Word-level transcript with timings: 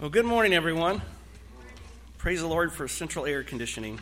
Well, 0.00 0.08
good 0.08 0.24
morning, 0.24 0.54
everyone. 0.54 1.02
Praise 2.16 2.40
the 2.40 2.46
Lord 2.46 2.72
for 2.72 2.88
central 2.88 3.26
air 3.26 3.42
conditioning. 3.42 4.00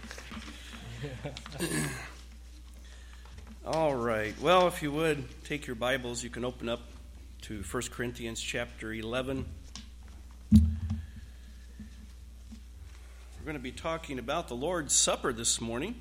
All 3.67 3.97
right. 3.97 4.33
Well, 4.41 4.69
if 4.69 4.81
you 4.81 4.93
would 4.93 5.25
take 5.43 5.67
your 5.67 5.75
Bibles, 5.75 6.23
you 6.23 6.31
can 6.31 6.45
open 6.45 6.69
up 6.69 6.83
to 7.43 7.63
1 7.63 7.83
Corinthians 7.91 8.41
chapter 8.41 8.93
11. 8.93 9.45
We're 10.53 10.61
going 13.45 13.57
to 13.57 13.59
be 13.59 13.73
talking 13.73 14.21
about 14.21 14.47
the 14.47 14.55
Lord's 14.55 14.95
Supper 14.95 15.33
this 15.33 15.61
morning. 15.61 16.01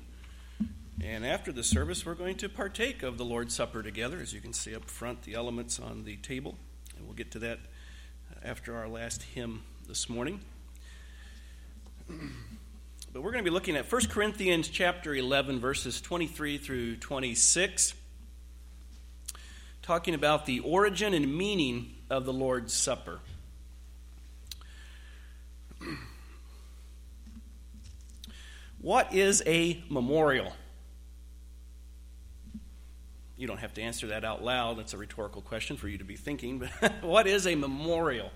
And 1.02 1.26
after 1.26 1.50
the 1.50 1.64
service, 1.64 2.06
we're 2.06 2.14
going 2.14 2.36
to 2.36 2.48
partake 2.48 3.02
of 3.02 3.18
the 3.18 3.24
Lord's 3.24 3.56
Supper 3.56 3.82
together. 3.82 4.20
As 4.20 4.32
you 4.32 4.40
can 4.40 4.52
see 4.52 4.76
up 4.76 4.88
front, 4.88 5.22
the 5.22 5.34
elements 5.34 5.80
on 5.80 6.04
the 6.04 6.14
table. 6.18 6.56
And 6.96 7.04
we'll 7.04 7.16
get 7.16 7.32
to 7.32 7.40
that 7.40 7.58
after 8.46 8.76
our 8.76 8.86
last 8.86 9.24
hymn 9.24 9.64
this 9.88 10.08
morning. 10.08 10.40
But 13.12 13.22
we're 13.22 13.32
going 13.32 13.42
to 13.42 13.50
be 13.50 13.52
looking 13.52 13.74
at 13.74 13.90
1 13.90 14.02
Corinthians 14.06 14.68
chapter 14.68 15.12
11 15.12 15.58
verses 15.58 16.00
23 16.00 16.58
through 16.58 16.96
26 16.96 17.94
talking 19.82 20.14
about 20.14 20.46
the 20.46 20.60
origin 20.60 21.12
and 21.12 21.36
meaning 21.36 21.94
of 22.08 22.24
the 22.24 22.32
Lord's 22.32 22.72
Supper. 22.72 23.18
What 28.80 29.12
is 29.12 29.42
a 29.46 29.82
memorial? 29.88 30.52
You 33.36 33.46
don't 33.46 33.58
have 33.58 33.74
to 33.74 33.82
answer 33.82 34.06
that 34.08 34.24
out 34.24 34.42
loud. 34.42 34.78
That's 34.78 34.94
a 34.94 34.96
rhetorical 34.98 35.42
question 35.42 35.76
for 35.76 35.88
you 35.88 35.98
to 35.98 36.04
be 36.04 36.16
thinking. 36.16 36.58
But 36.58 36.92
what 37.02 37.26
is 37.26 37.46
a 37.46 37.54
memorial? 37.54 38.30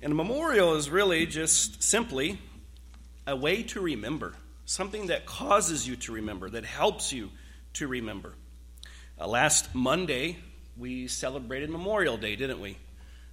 And 0.00 0.12
a 0.12 0.14
memorial 0.14 0.74
is 0.74 0.88
really 0.88 1.26
just 1.26 1.82
simply 1.82 2.38
a 3.26 3.34
way 3.34 3.62
to 3.64 3.80
remember, 3.80 4.34
something 4.66 5.08
that 5.08 5.26
causes 5.26 5.88
you 5.88 5.96
to 5.96 6.12
remember, 6.12 6.50
that 6.50 6.64
helps 6.64 7.12
you 7.12 7.30
to 7.74 7.88
remember. 7.88 8.34
Uh, 9.18 9.26
last 9.26 9.74
Monday, 9.74 10.36
we 10.76 11.08
celebrated 11.08 11.70
Memorial 11.70 12.16
Day, 12.16 12.36
didn't 12.36 12.60
we? 12.60 12.76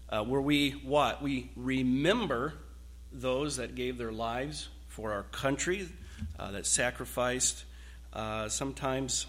Uh, 0.10 0.24
where 0.24 0.42
we 0.42 0.72
what? 0.72 1.22
We 1.22 1.52
remember 1.56 2.54
those 3.12 3.58
that 3.58 3.76
gave 3.76 3.98
their 3.98 4.12
lives 4.12 4.70
for 4.88 5.14
our 5.14 5.24
country, 5.24 5.88
uh, 6.40 6.52
that 6.52 6.66
sacrificed 6.66 7.66
uh, 8.14 8.50
sometimes 8.50 9.26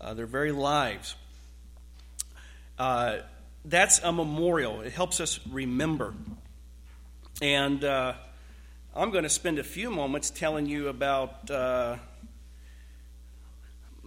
uh, 0.00 0.14
their 0.14 0.26
very 0.26 0.52
lives. 0.52 1.16
Uh, 2.78 3.18
that's 3.64 4.00
a 4.00 4.12
memorial. 4.12 4.80
It 4.82 4.92
helps 4.92 5.20
us 5.20 5.40
remember. 5.50 6.14
And 7.40 7.82
uh, 7.84 8.14
I'm 8.94 9.10
going 9.10 9.24
to 9.24 9.30
spend 9.30 9.58
a 9.58 9.64
few 9.64 9.90
moments 9.90 10.30
telling 10.30 10.66
you 10.66 10.88
about, 10.88 11.50
uh, 11.50 11.96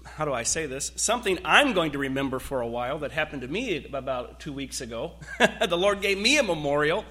how 0.05 0.25
do 0.25 0.33
I 0.33 0.43
say 0.43 0.65
this? 0.65 0.91
Something 0.95 1.39
I'm 1.43 1.73
going 1.73 1.91
to 1.91 1.97
remember 1.97 2.39
for 2.39 2.61
a 2.61 2.67
while 2.67 2.99
that 2.99 3.11
happened 3.11 3.41
to 3.41 3.47
me 3.47 3.85
about 3.91 4.39
two 4.39 4.53
weeks 4.53 4.79
ago. 4.81 5.13
the 5.67 5.77
Lord 5.77 6.01
gave 6.01 6.17
me 6.17 6.37
a 6.37 6.43
memorial, 6.43 7.03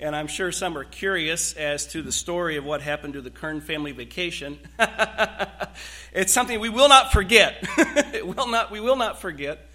and 0.00 0.16
I'm 0.16 0.28
sure 0.28 0.50
some 0.50 0.78
are 0.78 0.84
curious 0.84 1.52
as 1.52 1.86
to 1.88 2.00
the 2.00 2.10
story 2.10 2.56
of 2.56 2.64
what 2.64 2.80
happened 2.80 3.12
to 3.14 3.20
the 3.20 3.30
Kern 3.30 3.60
family 3.60 3.92
vacation. 3.92 4.58
it's 6.12 6.32
something 6.32 6.58
we 6.58 6.70
will 6.70 6.88
not 6.88 7.12
forget. 7.12 7.62
will 8.24 8.48
not, 8.48 8.70
we 8.70 8.80
will 8.80 8.96
not 8.96 9.20
forget. 9.20 9.68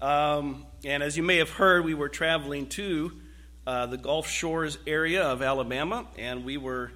Um, 0.00 0.64
and 0.82 1.02
as 1.02 1.18
you 1.18 1.22
may 1.22 1.36
have 1.36 1.50
heard, 1.50 1.84
we 1.84 1.92
were 1.92 2.08
traveling 2.08 2.68
to 2.70 3.12
uh, 3.66 3.84
the 3.86 3.98
Gulf 3.98 4.30
Shores 4.30 4.78
area 4.86 5.24
of 5.24 5.42
Alabama, 5.42 6.06
and 6.16 6.46
we 6.46 6.56
were 6.56 6.90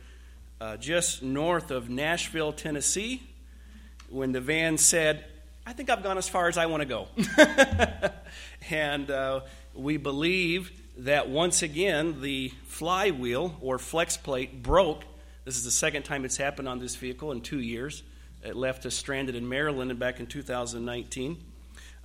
uh, 0.59 0.79
just 0.79 1.23
north 1.23 1.71
of 1.71 1.91
Nashville, 1.91 2.55
Tennessee, 2.55 3.23
when 4.09 4.33
the 4.33 4.41
van 4.41 4.79
said, 4.79 5.27
I 5.67 5.75
think 5.75 5.91
I've 5.91 6.03
gone 6.03 6.17
as 6.17 6.31
far 6.31 6.49
as 6.49 6.57
I 6.57 6.65
want 6.65 6.81
to 6.81 6.87
go. 6.87 7.09
and 8.71 9.11
uh, 9.11 9.41
we 9.75 9.99
believe 9.99 10.73
that 11.05 11.31
once 11.31 11.63
again 11.63 12.21
the 12.21 12.53
flywheel 12.65 13.57
or 13.61 13.79
flex 13.79 14.17
plate 14.17 14.63
broke. 14.63 15.05
This 15.45 15.57
is 15.57 15.65
the 15.65 15.71
second 15.71 16.03
time 16.03 16.25
it's 16.25 16.37
happened 16.37 16.69
on 16.69 16.79
this 16.79 16.95
vehicle 16.97 17.33
in 17.33 17.41
two 17.41 17.61
years. 17.61 18.03
It 18.43 18.55
left 18.55 18.85
us 18.85 18.95
stranded 18.95 19.35
in 19.35 19.49
Maryland 19.49 19.99
back 19.99 20.21
in 20.21 20.27
2019. 20.27 21.43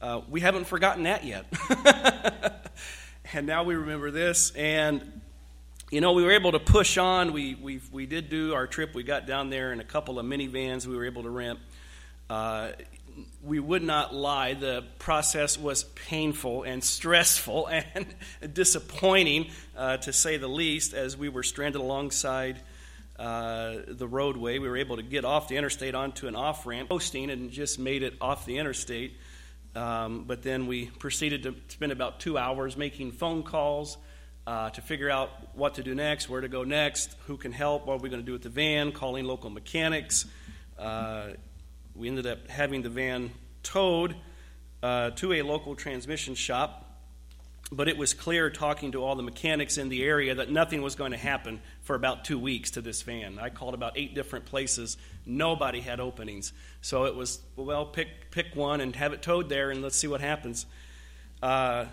Uh, 0.02 0.22
we 0.30 0.40
haven't 0.40 0.66
forgotten 0.66 1.04
that 1.04 1.26
yet. 1.26 1.46
and 3.34 3.46
now 3.46 3.64
we 3.64 3.76
remember 3.76 4.12
this. 4.12 4.52
And, 4.52 5.22
you 5.92 6.00
know, 6.00 6.14
we 6.14 6.24
were 6.24 6.32
able 6.32 6.54
to 6.54 6.60
push 6.60 6.98
on. 6.98 7.34
We, 7.34 7.56
we, 7.56 7.82
we 7.92 8.06
did 8.06 8.30
do 8.30 8.54
our 8.54 8.68
trip. 8.68 8.96
We 8.96 9.04
got 9.04 9.28
down 9.28 9.50
there 9.50 9.74
in 9.74 9.82
a 9.82 9.86
couple 9.86 10.20
of 10.20 10.26
minivans 10.26 10.86
we 10.86 10.96
were 10.96 11.06
able 11.06 11.24
to 11.24 11.30
rent. 11.30 11.60
Uh, 12.30 12.72
we 13.44 13.60
would 13.60 13.84
not 13.84 14.14
lie, 14.14 14.54
the 14.54 14.84
process 15.00 15.58
was 15.58 15.84
painful 15.84 16.64
and 16.64 16.84
stressful 16.84 17.68
and 17.96 18.16
disappointing, 18.54 19.52
uh, 19.78 19.98
to 19.98 20.14
say 20.14 20.38
the 20.38 20.48
least, 20.48 20.94
as 20.94 21.16
we 21.16 21.30
were 21.30 21.44
stranded 21.44 21.82
alongside 21.82 22.62
uh, 23.18 23.78
the 23.88 24.08
roadway. 24.08 24.60
We 24.60 24.68
were 24.68 24.78
able 24.78 24.98
to 24.98 25.04
get 25.04 25.26
off 25.26 25.48
the 25.48 25.58
interstate 25.58 25.96
onto 25.96 26.28
an 26.28 26.36
off 26.36 26.66
ramp, 26.66 26.90
posting, 26.90 27.30
and 27.30 27.52
just 27.52 27.80
made 27.80 28.04
it 28.04 28.16
off 28.20 28.46
the 28.46 28.58
interstate. 28.58 29.18
Um, 29.76 30.24
but 30.26 30.42
then 30.42 30.68
we 30.68 30.88
proceeded 30.88 31.44
to 31.44 31.56
spend 31.68 31.92
about 31.92 32.20
two 32.20 32.38
hours 32.38 32.78
making 32.78 33.12
phone 33.12 33.44
calls 33.44 33.98
uh, 34.48 34.70
to 34.70 34.82
figure 34.82 35.10
out 35.10 35.30
what 35.56 35.76
to 35.76 35.84
do 35.84 35.96
next, 35.96 36.30
where 36.30 36.42
to 36.42 36.48
go 36.48 36.64
next, 36.64 37.16
who 37.28 37.36
can 37.36 37.52
help, 37.52 37.86
what 37.86 37.96
are 37.96 38.04
we 38.04 38.10
going 38.10 38.22
to 38.22 38.26
do 38.26 38.34
with 38.34 38.44
the 38.44 38.50
van, 38.50 38.92
calling 38.92 39.26
local 39.26 39.50
mechanics. 39.50 40.26
We 41.96 42.08
ended 42.08 42.28
up 42.28 42.50
having 42.50 42.82
the 42.82 42.90
van 42.90 43.32
towed 43.64 44.16
uh, 44.84 45.12
to 45.12 45.34
a 45.34 45.42
local 45.42 45.76
transmission 45.76 46.36
shop 46.36 46.86
but 47.72 47.88
it 47.88 47.98
was 47.98 48.14
clear 48.14 48.50
talking 48.50 48.92
to 48.92 49.04
all 49.04 49.16
the 49.16 49.24
mechanics 49.24 49.78
in 49.78 49.90
the 49.90 50.04
area 50.04 50.36
that 50.36 50.52
nothing 50.52 50.82
was 50.82 50.96
going 50.96 51.12
to 51.12 51.18
happen 51.18 51.60
for 51.82 51.96
about 51.96 52.24
two 52.24 52.38
weeks 52.38 52.72
to 52.72 52.82
this 52.82 53.02
van. 53.02 53.40
I 53.40 53.50
called 53.50 53.74
about 53.74 53.94
eight 53.98 54.14
different 54.14 54.46
places. 54.46 54.98
Nobody 55.26 55.82
had 55.82 56.00
openings. 56.00 56.54
So 56.82 57.06
it 57.06 57.16
was, 57.16 57.40
well, 57.56 57.86
pick, 57.86 58.30
pick 58.30 58.56
one 58.56 58.82
and 58.82 58.96
have 58.96 59.14
it 59.14 59.24
towed 59.24 59.50
there 59.50 59.72
and 59.72 59.82
let's 59.82 59.96
see 59.96 60.08
what 60.08 60.22
happens. 60.22 60.68
Uh, 61.42 61.86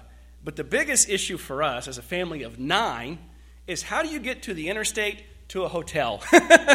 but 0.44 0.56
the 0.56 0.64
biggest 0.64 1.08
issue 1.08 1.38
for 1.38 1.62
us 1.62 1.88
as 1.88 1.96
a 1.96 2.02
family 2.02 2.42
of 2.42 2.58
nine 2.58 3.18
is 3.66 3.82
how 3.82 4.02
do 4.02 4.08
you 4.08 4.20
get 4.20 4.42
to 4.42 4.54
the 4.54 4.68
interstate 4.68 5.22
to 5.48 5.62
a 5.62 5.68
hotel 5.68 6.22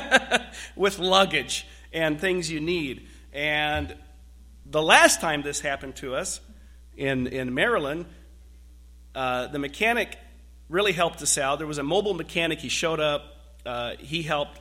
with 0.76 0.98
luggage 0.98 1.68
and 1.94 2.20
things 2.20 2.50
you 2.50 2.60
need? 2.60 3.08
And 3.38 3.96
the 4.66 4.82
last 4.82 5.22
time 5.22 5.44
this 5.44 5.60
happened 5.60 5.96
to 5.98 6.16
us 6.16 6.42
in, 6.98 7.28
in 7.28 7.54
Maryland, 7.54 8.08
uh, 9.14 9.46
the 9.48 9.60
mechanic 9.60 10.18
really 10.70 10.92
helped 10.92 11.22
us 11.22 11.38
out. 11.38 11.60
There 11.60 11.68
was 11.68 11.78
a 11.78 11.84
mobile 11.84 12.16
mechanic. 12.16 12.58
He 12.60 12.70
showed 12.70 13.00
up. 13.00 13.22
Uh, 13.64 13.92
he 14.00 14.24
helped 14.24 14.60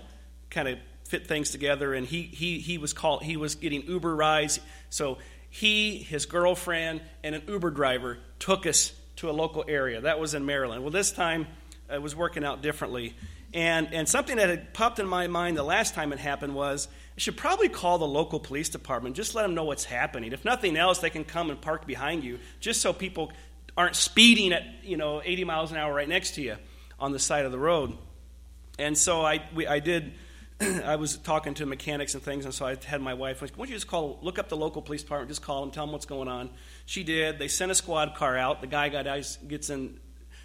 kind 0.50 0.68
of 0.68 0.78
fit 1.04 1.26
things 1.26 1.50
together, 1.50 1.94
and 1.94 2.06
he 2.06 2.22
he 2.22 2.58
he 2.58 2.76
was 2.76 2.92
called. 2.92 3.22
He 3.22 3.38
was 3.38 3.54
getting 3.54 3.86
Uber 3.86 4.14
rides. 4.14 4.60
So 4.90 5.18
he, 5.48 5.96
his 5.96 6.26
girlfriend, 6.26 7.00
and 7.24 7.34
an 7.34 7.44
Uber 7.48 7.70
driver 7.70 8.18
took 8.38 8.66
us 8.66 8.92
to 9.16 9.30
a 9.30 9.32
local 9.32 9.64
area. 9.66 10.02
That 10.02 10.20
was 10.20 10.34
in 10.34 10.44
Maryland. 10.44 10.82
Well, 10.82 10.90
this 10.90 11.12
time 11.12 11.46
it 11.90 12.02
was 12.02 12.14
working 12.14 12.44
out 12.44 12.60
differently. 12.60 13.14
And, 13.54 13.94
and 13.94 14.06
something 14.06 14.36
that 14.36 14.50
had 14.50 14.74
popped 14.74 14.98
in 14.98 15.06
my 15.06 15.28
mind 15.28 15.56
the 15.56 15.62
last 15.62 15.94
time 15.94 16.12
it 16.12 16.18
happened 16.18 16.54
was 16.54 16.88
I 17.16 17.20
should 17.20 17.36
probably 17.36 17.68
call 17.70 17.96
the 17.98 18.06
local 18.06 18.38
police 18.38 18.68
department. 18.68 19.16
Just 19.16 19.34
let 19.34 19.42
them 19.42 19.54
know 19.54 19.64
what's 19.64 19.84
happening. 19.84 20.32
If 20.32 20.44
nothing 20.44 20.76
else, 20.76 20.98
they 20.98 21.08
can 21.08 21.24
come 21.24 21.48
and 21.48 21.58
park 21.58 21.86
behind 21.86 22.24
you 22.24 22.38
just 22.60 22.82
so 22.82 22.92
people 22.92 23.32
aren't 23.76 23.96
speeding 23.96 24.52
at 24.52 24.62
you 24.82 24.96
know 24.96 25.22
80 25.24 25.44
miles 25.44 25.70
an 25.70 25.78
hour 25.78 25.92
right 25.92 26.08
next 26.08 26.34
to 26.36 26.42
you 26.42 26.56
on 26.98 27.12
the 27.12 27.18
side 27.18 27.44
of 27.46 27.52
the 27.52 27.58
road. 27.58 27.96
And 28.78 28.96
so 28.96 29.24
I, 29.24 29.42
we, 29.54 29.66
I 29.66 29.78
did. 29.78 30.12
I 30.60 30.96
was 30.96 31.18
talking 31.18 31.52
to 31.54 31.66
mechanics 31.66 32.14
and 32.14 32.22
things, 32.22 32.46
and 32.46 32.52
so 32.52 32.66
I 32.66 32.76
had 32.84 33.00
my 33.02 33.14
wife. 33.14 33.42
Why 33.42 33.48
don't 33.48 33.68
you 33.68 33.74
just 33.74 33.86
call, 33.86 34.18
look 34.22 34.38
up 34.38 34.48
the 34.48 34.56
local 34.56 34.80
police 34.80 35.02
department, 35.02 35.30
just 35.30 35.42
call 35.42 35.60
them, 35.60 35.70
tell 35.70 35.84
them 35.84 35.92
what's 35.92 36.06
going 36.06 36.28
on. 36.28 36.50
She 36.86 37.02
did. 37.02 37.38
They 37.38 37.48
sent 37.48 37.70
a 37.70 37.74
squad 37.74 38.14
car 38.14 38.38
out. 38.38 38.62
The 38.62 38.66
guy 38.66 38.88
got 38.88 39.04
gets 39.46 39.68
in 39.68 40.00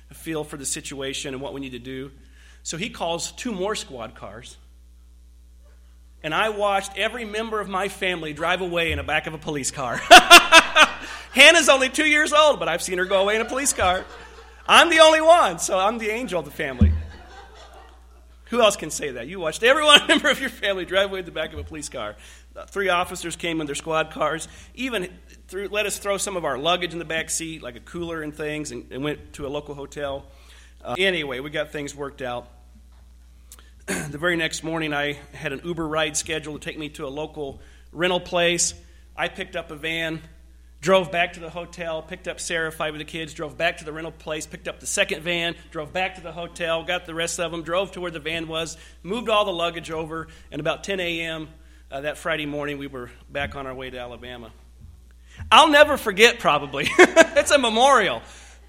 a 0.10 0.14
feel 0.14 0.44
for 0.44 0.58
the 0.58 0.66
situation 0.66 1.34
and 1.34 1.42
what 1.42 1.54
we 1.54 1.62
need 1.62 1.72
to 1.72 1.80
do. 1.80 2.12
So 2.64 2.78
he 2.78 2.90
calls 2.90 3.32
two 3.32 3.52
more 3.52 3.76
squad 3.76 4.16
cars. 4.16 4.58
And 6.24 6.34
I 6.36 6.50
watched 6.50 6.98
every 6.98 7.26
member 7.26 7.60
of 7.60 7.68
my 7.68 7.88
family 7.88 8.34
drive 8.34 8.62
away 8.62 8.92
in 8.92 8.98
the 8.98 9.04
back 9.04 9.26
of 9.28 9.34
a 9.34 9.40
police 9.40 9.72
car. 9.72 10.00
Hannah's 11.32 11.70
only 11.70 11.90
two 11.90 12.06
years 12.06 12.32
old, 12.34 12.60
but 12.60 12.68
I've 12.68 12.82
seen 12.82 12.98
her 12.98 13.06
go 13.06 13.22
away 13.22 13.36
in 13.36 13.42
a 13.42 13.46
police 13.46 13.74
car. 13.74 14.06
I'm 14.68 14.90
the 14.90 15.00
only 15.00 15.22
one, 15.22 15.60
so 15.60 15.80
I'm 15.80 15.98
the 15.98 16.10
angel 16.10 16.40
of 16.40 16.46
the 16.46 16.52
family. 16.52 16.92
Who 18.52 18.62
else 18.62 18.76
can 18.76 18.92
say 18.92 19.12
that? 19.12 19.28
You 19.28 19.40
watched 19.40 19.64
every 19.64 19.84
one 19.86 20.06
member 20.08 20.30
of 20.30 20.40
your 20.40 20.50
family 20.50 20.86
drive 20.86 21.10
away 21.10 21.20
in 21.20 21.26
the 21.26 21.32
back 21.32 21.54
of 21.54 21.60
a 21.60 21.64
police 21.64 21.90
car. 21.90 22.16
Uh, 22.56 22.66
three 22.66 22.90
officers 22.90 23.38
came 23.38 23.62
in 23.62 23.66
their 23.66 23.76
squad 23.76 24.12
cars, 24.12 24.50
even 24.76 25.10
threw, 25.48 25.70
let 25.70 25.86
us 25.86 25.98
throw 25.98 26.18
some 26.18 26.36
of 26.36 26.44
our 26.44 26.58
luggage 26.58 26.92
in 26.92 27.00
the 27.00 27.06
back 27.06 27.30
seat, 27.30 27.64
like 27.64 27.78
a 27.78 27.80
cooler 27.80 28.22
and 28.22 28.36
things, 28.36 28.72
and, 28.72 28.92
and 28.92 29.04
went 29.04 29.34
to 29.34 29.48
a 29.48 29.50
local 29.50 29.74
hotel. 29.74 30.26
Uh, 30.84 30.96
anyway, 31.00 31.40
we 31.40 31.50
got 31.50 31.72
things 31.72 31.96
worked 31.96 32.22
out. 32.22 32.48
the 33.88 34.18
very 34.20 34.36
next 34.36 34.64
morning, 34.64 34.94
I 34.94 35.14
had 35.34 35.54
an 35.54 35.62
Uber 35.64 35.88
ride 35.88 36.16
scheduled 36.16 36.62
to 36.62 36.70
take 36.70 36.78
me 36.78 36.90
to 36.90 37.08
a 37.08 37.10
local 37.10 37.62
rental 37.92 38.20
place. 38.20 38.76
I 39.18 39.28
picked 39.28 39.56
up 39.56 39.72
a 39.72 39.76
van, 39.76 40.22
drove 40.82 41.12
back 41.12 41.34
to 41.34 41.40
the 41.40 41.50
hotel, 41.50 42.04
picked 42.04 42.28
up 42.28 42.40
Sarah, 42.40 42.72
five 42.72 42.94
of 42.94 43.00
the 43.00 43.06
kids, 43.06 43.34
drove 43.34 43.58
back 43.58 43.78
to 43.80 43.86
the 43.86 43.92
rental 43.92 44.12
place, 44.12 44.46
picked 44.46 44.68
up 44.68 44.80
the 44.80 44.86
second 44.86 45.24
van, 45.24 45.56
drove 45.72 45.92
back 45.92 46.16
to 46.16 46.22
the 46.22 46.32
hotel, 46.32 46.84
got 46.84 47.08
the 47.08 47.16
rest 47.16 47.40
of 47.40 47.52
them, 47.52 47.64
drove 47.64 47.92
to 47.94 48.02
where 48.02 48.12
the 48.12 48.20
van 48.20 48.48
was, 48.48 48.78
moved 49.02 49.30
all 49.30 49.46
the 49.46 49.54
luggage 49.54 49.90
over, 49.90 50.28
and 50.52 50.60
about 50.60 50.84
10 50.84 51.00
a.m. 51.00 51.48
Uh, 51.90 52.02
that 52.02 52.20
Friday 52.20 52.46
morning, 52.46 52.78
we 52.78 52.86
were 52.86 53.10
back 53.32 53.56
on 53.56 53.66
our 53.66 53.74
way 53.74 53.90
to 53.90 53.98
Alabama. 53.98 54.52
I'll 55.52 55.70
never 55.70 55.98
forget, 55.98 56.38
probably. 56.38 56.88
it's 57.00 57.52
a 57.52 57.58
memorial. 57.58 58.22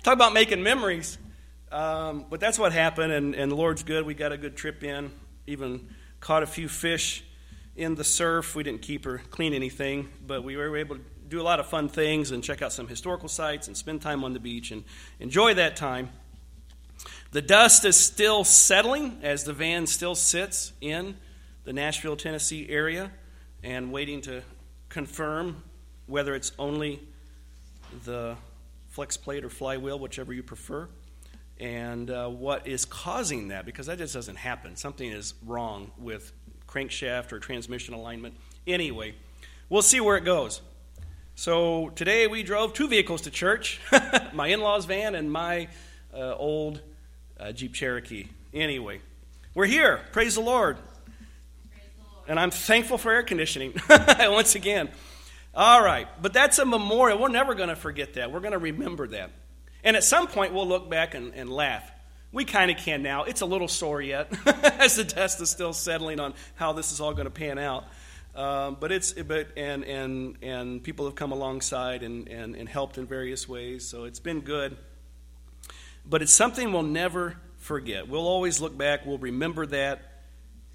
Talk 0.05 0.15
about 0.15 0.33
making 0.33 0.63
memories. 0.63 1.19
Um, 1.73 2.27
but 2.29 2.39
that's 2.39 2.59
what 2.59 2.73
happened, 2.73 3.13
and, 3.13 3.35
and 3.35 3.51
the 3.51 3.57
Lord's 3.57 3.83
good. 3.83 4.05
We 4.05 4.13
got 4.13 4.31
a 4.31 4.37
good 4.37 4.57
trip 4.57 4.85
in, 4.85 5.11
even 5.47 5.89
caught 6.21 6.43
a 6.43 6.47
few 6.47 6.69
fish 6.69 7.25
in 7.75 7.95
the 7.95 8.05
surf. 8.05 8.55
We 8.55 8.63
didn't 8.63 8.83
keep 8.83 9.07
or 9.07 9.23
clean 9.31 9.55
anything, 9.55 10.11
but 10.27 10.45
we 10.45 10.57
were 10.57 10.77
able 10.77 10.97
to 10.97 11.03
do 11.29 11.41
a 11.41 11.43
lot 11.43 11.61
of 11.61 11.67
fun 11.67 11.89
things 11.89 12.31
and 12.31 12.45
check 12.45 12.61
out 12.61 12.75
some 12.75 12.89
historical 12.89 13.27
sites 13.27 13.69
and 13.69 13.75
spend 13.75 14.03
time 14.03 14.23
on 14.23 14.35
the 14.35 14.39
beach 14.39 14.71
and 14.71 14.85
enjoy 15.19 15.55
that 15.55 15.77
time. 15.77 16.11
The 17.31 17.41
dust 17.41 17.87
is 17.87 17.97
still 17.97 18.45
settling 18.45 19.21
as 19.23 19.45
the 19.45 19.55
van 19.55 19.87
still 19.87 20.15
sits 20.15 20.75
in 20.83 21.17
the 21.65 21.73
Nashville, 21.73 22.17
Tennessee 22.17 22.69
area 22.69 23.11
and 23.63 23.91
waiting 23.91 24.21
to 24.23 24.43
confirm 24.91 25.63
whether 26.07 26.35
it's 26.35 26.53
only 26.59 27.01
the 28.05 28.37
flex 28.91 29.17
plate 29.17 29.43
or 29.43 29.49
flywheel, 29.49 29.99
whichever 29.99 30.35
you 30.35 30.43
prefer, 30.43 30.87
and 31.63 32.11
uh, 32.11 32.29
what 32.29 32.67
is 32.67 32.85
causing 32.85 33.49
that, 33.49 33.65
because 33.65 33.87
that 33.87 33.97
just 33.97 34.13
doesn't 34.13 34.35
happen. 34.35 34.75
Something 34.75 35.13
is 35.13 35.35
wrong 35.47 35.93
with 35.97 36.33
crankshaft 36.67 37.31
or 37.31 37.39
transmission 37.39 37.95
alignment. 37.95 38.35
Anyway, 38.67 39.15
we'll 39.69 39.81
see 39.81 40.01
where 40.01 40.17
it 40.17 40.25
goes. 40.25 40.61
So 41.37 41.91
today 41.91 42.27
we 42.27 42.43
drove 42.43 42.73
two 42.73 42.89
vehicles 42.89 43.23
to 43.23 43.31
church 43.31 43.81
my 44.33 44.49
in 44.49 44.61
law's 44.61 44.87
van 44.87 45.15
and 45.15 45.31
my 45.31 45.69
uh, 46.13 46.35
old 46.35 46.81
uh, 47.39 47.53
Jeep 47.53 47.75
Cherokee. 47.75 48.27
Anyway, 48.53 49.01
we're 49.55 49.67
here. 49.67 50.01
Praise 50.11 50.35
the 50.35 50.41
Lord. 50.41 50.77
Praise 50.77 51.85
the 51.97 52.03
Lord. 52.03 52.25
And 52.29 52.41
I'm 52.41 52.51
thankful 52.51 52.99
for 52.99 53.13
air 53.13 53.23
conditioning 53.23 53.75
once 53.89 54.57
again. 54.57 54.89
All 55.55 55.83
right, 55.83 56.09
but 56.21 56.33
that's 56.33 56.59
a 56.59 56.65
memorial. 56.65 57.19
We're 57.19 57.29
never 57.29 57.55
going 57.55 57.69
to 57.69 57.77
forget 57.77 58.15
that. 58.15 58.33
We're 58.33 58.41
going 58.41 58.53
to 58.53 58.59
remember 58.59 59.07
that. 59.09 59.31
And 59.85 59.97
at 59.97 60.05
some 60.05 60.29
point, 60.29 60.53
we'll 60.53 60.69
look 60.69 60.89
back 60.89 61.15
and, 61.15 61.35
and 61.35 61.51
laugh. 61.51 61.91
We 62.31 62.45
kind 62.45 62.71
of 62.71 62.79
can 62.79 63.03
now. 63.03 63.25
It's 63.25 63.43
a 63.43 63.47
little 63.47 63.69
sore 63.69 64.01
yet, 64.01 64.33
as 64.79 64.97
the 64.97 65.05
test 65.05 65.41
is 65.41 65.51
still 65.51 65.73
settling 65.73 66.19
on 66.19 66.35
how 66.55 66.73
this 66.73 66.93
is 66.93 67.01
all 67.01 67.13
going 67.13 67.27
to 67.27 67.31
pan 67.31 67.59
out. 67.59 67.85
Um, 68.35 68.79
but 68.81 68.91
it's 68.91 69.13
but 69.13 69.49
and 69.59 69.85
and 69.85 70.37
and 70.41 70.83
people 70.83 71.05
have 71.05 71.15
come 71.15 71.33
alongside 71.33 72.03
and, 72.03 72.29
and 72.29 72.57
and 72.57 72.67
helped 72.67 72.97
in 72.97 73.07
various 73.07 73.47
ways. 73.47 73.87
So 73.87 74.05
it's 74.05 74.21
been 74.21 74.41
good. 74.41 74.79
But 76.07 76.23
it's 76.23 76.33
something 76.33 76.73
we'll 76.73 76.83
never 76.83 77.37
forget. 77.59 78.09
We'll 78.09 78.27
always 78.27 78.61
look 78.61 78.77
back. 78.77 79.05
We'll 79.05 79.19
remember 79.19 79.67
that, 79.67 80.01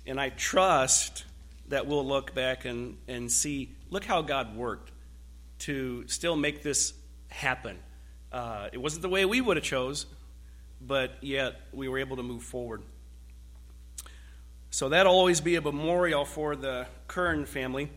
and 0.06 0.22
I 0.22 0.30
trust 0.30 1.26
that 1.70 1.88
we'll 1.88 2.06
look 2.06 2.36
back 2.36 2.66
and 2.66 2.98
and 3.08 3.32
see. 3.32 3.72
Look 3.90 4.04
how 4.04 4.22
God 4.22 4.56
worked 4.56 4.92
to 5.60 6.08
still 6.08 6.36
make 6.36 6.62
this 6.62 6.94
happen. 7.30 7.80
Uh, 8.32 8.68
it 8.74 8.78
wasn't 8.78 9.02
the 9.02 9.10
way 9.10 9.26
we 9.26 9.40
would 9.40 9.58
have 9.58 9.64
chose, 9.64 10.06
but 10.82 11.12
yet 11.22 11.60
we 11.72 11.88
were 11.88 12.00
able 12.00 12.18
to 12.18 12.24
move 12.24 12.44
forward. 12.44 12.82
So 14.70 14.90
that'll 14.90 15.14
always 15.14 15.42
be 15.42 15.56
a 15.56 15.62
memorial 15.62 16.26
for 16.26 16.56
the 16.56 16.88
Kern 17.08 17.46
family. 17.46 17.90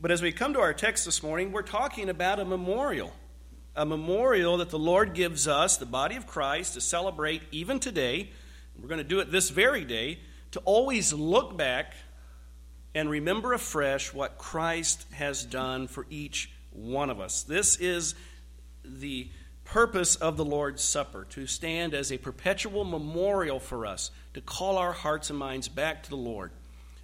But 0.00 0.10
as 0.10 0.22
we 0.22 0.32
come 0.32 0.54
to 0.54 0.60
our 0.60 0.72
text 0.72 1.04
this 1.04 1.22
morning, 1.22 1.52
we're 1.52 1.62
talking 1.62 2.08
about 2.08 2.40
a 2.40 2.44
memorial. 2.44 3.12
A 3.76 3.84
memorial 3.84 4.56
that 4.56 4.70
the 4.70 4.78
Lord 4.78 5.12
gives 5.12 5.46
us, 5.46 5.76
the 5.76 5.86
body 5.86 6.16
of 6.16 6.26
Christ, 6.26 6.74
to 6.74 6.80
celebrate 6.80 7.42
even 7.52 7.78
today. 7.78 8.30
We're 8.80 8.88
going 8.88 8.98
to 8.98 9.04
do 9.04 9.20
it 9.20 9.30
this 9.30 9.50
very 9.50 9.84
day, 9.84 10.20
to 10.52 10.60
always 10.60 11.12
look 11.12 11.56
back 11.56 11.94
and 12.94 13.10
remember 13.10 13.52
afresh 13.52 14.14
what 14.14 14.38
Christ 14.38 15.04
has 15.12 15.44
done 15.44 15.86
for 15.86 16.06
each 16.10 16.50
one 16.70 17.10
of 17.10 17.20
us. 17.20 17.42
This 17.42 17.76
is 17.76 18.14
the 18.88 19.28
purpose 19.64 20.16
of 20.16 20.36
the 20.36 20.44
Lord's 20.44 20.82
Supper 20.82 21.26
to 21.30 21.46
stand 21.46 21.92
as 21.94 22.10
a 22.10 22.18
perpetual 22.18 22.84
memorial 22.84 23.60
for 23.60 23.86
us, 23.86 24.10
to 24.34 24.40
call 24.40 24.78
our 24.78 24.92
hearts 24.92 25.30
and 25.30 25.38
minds 25.38 25.68
back 25.68 26.02
to 26.04 26.10
the 26.10 26.16
Lord 26.16 26.50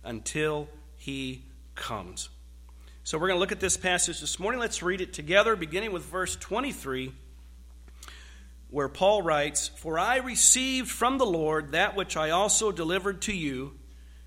until 0.03 0.69
He 0.97 1.43
comes. 1.75 2.31
So 3.03 3.19
we're 3.19 3.29
going 3.29 3.37
to 3.37 3.41
look 3.41 3.53
at 3.53 3.61
this 3.61 3.77
passage 3.77 4.21
this 4.21 4.39
morning. 4.39 4.61
Let's 4.61 4.83
read 4.83 5.03
it 5.03 5.13
together, 5.13 5.57
beginning 5.57 5.93
with 5.93 6.05
verse 6.05 6.37
23, 6.37 7.13
where 8.71 8.89
Paul 8.89 9.21
writes 9.21 9.69
For 9.69 9.99
I 9.99 10.17
received 10.17 10.91
from 10.91 11.19
the 11.19 11.27
Lord 11.27 11.73
that 11.73 11.97
which 11.97 12.17
I 12.17 12.31
also 12.31 12.73
delivered 12.73 13.21
to 13.23 13.35
you, 13.35 13.73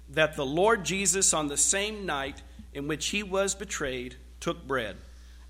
that 0.10 0.36
the 0.36 0.46
Lord 0.46 0.86
Jesus, 0.86 1.34
on 1.34 1.48
the 1.48 1.58
same 1.58 2.06
night 2.06 2.44
in 2.72 2.88
which 2.88 3.08
he 3.08 3.24
was 3.24 3.56
betrayed, 3.56 4.16
took 4.40 4.68
bread. 4.68 4.98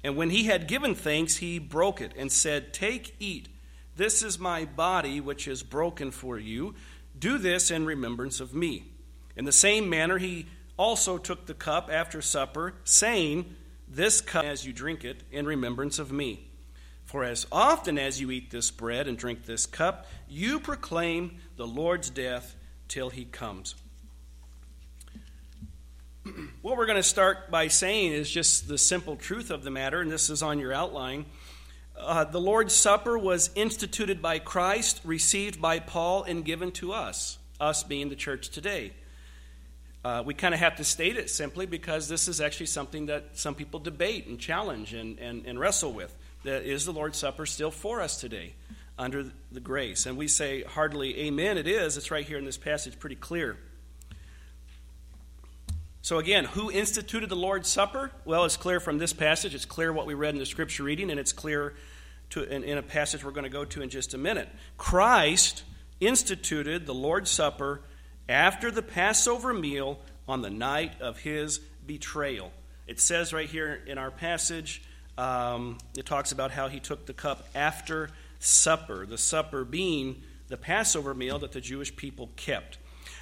And 0.08 0.16
when 0.16 0.30
he 0.30 0.46
had 0.46 0.70
given 0.70 0.96
thanks, 0.96 1.36
he 1.36 1.60
broke 1.60 2.00
it 2.00 2.14
and 2.16 2.32
said, 2.32 2.72
Take, 2.72 3.18
eat. 3.20 3.50
This 3.98 4.24
is 4.24 4.40
my 4.40 4.64
body, 4.64 5.20
which 5.20 5.50
is 5.50 5.64
broken 5.64 6.12
for 6.12 6.40
you. 6.40 6.76
Do 7.20 7.38
this 7.38 7.72
in 7.72 7.86
remembrance 7.86 8.40
of 8.40 8.54
me. 8.54 8.86
In 9.36 9.44
the 9.44 9.52
same 9.52 9.90
manner, 9.90 10.18
he 10.18 10.46
also 10.78 11.18
took 11.18 11.46
the 11.46 11.54
cup 11.54 11.90
after 11.92 12.22
supper, 12.22 12.76
saying, 12.86 13.54
This 13.86 14.22
cup, 14.22 14.46
as 14.46 14.66
you 14.66 14.72
drink 14.72 15.04
it, 15.04 15.24
in 15.30 15.46
remembrance 15.46 16.00
of 16.00 16.10
me. 16.10 16.52
For 17.04 17.26
as 17.26 17.46
often 17.52 18.00
as 18.00 18.22
you 18.22 18.32
eat 18.32 18.50
this 18.50 18.72
bread 18.72 19.10
and 19.10 19.18
drink 19.18 19.44
this 19.44 19.66
cup, 19.66 20.06
you 20.30 20.62
proclaim 20.62 21.40
the 21.58 21.68
Lord's 21.68 22.10
death 22.10 22.56
till 22.88 23.10
he 23.10 23.26
comes 23.26 23.76
what 26.62 26.78
we're 26.78 26.86
going 26.86 26.98
to 26.98 27.04
start 27.04 27.52
by 27.52 27.68
saying 27.68 28.14
is 28.14 28.30
just 28.30 28.68
the 28.68 28.78
simple 28.78 29.16
truth 29.16 29.52
of 29.52 29.64
the 29.64 29.72
matter, 29.72 30.02
and 30.02 30.12
this 30.12 30.30
is 30.30 30.42
on 30.42 30.60
your 30.60 30.74
outline. 30.74 31.26
Uh, 31.98 32.24
the 32.24 32.40
Lord's 32.40 32.74
Supper 32.74 33.18
was 33.18 33.50
instituted 33.56 34.22
by 34.22 34.40
Christ, 34.40 35.02
received 35.04 35.62
by 35.62 35.80
Paul, 35.80 36.24
and 36.24 36.46
given 36.46 36.72
to 36.74 36.94
us, 36.94 37.38
us 37.60 37.84
being 37.84 38.10
the 38.10 38.16
church 38.16 38.50
today. 38.50 38.94
Uh, 40.06 40.24
we 40.26 40.34
kind 40.34 40.54
of 40.54 40.60
have 40.60 40.76
to 40.78 40.84
state 40.84 41.18
it 41.18 41.30
simply 41.30 41.66
because 41.66 42.08
this 42.08 42.28
is 42.28 42.40
actually 42.40 42.68
something 42.68 43.08
that 43.08 43.38
some 43.38 43.56
people 43.56 43.80
debate 43.80 44.28
and 44.28 44.40
challenge 44.40 44.94
and, 44.94 45.20
and, 45.20 45.46
and 45.46 45.60
wrestle 45.60 45.92
with. 45.92 46.16
That 46.44 46.64
is 46.64 46.86
the 46.86 46.94
Lord's 46.94 47.18
Supper 47.18 47.46
still 47.46 47.72
for 47.72 48.02
us 48.02 48.20
today 48.20 48.54
under 48.98 49.32
the 49.52 49.60
grace? 49.60 50.06
And 50.06 50.18
we 50.18 50.28
say 50.28 50.64
heartily, 50.64 51.20
amen, 51.20 51.58
it 51.58 51.68
is. 51.68 51.98
It's 51.98 52.12
right 52.12 52.26
here 52.26 52.38
in 52.38 52.46
this 52.46 52.58
passage, 52.58 53.00
pretty 53.00 53.16
clear. 53.16 53.58
So, 56.08 56.20
again, 56.20 56.46
who 56.46 56.72
instituted 56.72 57.28
the 57.28 57.36
Lord's 57.36 57.68
Supper? 57.68 58.12
Well, 58.24 58.46
it's 58.46 58.56
clear 58.56 58.80
from 58.80 58.98
this 58.98 59.12
passage. 59.12 59.54
It's 59.54 59.66
clear 59.66 59.92
what 59.92 60.06
we 60.06 60.14
read 60.14 60.36
in 60.36 60.40
the 60.40 60.46
scripture 60.46 60.84
reading, 60.84 61.12
and 61.12 61.20
it's 61.20 61.34
clear 61.34 61.74
to, 62.30 62.44
in, 62.44 62.64
in 62.64 62.78
a 62.78 62.82
passage 62.82 63.26
we're 63.26 63.32
going 63.32 63.44
to 63.44 63.50
go 63.50 63.66
to 63.66 63.82
in 63.82 63.90
just 63.90 64.14
a 64.14 64.18
minute. 64.18 64.48
Christ 64.78 65.66
instituted 66.00 66.86
the 66.86 66.94
Lord's 66.94 67.30
Supper 67.30 67.82
after 68.30 68.72
the 68.72 68.82
Passover 68.82 69.54
meal 69.54 70.00
on 70.30 70.42
the 70.42 70.50
night 70.50 70.94
of 71.02 71.20
his 71.20 71.60
betrayal. 71.86 72.54
It 72.88 73.02
says 73.02 73.34
right 73.34 73.50
here 73.50 73.78
in 73.86 73.98
our 73.98 74.10
passage, 74.10 74.84
um, 75.18 75.78
it 75.98 76.06
talks 76.06 76.32
about 76.32 76.52
how 76.52 76.70
he 76.70 76.80
took 76.80 77.06
the 77.06 77.14
cup 77.14 77.50
after 77.54 78.12
supper, 78.40 79.06
the 79.06 79.18
supper 79.18 79.66
being 79.66 80.24
the 80.48 80.56
Passover 80.56 81.14
meal 81.14 81.40
that 81.40 81.52
the 81.52 81.60
Jewish 81.60 81.94
people 81.94 82.30
kept. 82.38 82.78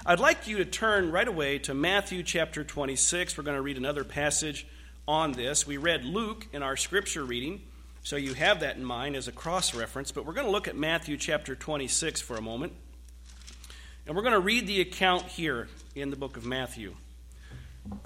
I'd 0.07 0.19
like 0.19 0.45
you 0.45 0.57
to 0.57 0.65
turn 0.65 1.11
right 1.11 1.27
away 1.27 1.57
to 1.57 1.73
Matthew 1.73 2.21
chapter 2.21 2.63
26. 2.63 3.35
We're 3.35 3.43
going 3.43 3.57
to 3.57 3.61
read 3.63 3.77
another 3.77 4.03
passage 4.03 4.67
on 5.07 5.31
this. 5.31 5.65
We 5.65 5.77
read 5.77 6.05
Luke 6.05 6.45
in 6.53 6.61
our 6.61 6.77
scripture 6.77 7.23
reading, 7.23 7.63
so 8.03 8.15
you 8.15 8.35
have 8.35 8.59
that 8.59 8.77
in 8.77 8.85
mind 8.85 9.15
as 9.15 9.27
a 9.27 9.31
cross 9.31 9.73
reference, 9.73 10.11
but 10.11 10.23
we're 10.23 10.33
going 10.33 10.45
to 10.45 10.51
look 10.51 10.67
at 10.67 10.75
Matthew 10.75 11.17
chapter 11.17 11.55
26 11.55 12.21
for 12.21 12.37
a 12.37 12.41
moment. 12.41 12.73
And 14.05 14.15
we're 14.15 14.21
going 14.21 14.35
to 14.35 14.39
read 14.39 14.67
the 14.67 14.79
account 14.79 15.23
here 15.23 15.69
in 15.95 16.11
the 16.11 16.15
book 16.15 16.37
of 16.37 16.45
Matthew. 16.45 16.93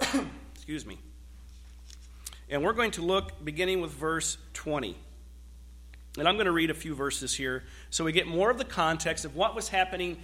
Excuse 0.54 0.86
me. 0.86 0.96
And 2.48 2.64
we're 2.64 2.72
going 2.72 2.92
to 2.92 3.02
look 3.02 3.44
beginning 3.44 3.82
with 3.82 3.90
verse 3.90 4.38
20. 4.54 4.96
And 6.16 6.26
I'm 6.26 6.36
going 6.36 6.46
to 6.46 6.52
read 6.52 6.70
a 6.70 6.74
few 6.74 6.94
verses 6.94 7.34
here 7.34 7.64
so 7.90 8.04
we 8.04 8.12
get 8.12 8.26
more 8.26 8.50
of 8.50 8.56
the 8.56 8.64
context 8.64 9.26
of 9.26 9.36
what 9.36 9.54
was 9.54 9.68
happening 9.68 10.16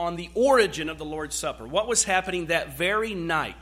on 0.00 0.16
the 0.16 0.30
origin 0.34 0.88
of 0.88 0.96
the 0.96 1.04
Lord's 1.04 1.36
Supper, 1.36 1.66
what 1.66 1.86
was 1.86 2.04
happening 2.04 2.46
that 2.46 2.78
very 2.78 3.12
night. 3.12 3.56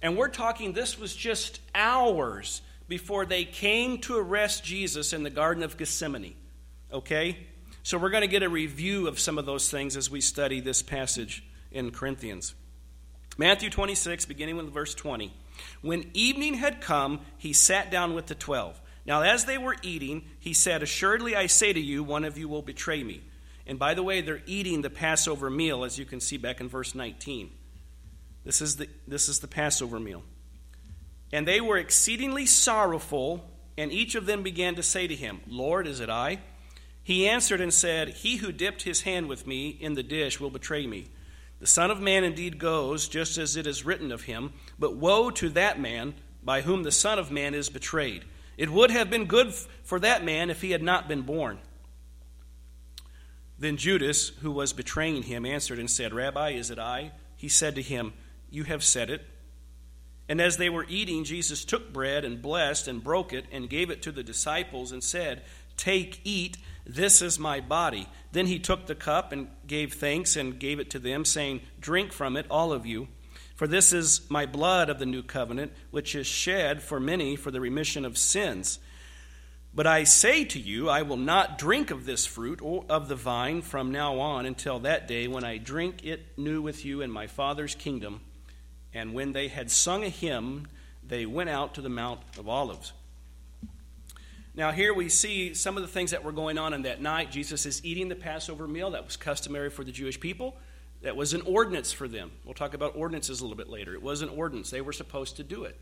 And 0.00 0.16
we're 0.16 0.28
talking, 0.28 0.72
this 0.72 0.96
was 0.96 1.14
just 1.14 1.60
hours 1.74 2.62
before 2.86 3.26
they 3.26 3.44
came 3.44 3.98
to 3.98 4.16
arrest 4.16 4.62
Jesus 4.62 5.12
in 5.12 5.24
the 5.24 5.30
Garden 5.30 5.64
of 5.64 5.76
Gethsemane. 5.76 6.36
Okay? 6.92 7.38
So 7.82 7.98
we're 7.98 8.10
going 8.10 8.22
to 8.22 8.28
get 8.28 8.44
a 8.44 8.48
review 8.48 9.08
of 9.08 9.18
some 9.18 9.36
of 9.36 9.46
those 9.46 9.68
things 9.68 9.96
as 9.96 10.08
we 10.08 10.20
study 10.20 10.60
this 10.60 10.80
passage 10.80 11.42
in 11.72 11.90
Corinthians. 11.90 12.54
Matthew 13.36 13.68
26, 13.68 14.26
beginning 14.26 14.56
with 14.56 14.72
verse 14.72 14.94
20. 14.94 15.32
When 15.82 16.08
evening 16.14 16.54
had 16.54 16.80
come, 16.80 17.20
he 17.36 17.52
sat 17.52 17.90
down 17.90 18.14
with 18.14 18.26
the 18.26 18.34
twelve. 18.36 18.80
Now, 19.04 19.22
as 19.22 19.44
they 19.44 19.58
were 19.58 19.76
eating, 19.82 20.24
he 20.38 20.52
said, 20.52 20.82
Assuredly 20.82 21.34
I 21.34 21.46
say 21.46 21.72
to 21.72 21.80
you, 21.80 22.04
one 22.04 22.24
of 22.24 22.38
you 22.38 22.48
will 22.48 22.62
betray 22.62 23.02
me. 23.02 23.22
And 23.66 23.78
by 23.78 23.94
the 23.94 24.02
way, 24.02 24.20
they're 24.20 24.42
eating 24.46 24.82
the 24.82 24.90
Passover 24.90 25.50
meal, 25.50 25.84
as 25.84 25.98
you 25.98 26.04
can 26.04 26.20
see 26.20 26.36
back 26.36 26.60
in 26.60 26.68
verse 26.68 26.94
19. 26.94 27.50
This 28.44 28.60
is 28.60 28.76
the, 28.76 28.88
this 29.06 29.28
is 29.28 29.40
the 29.40 29.48
Passover 29.48 30.00
meal. 30.00 30.22
And 31.32 31.46
they 31.46 31.60
were 31.60 31.76
exceedingly 31.76 32.46
sorrowful, 32.46 33.44
and 33.78 33.92
each 33.92 34.14
of 34.14 34.26
them 34.26 34.42
began 34.42 34.74
to 34.76 34.82
say 34.82 35.06
to 35.06 35.14
him, 35.14 35.40
Lord, 35.46 35.86
is 35.86 36.00
it 36.00 36.10
I? 36.10 36.40
He 37.02 37.28
answered 37.28 37.60
and 37.60 37.72
said, 37.72 38.08
He 38.08 38.36
who 38.36 38.52
dipped 38.52 38.82
his 38.82 39.02
hand 39.02 39.28
with 39.28 39.46
me 39.46 39.68
in 39.68 39.94
the 39.94 40.02
dish 40.02 40.40
will 40.40 40.50
betray 40.50 40.86
me. 40.86 41.08
The 41.60 41.66
Son 41.66 41.90
of 41.90 42.00
Man 42.00 42.24
indeed 42.24 42.58
goes, 42.58 43.08
just 43.08 43.36
as 43.36 43.56
it 43.56 43.66
is 43.66 43.84
written 43.84 44.12
of 44.12 44.22
him, 44.22 44.52
but 44.78 44.96
woe 44.96 45.30
to 45.32 45.50
that 45.50 45.78
man 45.78 46.14
by 46.42 46.62
whom 46.62 46.82
the 46.82 46.92
Son 46.92 47.18
of 47.18 47.30
Man 47.30 47.54
is 47.54 47.68
betrayed. 47.68 48.24
It 48.56 48.70
would 48.70 48.90
have 48.90 49.10
been 49.10 49.26
good 49.26 49.52
for 49.82 50.00
that 50.00 50.24
man 50.24 50.50
if 50.50 50.62
he 50.62 50.70
had 50.70 50.82
not 50.82 51.08
been 51.08 51.22
born. 51.22 51.58
Then 53.60 53.76
Judas, 53.76 54.30
who 54.40 54.50
was 54.50 54.72
betraying 54.72 55.22
him, 55.22 55.44
answered 55.44 55.78
and 55.78 55.90
said, 55.90 56.14
Rabbi, 56.14 56.52
is 56.52 56.70
it 56.70 56.78
I? 56.78 57.12
He 57.36 57.48
said 57.48 57.74
to 57.76 57.82
him, 57.82 58.14
You 58.50 58.64
have 58.64 58.82
said 58.82 59.10
it. 59.10 59.22
And 60.30 60.40
as 60.40 60.56
they 60.56 60.70
were 60.70 60.86
eating, 60.88 61.24
Jesus 61.24 61.64
took 61.64 61.92
bread 61.92 62.24
and 62.24 62.40
blessed 62.40 62.88
and 62.88 63.04
broke 63.04 63.34
it 63.34 63.44
and 63.52 63.68
gave 63.68 63.90
it 63.90 64.00
to 64.02 64.12
the 64.12 64.22
disciples 64.22 64.92
and 64.92 65.04
said, 65.04 65.42
Take, 65.76 66.20
eat, 66.24 66.56
this 66.86 67.20
is 67.20 67.38
my 67.38 67.60
body. 67.60 68.08
Then 68.32 68.46
he 68.46 68.58
took 68.58 68.86
the 68.86 68.94
cup 68.94 69.30
and 69.30 69.48
gave 69.66 69.92
thanks 69.92 70.36
and 70.36 70.58
gave 70.58 70.80
it 70.80 70.88
to 70.90 70.98
them, 70.98 71.24
saying, 71.26 71.60
Drink 71.80 72.12
from 72.12 72.36
it, 72.36 72.46
all 72.50 72.72
of 72.72 72.86
you. 72.86 73.08
For 73.56 73.66
this 73.66 73.92
is 73.92 74.22
my 74.30 74.46
blood 74.46 74.88
of 74.88 74.98
the 74.98 75.04
new 75.04 75.22
covenant, 75.22 75.72
which 75.90 76.14
is 76.14 76.26
shed 76.26 76.82
for 76.82 76.98
many 76.98 77.36
for 77.36 77.50
the 77.50 77.60
remission 77.60 78.06
of 78.06 78.16
sins. 78.16 78.78
But 79.72 79.86
I 79.86 80.02
say 80.04 80.44
to 80.46 80.58
you, 80.58 80.88
I 80.88 81.02
will 81.02 81.16
not 81.16 81.58
drink 81.58 81.90
of 81.90 82.04
this 82.04 82.26
fruit 82.26 82.60
or 82.60 82.84
of 82.88 83.06
the 83.08 83.14
vine 83.14 83.62
from 83.62 83.92
now 83.92 84.18
on 84.18 84.44
until 84.44 84.80
that 84.80 85.06
day 85.06 85.28
when 85.28 85.44
I 85.44 85.58
drink 85.58 86.04
it 86.04 86.36
new 86.36 86.60
with 86.60 86.84
you 86.84 87.02
in 87.02 87.10
my 87.10 87.28
Father's 87.28 87.76
kingdom. 87.76 88.20
And 88.92 89.14
when 89.14 89.32
they 89.32 89.46
had 89.46 89.70
sung 89.70 90.02
a 90.02 90.08
hymn, 90.08 90.66
they 91.06 91.24
went 91.24 91.50
out 91.50 91.74
to 91.74 91.82
the 91.82 91.88
Mount 91.88 92.20
of 92.36 92.48
Olives. 92.48 92.92
Now, 94.56 94.72
here 94.72 94.92
we 94.92 95.08
see 95.08 95.54
some 95.54 95.76
of 95.76 95.82
the 95.82 95.88
things 95.88 96.10
that 96.10 96.24
were 96.24 96.32
going 96.32 96.58
on 96.58 96.74
in 96.74 96.82
that 96.82 97.00
night. 97.00 97.30
Jesus 97.30 97.64
is 97.64 97.84
eating 97.84 98.08
the 98.08 98.16
Passover 98.16 98.66
meal 98.66 98.90
that 98.90 99.04
was 99.04 99.16
customary 99.16 99.70
for 99.70 99.84
the 99.84 99.92
Jewish 99.92 100.18
people. 100.18 100.56
That 101.02 101.16
was 101.16 101.32
an 101.32 101.42
ordinance 101.42 101.92
for 101.92 102.08
them. 102.08 102.32
We'll 102.44 102.54
talk 102.54 102.74
about 102.74 102.96
ordinances 102.96 103.40
a 103.40 103.44
little 103.44 103.56
bit 103.56 103.70
later. 103.70 103.94
It 103.94 104.02
was 104.02 104.22
an 104.22 104.28
ordinance, 104.28 104.70
they 104.70 104.80
were 104.80 104.92
supposed 104.92 105.36
to 105.36 105.44
do 105.44 105.64
it. 105.64 105.78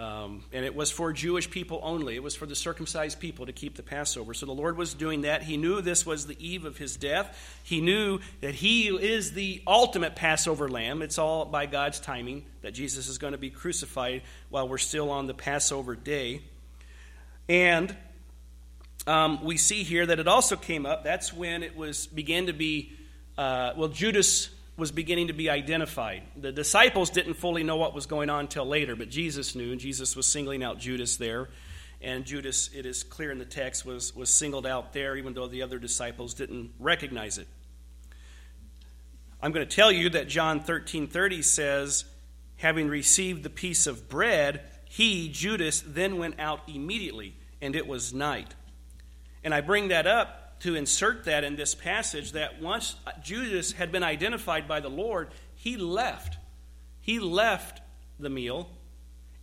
Um, 0.00 0.44
and 0.50 0.64
it 0.64 0.74
was 0.74 0.90
for 0.90 1.12
Jewish 1.12 1.50
people 1.50 1.78
only. 1.82 2.16
It 2.16 2.22
was 2.22 2.34
for 2.34 2.46
the 2.46 2.56
circumcised 2.56 3.20
people 3.20 3.44
to 3.44 3.52
keep 3.52 3.76
the 3.76 3.82
Passover. 3.82 4.32
So 4.32 4.46
the 4.46 4.52
Lord 4.52 4.78
was 4.78 4.94
doing 4.94 5.22
that. 5.22 5.42
He 5.42 5.58
knew 5.58 5.82
this 5.82 6.06
was 6.06 6.26
the 6.26 6.38
eve 6.38 6.64
of 6.64 6.78
his 6.78 6.96
death. 6.96 7.60
He 7.64 7.82
knew 7.82 8.20
that 8.40 8.54
he 8.54 8.86
is 8.88 9.32
the 9.32 9.62
ultimate 9.66 10.16
Passover 10.16 10.70
lamb. 10.70 11.02
It's 11.02 11.18
all 11.18 11.44
by 11.44 11.66
God's 11.66 12.00
timing 12.00 12.46
that 12.62 12.72
Jesus 12.72 13.08
is 13.08 13.18
going 13.18 13.32
to 13.32 13.38
be 13.38 13.50
crucified 13.50 14.22
while 14.48 14.66
we're 14.66 14.78
still 14.78 15.10
on 15.10 15.26
the 15.26 15.34
Passover 15.34 15.94
day. 15.94 16.40
And 17.46 17.94
um, 19.06 19.44
we 19.44 19.58
see 19.58 19.82
here 19.82 20.06
that 20.06 20.18
it 20.18 20.28
also 20.28 20.56
came 20.56 20.86
up. 20.86 21.04
That's 21.04 21.30
when 21.30 21.62
it 21.62 21.76
was 21.76 22.06
began 22.06 22.46
to 22.46 22.54
be, 22.54 22.94
uh, 23.36 23.72
well, 23.76 23.88
Judas 23.88 24.48
was 24.80 24.90
beginning 24.90 25.28
to 25.28 25.32
be 25.32 25.50
identified. 25.50 26.22
The 26.36 26.50
disciples 26.50 27.10
didn't 27.10 27.34
fully 27.34 27.62
know 27.62 27.76
what 27.76 27.94
was 27.94 28.06
going 28.06 28.30
on 28.30 28.40
until 28.40 28.64
later, 28.64 28.96
but 28.96 29.10
Jesus 29.10 29.54
knew, 29.54 29.72
and 29.72 29.80
Jesus 29.80 30.16
was 30.16 30.26
singling 30.26 30.64
out 30.64 30.78
Judas 30.78 31.18
there. 31.18 31.50
And 32.00 32.24
Judas, 32.24 32.70
it 32.74 32.86
is 32.86 33.04
clear 33.04 33.30
in 33.30 33.38
the 33.38 33.44
text, 33.44 33.84
was, 33.84 34.16
was 34.16 34.32
singled 34.32 34.66
out 34.66 34.94
there, 34.94 35.16
even 35.16 35.34
though 35.34 35.46
the 35.46 35.62
other 35.62 35.78
disciples 35.78 36.32
didn't 36.32 36.70
recognize 36.80 37.36
it. 37.36 37.46
I'm 39.42 39.52
going 39.52 39.66
to 39.66 39.76
tell 39.76 39.92
you 39.92 40.08
that 40.10 40.28
John 40.28 40.60
13 40.60 41.06
30 41.06 41.42
says, 41.42 42.04
having 42.56 42.88
received 42.88 43.42
the 43.42 43.50
piece 43.50 43.86
of 43.86 44.08
bread, 44.08 44.62
he, 44.84 45.28
Judas, 45.28 45.82
then 45.86 46.16
went 46.16 46.40
out 46.40 46.60
immediately 46.68 47.36
and 47.60 47.76
it 47.76 47.86
was 47.86 48.14
night. 48.14 48.54
And 49.44 49.54
I 49.54 49.60
bring 49.60 49.88
that 49.88 50.06
up 50.06 50.39
to 50.60 50.74
insert 50.74 51.24
that 51.24 51.44
in 51.44 51.56
this 51.56 51.74
passage 51.74 52.32
that 52.32 52.60
once 52.60 52.96
Judas 53.22 53.72
had 53.72 53.90
been 53.90 54.02
identified 54.02 54.68
by 54.68 54.80
the 54.80 54.90
Lord, 54.90 55.28
he 55.54 55.76
left. 55.76 56.36
He 57.00 57.18
left 57.18 57.80
the 58.18 58.30
meal. 58.30 58.70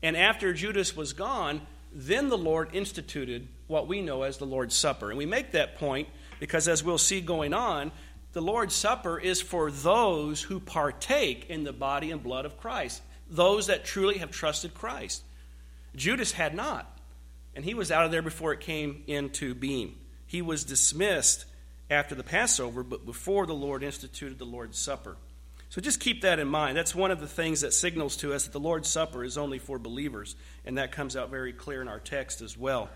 And 0.01 0.15
after 0.15 0.53
Judas 0.53 0.95
was 0.95 1.13
gone, 1.13 1.61
then 1.91 2.29
the 2.29 2.37
Lord 2.37 2.69
instituted 2.73 3.47
what 3.67 3.87
we 3.87 4.01
know 4.01 4.23
as 4.23 4.37
the 4.37 4.45
Lord's 4.45 4.75
Supper. 4.75 5.09
And 5.09 5.17
we 5.17 5.25
make 5.25 5.51
that 5.51 5.77
point 5.77 6.07
because, 6.39 6.67
as 6.67 6.83
we'll 6.83 6.97
see 6.97 7.19
going 7.19 7.53
on, 7.53 7.91
the 8.33 8.41
Lord's 8.41 8.75
Supper 8.75 9.19
is 9.19 9.41
for 9.41 9.71
those 9.71 10.43
who 10.43 10.59
partake 10.59 11.49
in 11.49 11.63
the 11.63 11.73
body 11.73 12.11
and 12.11 12.21
blood 12.21 12.45
of 12.45 12.57
Christ, 12.57 13.01
those 13.29 13.67
that 13.67 13.85
truly 13.85 14.19
have 14.19 14.29
trusted 14.29 14.75
Christ. 14.75 15.23
Judas 15.95 16.31
had 16.31 16.53
not 16.53 16.97
and 17.57 17.65
he 17.65 17.73
was 17.73 17.91
out 17.91 18.05
of 18.05 18.11
there 18.11 18.21
before 18.21 18.53
it 18.53 18.59
came 18.59 19.03
into 19.07 19.55
being. 19.55 19.95
He 20.27 20.41
was 20.41 20.63
dismissed 20.63 21.45
after 21.89 22.13
the 22.13 22.23
Passover, 22.23 22.83
but 22.83 23.05
before 23.05 23.45
the 23.45 23.53
Lord 23.53 23.81
instituted 23.81 24.37
the 24.37 24.45
Lord's 24.45 24.77
Supper. 24.77 25.15
So 25.69 25.81
just 25.81 25.99
keep 25.99 26.21
that 26.21 26.39
in 26.39 26.47
mind. 26.47 26.77
That's 26.77 26.95
one 26.95 27.11
of 27.11 27.19
the 27.19 27.27
things 27.27 27.61
that 27.61 27.73
signals 27.73 28.17
to 28.17 28.33
us 28.33 28.43
that 28.43 28.53
the 28.53 28.59
Lord's 28.59 28.89
Supper 28.89 29.23
is 29.23 29.37
only 29.37 29.59
for 29.59 29.79
believers, 29.79 30.35
and 30.65 30.77
that 30.77 30.91
comes 30.91 31.15
out 31.15 31.29
very 31.29 31.53
clear 31.53 31.81
in 31.81 31.87
our 31.87 31.99
text 31.99 32.41
as 32.41 32.57
well. 32.57 32.89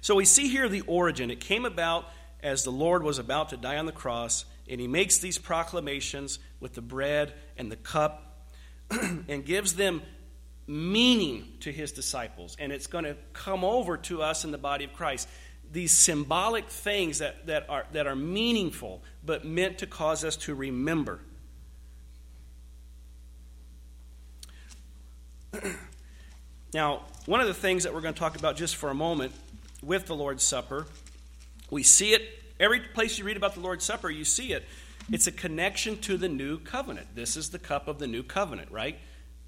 So 0.00 0.14
we 0.14 0.24
see 0.24 0.48
here 0.48 0.68
the 0.68 0.82
origin. 0.82 1.30
It 1.30 1.40
came 1.40 1.64
about 1.64 2.06
as 2.42 2.64
the 2.64 2.70
Lord 2.70 3.02
was 3.02 3.18
about 3.18 3.50
to 3.50 3.56
die 3.56 3.78
on 3.78 3.86
the 3.86 3.92
cross, 3.92 4.44
and 4.68 4.80
he 4.80 4.86
makes 4.86 5.18
these 5.18 5.38
proclamations 5.38 6.38
with 6.60 6.74
the 6.74 6.82
bread 6.82 7.32
and 7.56 7.72
the 7.72 7.76
cup 7.76 8.46
and 8.90 9.44
gives 9.44 9.74
them 9.74 10.02
meaning 10.66 11.46
to 11.60 11.70
his 11.70 11.92
disciples, 11.92 12.56
and 12.58 12.72
it's 12.72 12.86
going 12.86 13.04
to 13.04 13.16
come 13.32 13.64
over 13.64 13.96
to 13.98 14.22
us 14.22 14.44
in 14.44 14.50
the 14.50 14.58
body 14.58 14.84
of 14.84 14.92
Christ. 14.94 15.28
These 15.74 15.92
symbolic 15.92 16.68
things 16.68 17.18
that, 17.18 17.46
that, 17.46 17.68
are, 17.68 17.84
that 17.92 18.06
are 18.06 18.14
meaningful, 18.14 19.02
but 19.26 19.44
meant 19.44 19.78
to 19.78 19.86
cause 19.86 20.24
us 20.24 20.36
to 20.36 20.54
remember. 20.54 21.18
now, 26.72 27.02
one 27.26 27.40
of 27.40 27.48
the 27.48 27.54
things 27.54 27.82
that 27.82 27.92
we're 27.92 28.02
going 28.02 28.14
to 28.14 28.20
talk 28.20 28.36
about 28.36 28.56
just 28.56 28.76
for 28.76 28.88
a 28.88 28.94
moment 28.94 29.32
with 29.82 30.06
the 30.06 30.14
Lord's 30.14 30.44
Supper, 30.44 30.86
we 31.70 31.82
see 31.82 32.14
it 32.14 32.22
every 32.60 32.78
place 32.78 33.18
you 33.18 33.24
read 33.24 33.36
about 33.36 33.54
the 33.54 33.60
Lord's 33.60 33.84
Supper, 33.84 34.08
you 34.08 34.24
see 34.24 34.52
it. 34.52 34.64
It's 35.10 35.26
a 35.26 35.32
connection 35.32 35.98
to 36.02 36.16
the 36.16 36.28
new 36.28 36.58
covenant. 36.58 37.08
This 37.16 37.36
is 37.36 37.50
the 37.50 37.58
cup 37.58 37.88
of 37.88 37.98
the 37.98 38.06
new 38.06 38.22
covenant, 38.22 38.70
right? 38.70 38.96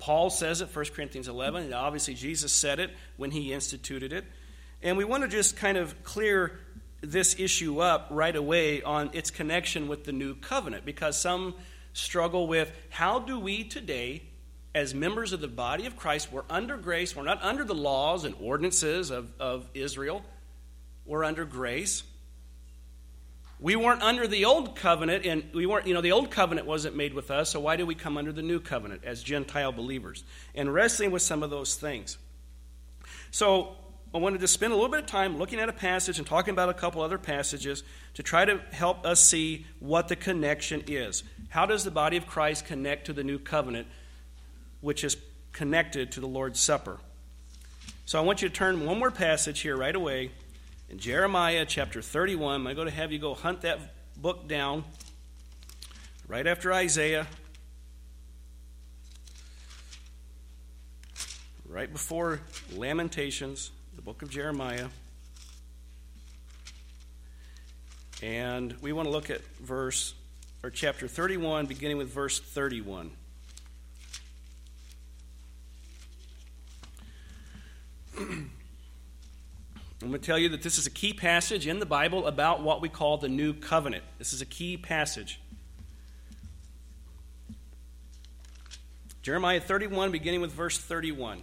Paul 0.00 0.28
says 0.28 0.60
it, 0.60 0.74
1 0.74 0.86
Corinthians 0.86 1.28
11, 1.28 1.62
and 1.62 1.72
obviously 1.72 2.14
Jesus 2.14 2.52
said 2.52 2.80
it 2.80 2.90
when 3.16 3.30
he 3.30 3.52
instituted 3.52 4.12
it. 4.12 4.24
And 4.86 4.96
we 4.96 5.02
want 5.02 5.24
to 5.24 5.28
just 5.28 5.56
kind 5.56 5.76
of 5.76 6.04
clear 6.04 6.60
this 7.00 7.34
issue 7.40 7.80
up 7.80 8.06
right 8.08 8.36
away 8.36 8.84
on 8.84 9.10
its 9.14 9.32
connection 9.32 9.88
with 9.88 10.04
the 10.04 10.12
new 10.12 10.36
covenant 10.36 10.84
because 10.84 11.20
some 11.20 11.54
struggle 11.92 12.46
with 12.46 12.70
how 12.88 13.18
do 13.18 13.40
we 13.40 13.64
today, 13.64 14.22
as 14.76 14.94
members 14.94 15.32
of 15.32 15.40
the 15.40 15.48
body 15.48 15.86
of 15.86 15.96
Christ, 15.96 16.30
we're 16.30 16.44
under 16.48 16.76
grace, 16.76 17.16
we're 17.16 17.24
not 17.24 17.42
under 17.42 17.64
the 17.64 17.74
laws 17.74 18.24
and 18.24 18.36
ordinances 18.40 19.10
of, 19.10 19.28
of 19.40 19.68
Israel, 19.74 20.22
we're 21.04 21.24
under 21.24 21.44
grace. 21.44 22.04
We 23.58 23.74
weren't 23.74 24.02
under 24.02 24.28
the 24.28 24.44
old 24.44 24.76
covenant, 24.76 25.26
and 25.26 25.42
we 25.52 25.66
weren't, 25.66 25.88
you 25.88 25.94
know, 25.94 26.00
the 26.00 26.12
old 26.12 26.30
covenant 26.30 26.68
wasn't 26.68 26.94
made 26.94 27.12
with 27.12 27.32
us, 27.32 27.50
so 27.50 27.58
why 27.58 27.74
do 27.74 27.86
we 27.86 27.96
come 27.96 28.16
under 28.16 28.30
the 28.30 28.42
new 28.42 28.60
covenant 28.60 29.02
as 29.02 29.20
Gentile 29.20 29.72
believers? 29.72 30.22
And 30.54 30.72
wrestling 30.72 31.10
with 31.10 31.22
some 31.22 31.42
of 31.42 31.50
those 31.50 31.74
things. 31.74 32.18
So 33.32 33.76
I 34.16 34.18
wanted 34.18 34.40
to 34.40 34.48
spend 34.48 34.72
a 34.72 34.76
little 34.76 34.90
bit 34.90 35.00
of 35.00 35.06
time 35.06 35.36
looking 35.36 35.60
at 35.60 35.68
a 35.68 35.74
passage 35.74 36.16
and 36.16 36.26
talking 36.26 36.52
about 36.52 36.70
a 36.70 36.74
couple 36.74 37.02
other 37.02 37.18
passages 37.18 37.82
to 38.14 38.22
try 38.22 38.46
to 38.46 38.62
help 38.72 39.04
us 39.04 39.22
see 39.22 39.66
what 39.78 40.08
the 40.08 40.16
connection 40.16 40.82
is. 40.86 41.22
How 41.50 41.66
does 41.66 41.84
the 41.84 41.90
body 41.90 42.16
of 42.16 42.26
Christ 42.26 42.64
connect 42.64 43.04
to 43.06 43.12
the 43.12 43.22
new 43.22 43.38
covenant, 43.38 43.88
which 44.80 45.04
is 45.04 45.18
connected 45.52 46.12
to 46.12 46.20
the 46.20 46.26
Lord's 46.26 46.58
Supper? 46.58 46.98
So 48.06 48.18
I 48.18 48.22
want 48.22 48.40
you 48.40 48.48
to 48.48 48.54
turn 48.54 48.86
one 48.86 48.98
more 48.98 49.10
passage 49.10 49.60
here 49.60 49.76
right 49.76 49.94
away 49.94 50.30
in 50.88 50.98
Jeremiah 50.98 51.66
chapter 51.68 52.00
31. 52.00 52.66
I'm 52.66 52.74
going 52.74 52.88
to 52.88 52.94
have 52.94 53.12
you 53.12 53.18
go 53.18 53.34
hunt 53.34 53.60
that 53.60 53.78
book 54.16 54.48
down 54.48 54.84
right 56.26 56.46
after 56.46 56.72
Isaiah, 56.72 57.26
right 61.68 61.92
before 61.92 62.40
Lamentations, 62.74 63.72
book 64.06 64.22
of 64.22 64.30
Jeremiah. 64.30 64.86
And 68.22 68.72
we 68.80 68.92
want 68.92 69.08
to 69.08 69.10
look 69.10 69.30
at 69.30 69.40
verse 69.56 70.14
or 70.62 70.70
chapter 70.70 71.08
31, 71.08 71.66
beginning 71.66 71.96
with 71.96 72.08
verse 72.08 72.38
31. 72.38 73.10
I'm 78.16 78.48
going 79.98 80.12
to 80.12 80.18
tell 80.20 80.38
you 80.38 80.50
that 80.50 80.62
this 80.62 80.78
is 80.78 80.86
a 80.86 80.90
key 80.90 81.12
passage 81.12 81.66
in 81.66 81.80
the 81.80 81.86
Bible 81.86 82.28
about 82.28 82.62
what 82.62 82.80
we 82.80 82.88
call 82.88 83.18
the 83.18 83.28
new 83.28 83.52
covenant. 83.52 84.04
This 84.18 84.32
is 84.32 84.40
a 84.40 84.46
key 84.46 84.76
passage. 84.76 85.40
Jeremiah 89.22 89.58
31, 89.58 90.12
beginning 90.12 90.42
with 90.42 90.52
verse 90.52 90.78
31. 90.78 91.42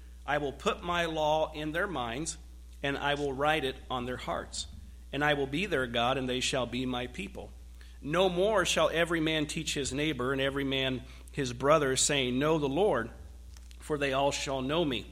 I 0.31 0.37
will 0.37 0.53
put 0.53 0.81
my 0.81 1.07
law 1.07 1.51
in 1.53 1.73
their 1.73 1.87
minds, 1.87 2.37
and 2.81 2.97
I 2.97 3.15
will 3.15 3.33
write 3.33 3.65
it 3.65 3.75
on 3.89 4.05
their 4.05 4.15
hearts. 4.15 4.65
And 5.11 5.25
I 5.25 5.33
will 5.33 5.45
be 5.45 5.65
their 5.65 5.87
God, 5.87 6.17
and 6.17 6.29
they 6.29 6.39
shall 6.39 6.65
be 6.65 6.85
my 6.85 7.07
people. 7.07 7.51
No 8.01 8.29
more 8.29 8.65
shall 8.65 8.89
every 8.93 9.19
man 9.19 9.45
teach 9.45 9.73
his 9.73 9.91
neighbor, 9.91 10.31
and 10.31 10.39
every 10.39 10.63
man 10.63 11.01
his 11.33 11.51
brother, 11.51 11.97
saying, 11.97 12.39
Know 12.39 12.59
the 12.59 12.69
Lord, 12.69 13.09
for 13.81 13.97
they 13.97 14.13
all 14.13 14.31
shall 14.31 14.61
know 14.61 14.85
me. 14.85 15.05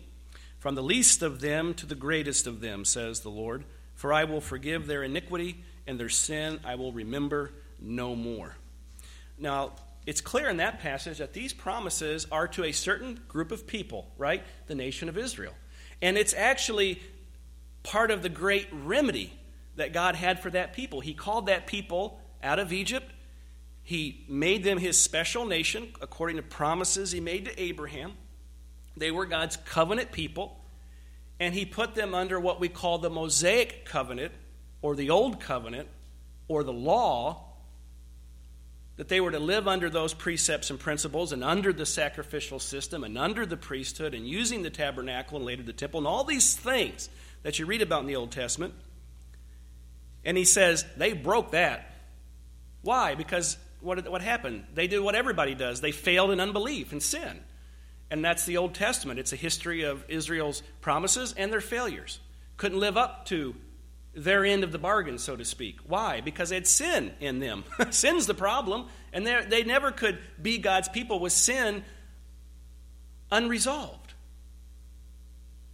From 0.58 0.76
the 0.76 0.84
least 0.84 1.22
of 1.22 1.42
them 1.42 1.74
to 1.74 1.86
the 1.86 1.96
greatest 1.96 2.48
of 2.48 2.62
them, 2.62 2.86
says 2.86 3.20
the 3.20 3.28
Lord. 3.28 3.66
For 3.96 4.14
I 4.14 4.24
will 4.24 4.40
forgive 4.40 4.88
their 4.88 5.04
iniquity, 5.04 5.66
and 5.86 6.00
their 6.00 6.08
sin 6.08 6.62
I 6.64 6.76
will 6.76 6.94
remember 6.94 7.52
no 7.78 8.16
more. 8.16 8.56
Now, 9.38 9.74
it's 10.06 10.22
clear 10.22 10.50
in 10.50 10.58
that 10.58 10.80
passage 10.80 11.20
that 11.20 11.34
these 11.34 11.54
promises 11.54 12.26
are 12.32 12.48
to 12.50 12.64
a 12.64 12.72
certain 12.72 13.20
group 13.28 13.52
of 13.52 13.68
people, 13.68 14.12
right? 14.18 14.44
The 14.68 14.76
nation 14.76 15.10
of 15.10 15.18
Israel. 15.18 15.54
And 16.02 16.18
it's 16.18 16.34
actually 16.34 17.02
part 17.84 18.12
of 18.12 18.22
the 18.22 18.30
great 18.30 18.68
remedy 18.72 19.34
that 19.76 19.94
God 19.94 20.16
had 20.16 20.40
for 20.40 20.50
that 20.50 20.74
people. 20.74 21.00
He 21.00 21.14
called 21.14 21.48
that 21.48 21.68
people 21.68 22.20
out 22.44 22.60
of 22.60 22.74
Egypt. 22.74 23.12
He 23.84 24.26
made 24.28 24.64
them 24.64 24.78
his 24.78 25.00
special 25.00 25.46
nation 25.46 25.90
according 26.02 26.38
to 26.38 26.44
promises 26.44 27.12
he 27.12 27.20
made 27.20 27.46
to 27.46 27.62
Abraham. 27.62 28.14
They 28.98 29.12
were 29.12 29.26
God's 29.26 29.58
covenant 29.58 30.12
people. 30.12 30.60
And 31.40 31.54
he 31.54 31.66
put 31.66 31.96
them 31.96 32.14
under 32.14 32.40
what 32.40 32.60
we 32.60 32.68
call 32.68 32.98
the 32.98 33.10
Mosaic 33.10 33.86
covenant 33.86 34.34
or 34.82 34.96
the 34.96 35.10
Old 35.10 35.40
covenant 35.40 35.88
or 36.48 36.64
the 36.64 36.74
law 36.74 37.46
that 39.00 39.08
they 39.08 39.22
were 39.22 39.32
to 39.32 39.40
live 39.40 39.66
under 39.66 39.90
those 39.90 40.14
precepts 40.14 40.70
and 40.70 40.78
principles 40.78 41.32
and 41.32 41.42
under 41.42 41.72
the 41.72 41.86
sacrificial 41.86 42.60
system 42.60 43.06
and 43.06 43.18
under 43.18 43.46
the 43.46 43.56
priesthood 43.56 44.14
and 44.14 44.28
using 44.28 44.62
the 44.62 44.70
tabernacle 44.70 45.38
and 45.38 45.46
later 45.46 45.64
the 45.64 45.72
temple 45.72 46.00
and 46.00 46.08
all 46.08 46.26
these 46.26 46.54
things 46.54 47.10
that 47.44 47.58
you 47.58 47.66
read 47.66 47.82
about 47.82 48.02
in 48.02 48.08
the 48.08 48.18
Old 48.18 48.34
Testament. 48.34 48.74
And 50.26 50.36
he 50.36 50.44
says 50.44 50.84
they 50.98 51.14
broke 51.14 51.52
that. 51.52 51.96
Why? 52.82 53.16
Because 53.16 53.58
what, 53.80 54.06
what 54.12 54.22
happened? 54.22 54.66
They 54.74 54.88
did 54.88 55.00
what 55.00 55.16
everybody 55.16 55.56
does 55.56 55.80
they 55.80 55.94
failed 55.94 56.32
in 56.32 56.42
unbelief 56.42 56.92
and 56.92 57.02
sin. 57.02 57.40
And 58.12 58.26
that's 58.26 58.46
the 58.46 58.58
Old 58.58 58.74
Testament. 58.74 59.18
It's 59.18 59.32
a 59.32 59.38
history 59.38 59.84
of 59.84 60.04
Israel's 60.10 60.62
promises 60.82 61.34
and 61.38 61.54
their 61.54 61.62
failures. 61.62 62.20
Couldn't 62.58 62.82
live 62.82 62.98
up 62.98 63.28
to 63.28 63.56
their 64.24 64.44
end 64.44 64.64
of 64.64 64.72
the 64.72 64.78
bargain, 64.78 65.18
so 65.18 65.36
to 65.36 65.46
speak. 65.46 65.80
Why? 65.88 66.22
Because 66.22 66.50
they 66.50 66.56
had 66.56 66.68
sin 66.68 67.14
in 67.20 67.40
them. 67.40 67.64
Sin's 67.90 68.28
the 68.28 68.34
problem, 68.34 68.88
and 69.14 69.26
they 69.26 69.64
never 69.64 69.92
could 69.92 70.20
be 70.42 70.58
God's 70.58 70.90
people 70.90 71.20
with 71.20 71.34
sin 71.34 71.84
unresolved. 73.32 74.14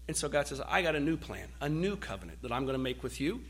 And 0.08 0.16
so 0.16 0.30
God 0.30 0.48
says, 0.48 0.62
I 0.68 0.84
got 0.84 0.96
a 0.96 1.00
new 1.00 1.18
plan, 1.18 1.48
a 1.60 1.68
new 1.68 1.96
covenant 1.96 2.44
that 2.44 2.52
I'm 2.52 2.66
going 2.66 2.76
to 2.76 2.84
make 2.84 3.02
with 3.02 3.20
you. 3.20 3.42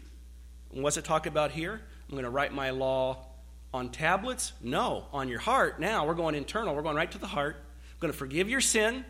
And 0.73 0.81
what's 0.83 0.95
it 0.95 1.03
talk 1.03 1.25
about 1.25 1.51
here? 1.51 1.81
I'm 2.07 2.11
going 2.11 2.23
to 2.23 2.29
write 2.29 2.53
my 2.53 2.69
law 2.69 3.25
on 3.73 3.89
tablets? 3.89 4.53
No, 4.61 5.05
on 5.11 5.27
your 5.27 5.39
heart. 5.39 5.81
Now 5.81 6.05
we're 6.07 6.13
going 6.13 6.35
internal. 6.35 6.73
We're 6.73 6.81
going 6.81 6.95
right 6.95 7.11
to 7.11 7.17
the 7.17 7.27
heart. 7.27 7.57
I'm 7.57 7.99
going 7.99 8.13
to 8.13 8.17
forgive 8.17 8.49
your 8.49 8.61
sin. 8.61 9.03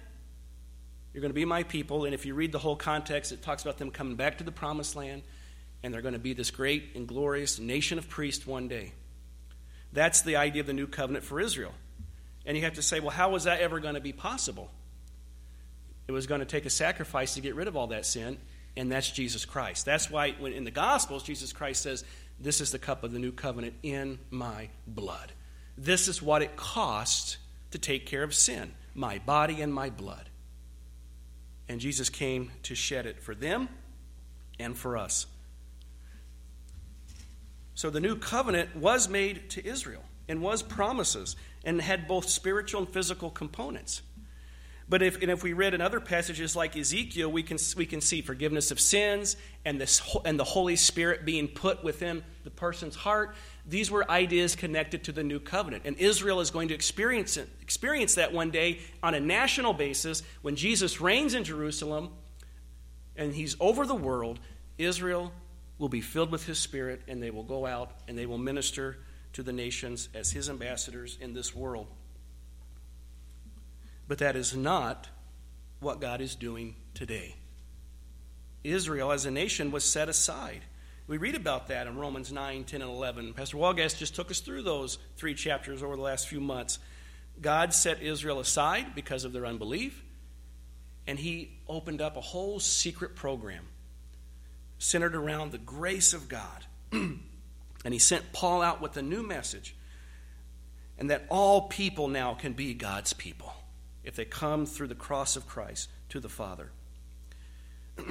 You're 1.14 1.22
going 1.22 1.30
to 1.30 1.36
be 1.36 1.46
my 1.46 1.62
people. 1.62 2.06
And 2.06 2.16
if 2.16 2.26
you 2.26 2.34
read 2.34 2.52
the 2.52 2.60
whole 2.60 2.76
context, 2.76 3.32
it 3.32 3.44
talks 3.44 3.62
about 3.62 3.78
them 3.78 3.92
coming 3.92 4.16
back 4.16 4.40
to 4.40 4.44
the 4.44 4.52
promised 4.52 4.96
land 4.96 5.22
and 5.86 5.94
they're 5.94 6.02
going 6.02 6.14
to 6.16 6.20
be 6.20 6.34
this 6.34 6.50
great 6.50 6.96
and 6.96 7.08
glorious 7.08 7.60
nation 7.60 8.00
of 8.00 8.10
priests 8.10 8.48
one 8.48 8.68
day. 8.68 8.92
That's 9.94 10.24
the 10.24 10.36
idea 10.36 10.62
of 10.62 10.66
the 10.66 10.74
new 10.74 10.88
covenant 10.88 11.24
for 11.24 11.40
Israel. 11.40 11.74
And 12.44 12.58
you 12.58 12.64
have 12.64 12.74
to 12.74 12.82
say, 12.82 13.00
well, 13.00 13.12
how 13.12 13.30
was 13.30 13.44
that 13.44 13.60
ever 13.60 13.80
going 13.80 13.94
to 13.94 14.02
be 14.02 14.12
possible? 14.12 14.72
It 16.08 16.12
was 16.12 16.26
going 16.26 16.40
to 16.40 16.46
take 16.46 16.66
a 16.66 16.72
sacrifice 16.72 17.36
to 17.36 17.42
get 17.42 17.54
rid 17.54 17.68
of 17.68 17.78
all 17.78 17.86
that 17.88 18.08
sin, 18.08 18.40
and 18.76 18.92
that's 18.92 19.12
Jesus 19.12 19.46
Christ. 19.46 19.86
That's 19.86 20.10
why 20.10 20.32
when 20.40 20.54
in 20.54 20.64
the 20.64 20.72
Gospels, 20.72 21.22
Jesus 21.22 21.54
Christ 21.54 21.84
says, 21.84 22.04
This 22.40 22.62
is 22.62 22.72
the 22.72 22.80
cup 22.80 23.04
of 23.04 23.12
the 23.12 23.20
new 23.20 23.32
covenant 23.32 23.76
in 23.84 24.18
my 24.32 24.70
blood. 24.88 25.34
This 25.78 26.08
is 26.08 26.20
what 26.20 26.42
it 26.42 26.56
costs 26.56 27.38
to 27.70 27.78
take 27.78 28.08
care 28.08 28.24
of 28.24 28.34
sin, 28.34 28.74
my 28.96 29.20
body 29.20 29.62
and 29.62 29.72
my 29.72 29.92
blood. 29.92 30.32
And 31.70 31.80
Jesus 31.80 32.10
came 32.10 32.54
to 32.64 32.74
shed 32.74 33.06
it 33.06 33.22
for 33.22 33.36
them 33.36 33.70
and 34.60 34.76
for 34.76 34.98
us. 34.98 35.28
So 37.76 37.90
the 37.90 38.00
new 38.00 38.16
covenant 38.16 38.76
was 38.76 39.08
made 39.10 39.50
to 39.52 39.66
Israel 39.66 40.04
and 40.28 40.42
was 40.42 40.64
promises 40.64 41.36
and 41.64 41.82
had 41.82 42.08
both 42.08 42.30
spiritual 42.30 42.82
and 42.82 42.90
physical 42.90 43.30
components. 43.30 44.02
But 44.88 45.02
if, 45.02 45.22
and 45.22 45.32
if 45.32 45.42
we 45.42 45.54
read 45.54 45.74
in 45.74 45.82
other 45.82 46.00
passages 46.00 46.56
like 46.56 46.78
Ezekiel, 46.78 47.32
we 47.32 47.42
can, 47.42 47.58
we 47.76 47.88
can 47.88 48.02
see 48.02 48.22
forgiveness 48.22 48.70
of 48.70 48.80
sins 48.80 49.36
and, 49.66 49.82
this, 49.82 50.00
and 50.26 50.40
the 50.40 50.44
Holy 50.44 50.76
Spirit 50.76 51.26
being 51.26 51.48
put 51.48 51.84
within 51.84 52.24
the 52.44 52.52
person's 52.52 52.96
heart. 52.96 53.36
These 53.66 53.90
were 53.90 54.10
ideas 54.10 54.56
connected 54.56 55.04
to 55.06 55.12
the 55.12 55.24
new 55.24 55.40
covenant. 55.40 55.84
And 55.86 55.98
Israel 55.98 56.40
is 56.40 56.52
going 56.52 56.68
to 56.68 56.76
experience, 56.76 57.36
it, 57.36 57.50
experience 57.62 58.16
that 58.16 58.32
one 58.32 58.52
day 58.52 58.80
on 59.02 59.16
a 59.16 59.20
national 59.20 59.74
basis 59.74 60.22
when 60.44 60.56
Jesus 60.56 61.02
reigns 61.02 61.34
in 61.34 61.44
Jerusalem 61.44 62.10
and 63.16 63.34
he's 63.34 63.56
over 63.60 63.88
the 63.88 63.96
world. 63.96 64.40
Israel 64.78 65.32
will 65.78 65.90
be 65.90 66.02
filled 66.02 66.32
with 66.32 66.46
his 66.46 66.58
spirit, 66.58 67.02
and 67.08 67.22
they 67.22 67.32
will 67.32 67.44
go 67.44 67.66
out 67.66 67.92
and 68.08 68.18
they 68.18 68.26
will 68.26 68.38
minister 68.38 68.98
to 69.34 69.44
the 69.44 69.54
nations 69.54 70.08
as 70.14 70.32
his 70.32 70.50
ambassadors 70.50 71.18
in 71.20 71.34
this 71.34 71.54
world. 71.54 71.88
But 74.08 74.20
that 74.20 74.36
is 74.36 74.56
not 74.56 75.10
what 75.80 76.00
God 76.00 76.22
is 76.22 76.36
doing 76.36 76.76
today. 76.94 77.36
Israel 78.64 79.12
as 79.12 79.26
a 79.26 79.32
nation 79.32 79.72
was 79.72 79.84
set 79.84 80.10
aside. 80.10 80.62
We 81.08 81.18
read 81.18 81.36
about 81.36 81.68
that 81.68 81.86
in 81.86 81.98
Romans 81.98 82.32
9, 82.32 82.64
10, 82.64 82.82
and 82.82 82.90
11. 82.90 83.34
Pastor 83.34 83.58
Walgast 83.58 83.98
just 83.98 84.16
took 84.16 84.32
us 84.32 84.40
through 84.40 84.64
those 84.64 84.98
three 85.18 85.36
chapters 85.36 85.84
over 85.84 85.96
the 85.96 86.02
last 86.02 86.28
few 86.28 86.40
months. 86.40 86.80
God 87.42 87.74
set 87.74 88.02
Israel 88.02 88.40
aside 88.40 88.96
because 88.96 89.24
of 89.26 89.34
their 89.34 89.46
unbelief, 89.46 90.04
and 91.06 91.20
he 91.20 91.60
opened 91.68 92.02
up 92.02 92.18
a 92.18 92.22
whole 92.22 92.60
secret 92.60 93.16
program 93.16 93.66
centered 94.78 95.16
around 95.16 95.52
the 95.52 95.58
grace 95.58 96.14
of 96.14 96.30
God. 96.30 96.66
and 96.92 97.94
he 97.94 98.00
sent 98.00 98.34
Paul 98.34 98.62
out 98.62 98.82
with 98.82 98.98
a 98.98 99.02
new 99.02 99.24
message, 99.24 99.76
and 100.98 101.10
that 101.10 101.26
all 101.30 101.64
people 101.64 102.08
now 102.08 102.34
can 102.34 102.54
be 102.54 102.74
God's 102.74 103.14
people 103.14 103.54
if 104.04 104.16
they 104.16 104.26
come 104.26 104.66
through 104.66 104.88
the 104.88 104.96
cross 104.96 105.36
of 105.36 105.48
Christ 105.48 105.90
to 106.10 106.20
the 106.20 106.30
Father. 106.30 106.72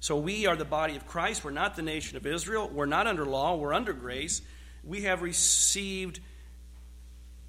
so 0.00 0.16
we 0.16 0.46
are 0.46 0.56
the 0.56 0.64
body 0.64 0.96
of 0.96 1.06
Christ. 1.06 1.44
We're 1.44 1.50
not 1.50 1.76
the 1.76 1.82
nation 1.82 2.16
of 2.16 2.26
Israel. 2.26 2.70
We're 2.72 2.86
not 2.86 3.06
under 3.06 3.24
law. 3.24 3.56
We're 3.56 3.74
under 3.74 3.92
grace. 3.92 4.42
We 4.84 5.02
have 5.02 5.22
received 5.22 6.20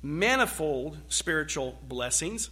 manifold 0.02 0.98
spiritual 1.08 1.80
blessings. 1.88 2.50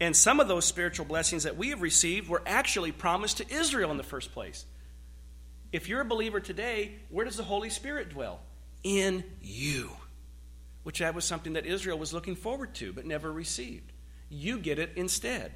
And 0.00 0.14
some 0.14 0.40
of 0.40 0.48
those 0.48 0.64
spiritual 0.64 1.06
blessings 1.06 1.44
that 1.44 1.56
we 1.56 1.70
have 1.70 1.80
received 1.80 2.28
were 2.28 2.42
actually 2.46 2.92
promised 2.92 3.38
to 3.38 3.50
Israel 3.50 3.90
in 3.90 3.96
the 3.96 4.02
first 4.02 4.32
place. 4.32 4.66
If 5.72 5.88
you're 5.88 6.02
a 6.02 6.06
believer 6.06 6.40
today, 6.40 6.96
where 7.08 7.24
does 7.24 7.36
the 7.36 7.42
Holy 7.42 7.70
Spirit 7.70 8.10
dwell? 8.10 8.40
In 8.82 9.24
you. 9.40 9.90
Which 10.82 10.98
that 10.98 11.14
was 11.14 11.24
something 11.24 11.54
that 11.54 11.66
Israel 11.66 11.98
was 11.98 12.12
looking 12.12 12.36
forward 12.36 12.74
to 12.76 12.92
but 12.92 13.06
never 13.06 13.32
received. 13.32 13.92
You 14.28 14.58
get 14.58 14.78
it 14.78 14.92
instead. 14.96 15.52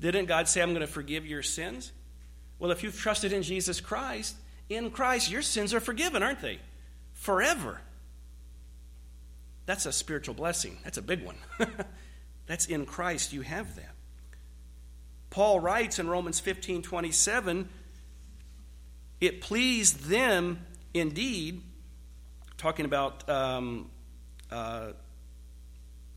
Didn't 0.00 0.26
God 0.26 0.48
say, 0.48 0.60
I'm 0.60 0.70
going 0.70 0.80
to 0.80 0.86
forgive 0.86 1.26
your 1.26 1.42
sins? 1.42 1.92
Well, 2.58 2.70
if 2.70 2.82
you've 2.82 2.98
trusted 2.98 3.32
in 3.32 3.42
Jesus 3.42 3.80
Christ 3.80 4.36
In 4.68 4.90
Christ, 4.90 5.30
your 5.30 5.42
sins 5.42 5.72
are 5.74 5.80
forgiven, 5.80 6.22
aren't 6.22 6.40
they? 6.40 6.58
Forever. 7.14 7.80
That's 9.66 9.86
a 9.86 9.92
spiritual 9.92 10.34
blessing. 10.34 10.78
That's 10.84 10.98
a 10.98 11.02
big 11.02 11.24
one. 11.24 11.36
That's 12.52 12.66
in 12.66 12.84
Christ, 12.84 13.32
you 13.32 13.40
have 13.40 13.76
that. 13.76 13.94
Paul 15.30 15.58
writes 15.58 15.98
in 15.98 16.06
Romans 16.06 16.38
15 16.38 16.82
27, 16.82 17.66
it 19.22 19.40
pleased 19.40 20.00
them 20.00 20.58
indeed, 20.92 21.62
talking 22.58 22.84
about, 22.84 23.26
um, 23.26 23.90
uh, 24.50 24.88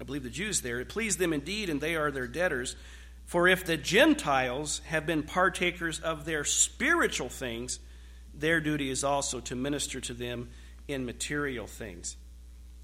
I 0.02 0.04
believe 0.04 0.24
the 0.24 0.30
Jews 0.30 0.60
there, 0.60 0.82
it 0.82 0.90
pleased 0.90 1.20
them 1.20 1.32
indeed, 1.32 1.70
and 1.70 1.80
they 1.80 1.96
are 1.96 2.12
their 2.12 2.28
debtors. 2.28 2.76
For 3.24 3.48
if 3.48 3.64
the 3.64 3.78
Gentiles 3.78 4.82
have 4.88 5.06
been 5.06 5.24
partakers 5.24 6.02
of 6.02 6.26
their 6.26 6.44
spiritual 6.44 7.30
things, 7.30 7.80
their 8.34 8.60
duty 8.60 8.90
is 8.90 9.06
also 9.06 9.40
to 9.40 9.56
minister 9.56 10.02
to 10.02 10.14
them 10.14 10.50
in 10.86 11.06
material 11.06 11.66
things. 11.66 12.18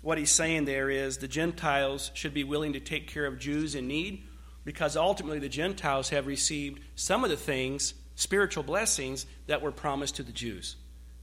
What 0.01 0.17
he's 0.17 0.31
saying 0.31 0.65
there 0.65 0.89
is 0.89 1.17
the 1.17 1.27
Gentiles 1.27 2.11
should 2.13 2.33
be 2.33 2.43
willing 2.43 2.73
to 2.73 2.79
take 2.79 3.07
care 3.07 3.25
of 3.25 3.39
Jews 3.39 3.75
in 3.75 3.87
need 3.87 4.23
because 4.63 4.95
ultimately 4.97 5.39
the 5.39 5.49
Gentiles 5.49 6.09
have 6.09 6.27
received 6.27 6.79
some 6.95 7.23
of 7.23 7.29
the 7.29 7.37
things, 7.37 7.93
spiritual 8.15 8.63
blessings, 8.63 9.25
that 9.47 9.61
were 9.61 9.71
promised 9.71 10.15
to 10.15 10.23
the 10.23 10.31
Jews. 10.31 10.75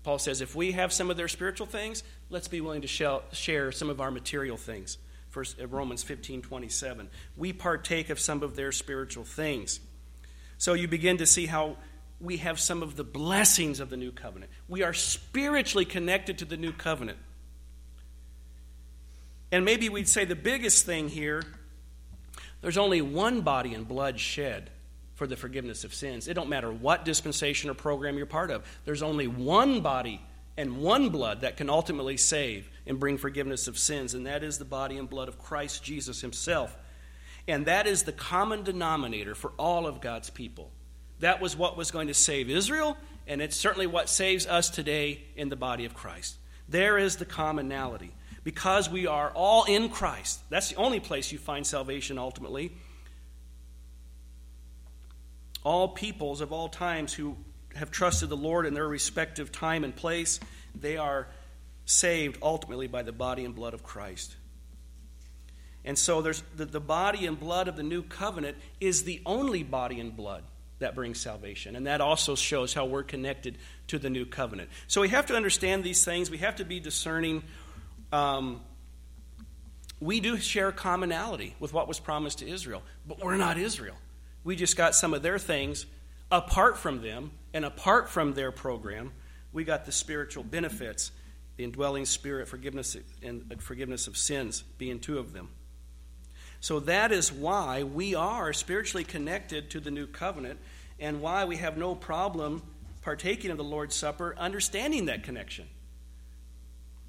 Paul 0.04 0.18
says 0.18 0.40
if 0.40 0.54
we 0.54 0.72
have 0.72 0.92
some 0.92 1.10
of 1.10 1.16
their 1.16 1.28
spiritual 1.28 1.66
things, 1.66 2.02
let's 2.30 2.48
be 2.48 2.60
willing 2.60 2.82
to 2.82 3.20
share 3.32 3.72
some 3.72 3.90
of 3.90 4.00
our 4.00 4.10
material 4.10 4.56
things. 4.56 4.98
First, 5.28 5.60
uh, 5.60 5.66
Romans 5.66 6.02
15 6.02 6.42
27. 6.42 7.10
We 7.36 7.52
partake 7.52 8.10
of 8.10 8.18
some 8.18 8.42
of 8.42 8.56
their 8.56 8.72
spiritual 8.72 9.24
things. 9.24 9.80
So 10.56 10.72
you 10.72 10.88
begin 10.88 11.18
to 11.18 11.26
see 11.26 11.46
how 11.46 11.76
we 12.20 12.38
have 12.38 12.58
some 12.58 12.82
of 12.82 12.96
the 12.96 13.04
blessings 13.04 13.80
of 13.80 13.90
the 13.90 13.96
new 13.96 14.10
covenant. 14.10 14.50
We 14.68 14.82
are 14.82 14.94
spiritually 14.94 15.84
connected 15.84 16.38
to 16.38 16.44
the 16.44 16.56
new 16.56 16.72
covenant. 16.72 17.18
And 19.50 19.64
maybe 19.64 19.88
we'd 19.88 20.08
say 20.08 20.24
the 20.24 20.36
biggest 20.36 20.84
thing 20.84 21.08
here 21.08 21.42
there's 22.60 22.78
only 22.78 23.00
one 23.00 23.42
body 23.42 23.74
and 23.74 23.86
blood 23.86 24.18
shed 24.18 24.70
for 25.14 25.26
the 25.26 25.36
forgiveness 25.36 25.84
of 25.84 25.94
sins. 25.94 26.28
It 26.28 26.34
don't 26.34 26.48
matter 26.48 26.72
what 26.72 27.04
dispensation 27.04 27.70
or 27.70 27.74
program 27.74 28.16
you're 28.16 28.26
part 28.26 28.50
of. 28.50 28.64
There's 28.84 29.02
only 29.02 29.26
one 29.26 29.80
body 29.80 30.20
and 30.56 30.78
one 30.78 31.10
blood 31.10 31.42
that 31.42 31.56
can 31.56 31.70
ultimately 31.70 32.16
save 32.16 32.68
and 32.86 32.98
bring 32.98 33.16
forgiveness 33.16 33.68
of 33.68 33.78
sins, 33.78 34.14
and 34.14 34.26
that 34.26 34.42
is 34.42 34.58
the 34.58 34.64
body 34.64 34.96
and 34.96 35.08
blood 35.08 35.28
of 35.28 35.38
Christ 35.38 35.84
Jesus 35.84 36.20
himself. 36.20 36.76
And 37.46 37.66
that 37.66 37.86
is 37.86 38.02
the 38.02 38.12
common 38.12 38.64
denominator 38.64 39.34
for 39.34 39.52
all 39.56 39.86
of 39.86 40.00
God's 40.00 40.30
people. 40.30 40.70
That 41.20 41.40
was 41.40 41.56
what 41.56 41.76
was 41.76 41.90
going 41.90 42.08
to 42.08 42.14
save 42.14 42.50
Israel, 42.50 42.96
and 43.26 43.40
it's 43.40 43.56
certainly 43.56 43.86
what 43.86 44.08
saves 44.08 44.46
us 44.46 44.68
today 44.68 45.22
in 45.36 45.48
the 45.48 45.56
body 45.56 45.84
of 45.84 45.94
Christ. 45.94 46.36
There 46.68 46.98
is 46.98 47.16
the 47.16 47.24
commonality 47.24 48.12
because 48.48 48.88
we 48.88 49.06
are 49.06 49.30
all 49.34 49.64
in 49.64 49.90
Christ. 49.90 50.40
That's 50.48 50.70
the 50.70 50.76
only 50.76 51.00
place 51.00 51.30
you 51.30 51.38
find 51.38 51.66
salvation 51.66 52.16
ultimately. 52.16 52.72
All 55.64 55.88
peoples 55.88 56.40
of 56.40 56.50
all 56.50 56.70
times 56.70 57.12
who 57.12 57.36
have 57.74 57.90
trusted 57.90 58.30
the 58.30 58.38
Lord 58.38 58.64
in 58.64 58.72
their 58.72 58.88
respective 58.88 59.52
time 59.52 59.84
and 59.84 59.94
place, 59.94 60.40
they 60.74 60.96
are 60.96 61.28
saved 61.84 62.38
ultimately 62.40 62.86
by 62.86 63.02
the 63.02 63.12
body 63.12 63.44
and 63.44 63.54
blood 63.54 63.74
of 63.74 63.82
Christ. 63.82 64.34
And 65.84 65.98
so 65.98 66.22
there's 66.22 66.42
the, 66.56 66.64
the 66.64 66.80
body 66.80 67.26
and 67.26 67.38
blood 67.38 67.68
of 67.68 67.76
the 67.76 67.82
new 67.82 68.02
covenant 68.02 68.56
is 68.80 69.02
the 69.04 69.20
only 69.26 69.62
body 69.62 70.00
and 70.00 70.16
blood 70.16 70.42
that 70.78 70.94
brings 70.94 71.20
salvation. 71.20 71.76
And 71.76 71.86
that 71.86 72.00
also 72.00 72.34
shows 72.34 72.72
how 72.72 72.86
we're 72.86 73.02
connected 73.02 73.58
to 73.88 73.98
the 73.98 74.08
new 74.08 74.24
covenant. 74.24 74.70
So 74.86 75.02
we 75.02 75.10
have 75.10 75.26
to 75.26 75.36
understand 75.36 75.84
these 75.84 76.02
things. 76.02 76.30
We 76.30 76.38
have 76.38 76.56
to 76.56 76.64
be 76.64 76.80
discerning 76.80 77.42
um, 78.12 78.60
we 80.00 80.20
do 80.20 80.36
share 80.38 80.72
commonality 80.72 81.54
with 81.58 81.72
what 81.72 81.88
was 81.88 81.98
promised 81.98 82.38
to 82.38 82.48
Israel, 82.48 82.82
but 83.06 83.22
we're 83.22 83.36
not 83.36 83.58
Israel. 83.58 83.96
We 84.44 84.56
just 84.56 84.76
got 84.76 84.94
some 84.94 85.12
of 85.12 85.22
their 85.22 85.38
things 85.38 85.86
apart 86.30 86.78
from 86.78 87.02
them 87.02 87.32
and 87.52 87.64
apart 87.64 88.08
from 88.08 88.34
their 88.34 88.52
program. 88.52 89.12
We 89.52 89.64
got 89.64 89.84
the 89.84 89.92
spiritual 89.92 90.44
benefits, 90.44 91.10
the 91.56 91.64
indwelling 91.64 92.04
spirit, 92.04 92.48
forgiveness, 92.48 92.96
and 93.22 93.62
forgiveness 93.62 94.06
of 94.06 94.16
sins 94.16 94.62
being 94.78 95.00
two 95.00 95.18
of 95.18 95.32
them. 95.32 95.50
So 96.60 96.80
that 96.80 97.12
is 97.12 97.32
why 97.32 97.84
we 97.84 98.14
are 98.14 98.52
spiritually 98.52 99.04
connected 99.04 99.70
to 99.70 99.80
the 99.80 99.90
new 99.90 100.06
covenant 100.06 100.58
and 100.98 101.20
why 101.20 101.44
we 101.44 101.56
have 101.56 101.76
no 101.76 101.94
problem 101.94 102.62
partaking 103.02 103.50
of 103.50 103.56
the 103.56 103.64
Lord's 103.64 103.94
Supper, 103.94 104.34
understanding 104.36 105.06
that 105.06 105.22
connection. 105.22 105.68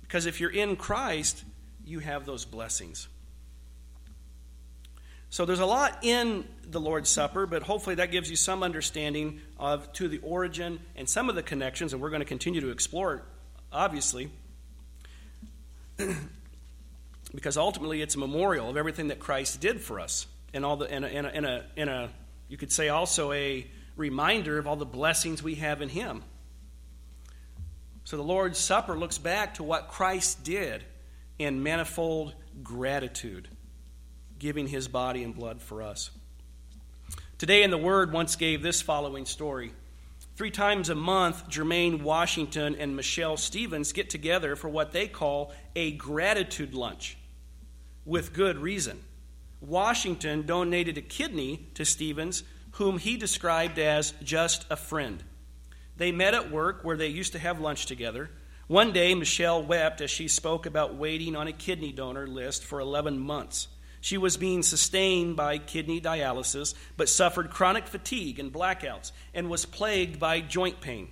Because 0.10 0.26
if 0.26 0.42
you're 0.42 0.50
in 0.50 0.76
Christ, 0.76 1.44
you 1.86 2.00
have 2.00 2.26
those 2.26 2.44
blessings. 2.44 3.08
So 5.30 5.46
there's 5.46 5.60
a 5.60 5.68
lot 5.68 6.00
in 6.02 6.48
the 6.68 6.82
Lord's 6.82 7.12
Supper, 7.12 7.46
but 7.46 7.62
hopefully 7.62 7.98
that 7.98 8.12
gives 8.12 8.28
you 8.28 8.36
some 8.36 8.64
understanding 8.64 9.40
of 9.60 9.94
to 9.94 10.08
the 10.08 10.18
origin 10.18 10.80
and 10.96 11.08
some 11.08 11.30
of 11.30 11.36
the 11.36 11.44
connections, 11.44 11.94
and 11.94 12.02
we're 12.02 12.10
going 12.10 12.22
to 12.22 12.26
continue 12.26 12.60
to 12.62 12.72
explore 12.72 13.14
it, 13.18 13.22
obviously. 13.72 14.32
because 17.36 17.56
ultimately 17.56 18.02
it's 18.02 18.16
a 18.16 18.20
memorial 18.20 18.68
of 18.68 18.78
everything 18.78 19.10
that 19.10 19.20
Christ 19.20 19.62
did 19.62 19.80
for 19.80 20.00
us. 20.00 20.26
And 20.56 20.66
all 20.66 20.78
the 20.78 20.92
and 20.92 21.06
a, 21.06 21.08
and 21.08 21.28
a, 21.28 21.66
and 21.78 21.90
a, 21.90 22.04
a 22.04 22.10
you 22.48 22.58
could 22.58 22.72
say 22.72 22.90
also 22.90 23.32
a 23.32 23.68
reminder 23.96 24.58
of 24.58 24.66
all 24.66 24.76
the 24.76 24.88
blessings 24.88 25.44
we 25.44 25.54
have 25.56 25.84
in 25.84 25.90
him. 25.90 26.24
So 28.10 28.18
the 28.18 28.24
Lord's 28.24 28.58
Supper 28.58 28.98
looks 28.98 29.20
back 29.20 29.54
to 29.54 29.64
what 29.64 29.88
Christ 29.88 30.44
did 30.44 30.84
in 31.38 31.62
manifold 31.62 32.34
gratitude, 32.64 33.48
giving 34.40 34.66
his 34.66 34.88
body 34.88 35.24
and 35.24 35.36
blood 35.36 35.62
for 35.62 35.84
us. 35.84 36.10
Today 37.38 37.62
in 37.62 37.70
the 37.70 37.78
Word 37.78 38.12
once 38.12 38.36
gave 38.36 38.64
this 38.64 38.82
following 38.82 39.28
story. 39.28 39.74
Three 40.36 40.50
times 40.50 40.90
a 40.90 40.96
month, 40.96 41.50
Jermaine 41.50 42.02
Washington 42.02 42.74
and 42.80 42.96
Michelle 42.96 43.38
Stevens 43.38 43.94
get 43.94 44.10
together 44.10 44.56
for 44.56 44.70
what 44.70 44.92
they 44.92 45.08
call 45.08 45.54
a 45.76 45.92
gratitude 45.92 46.74
lunch, 46.74 47.16
with 48.06 48.34
good 48.34 48.58
reason. 48.58 49.04
Washington 49.62 50.48
donated 50.48 50.98
a 50.98 51.04
kidney 51.04 51.68
to 51.76 51.86
Stevens, 51.86 52.42
whom 52.72 52.98
he 52.98 53.18
described 53.18 53.78
as 53.78 54.16
just 54.24 54.66
a 54.72 54.76
friend. 54.76 55.24
They 56.00 56.14
met 56.14 56.34
at 56.34 56.50
work 56.50 56.84
where 56.84 56.96
they 56.96 57.10
used 57.10 57.34
to 57.34 57.40
have 57.40 57.60
lunch 57.60 57.86
together. 57.86 58.32
One 58.68 58.94
day, 58.94 59.14
Michelle 59.16 59.62
wept 59.62 60.00
as 60.00 60.10
she 60.10 60.30
spoke 60.30 60.66
about 60.66 60.96
waiting 60.96 61.36
on 61.36 61.48
a 61.48 61.54
kidney 61.54 61.92
donor 61.92 62.26
list 62.26 62.64
for 62.64 62.80
11 62.80 63.20
months. 63.20 63.68
She 64.00 64.18
was 64.18 64.38
being 64.38 64.64
sustained 64.64 65.36
by 65.36 65.58
kidney 65.58 66.00
dialysis, 66.00 66.74
but 66.96 67.10
suffered 67.10 67.50
chronic 67.50 67.86
fatigue 67.86 68.40
and 68.40 68.54
blackouts 68.54 69.12
and 69.34 69.50
was 69.50 69.66
plagued 69.66 70.20
by 70.20 70.40
joint 70.40 70.80
pain. 70.80 71.10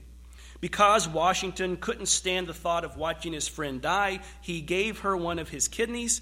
Because 0.61 1.05
Washington 1.05 1.75
couldn't 1.75 2.05
stand 2.05 2.47
the 2.47 2.53
thought 2.53 2.85
of 2.85 2.95
watching 2.95 3.33
his 3.33 3.49
friend 3.49 3.81
die, 3.81 4.21
he 4.39 4.61
gave 4.61 4.99
her 4.99 5.17
one 5.17 5.37
of 5.37 5.49
his 5.49 5.67
kidneys. 5.67 6.21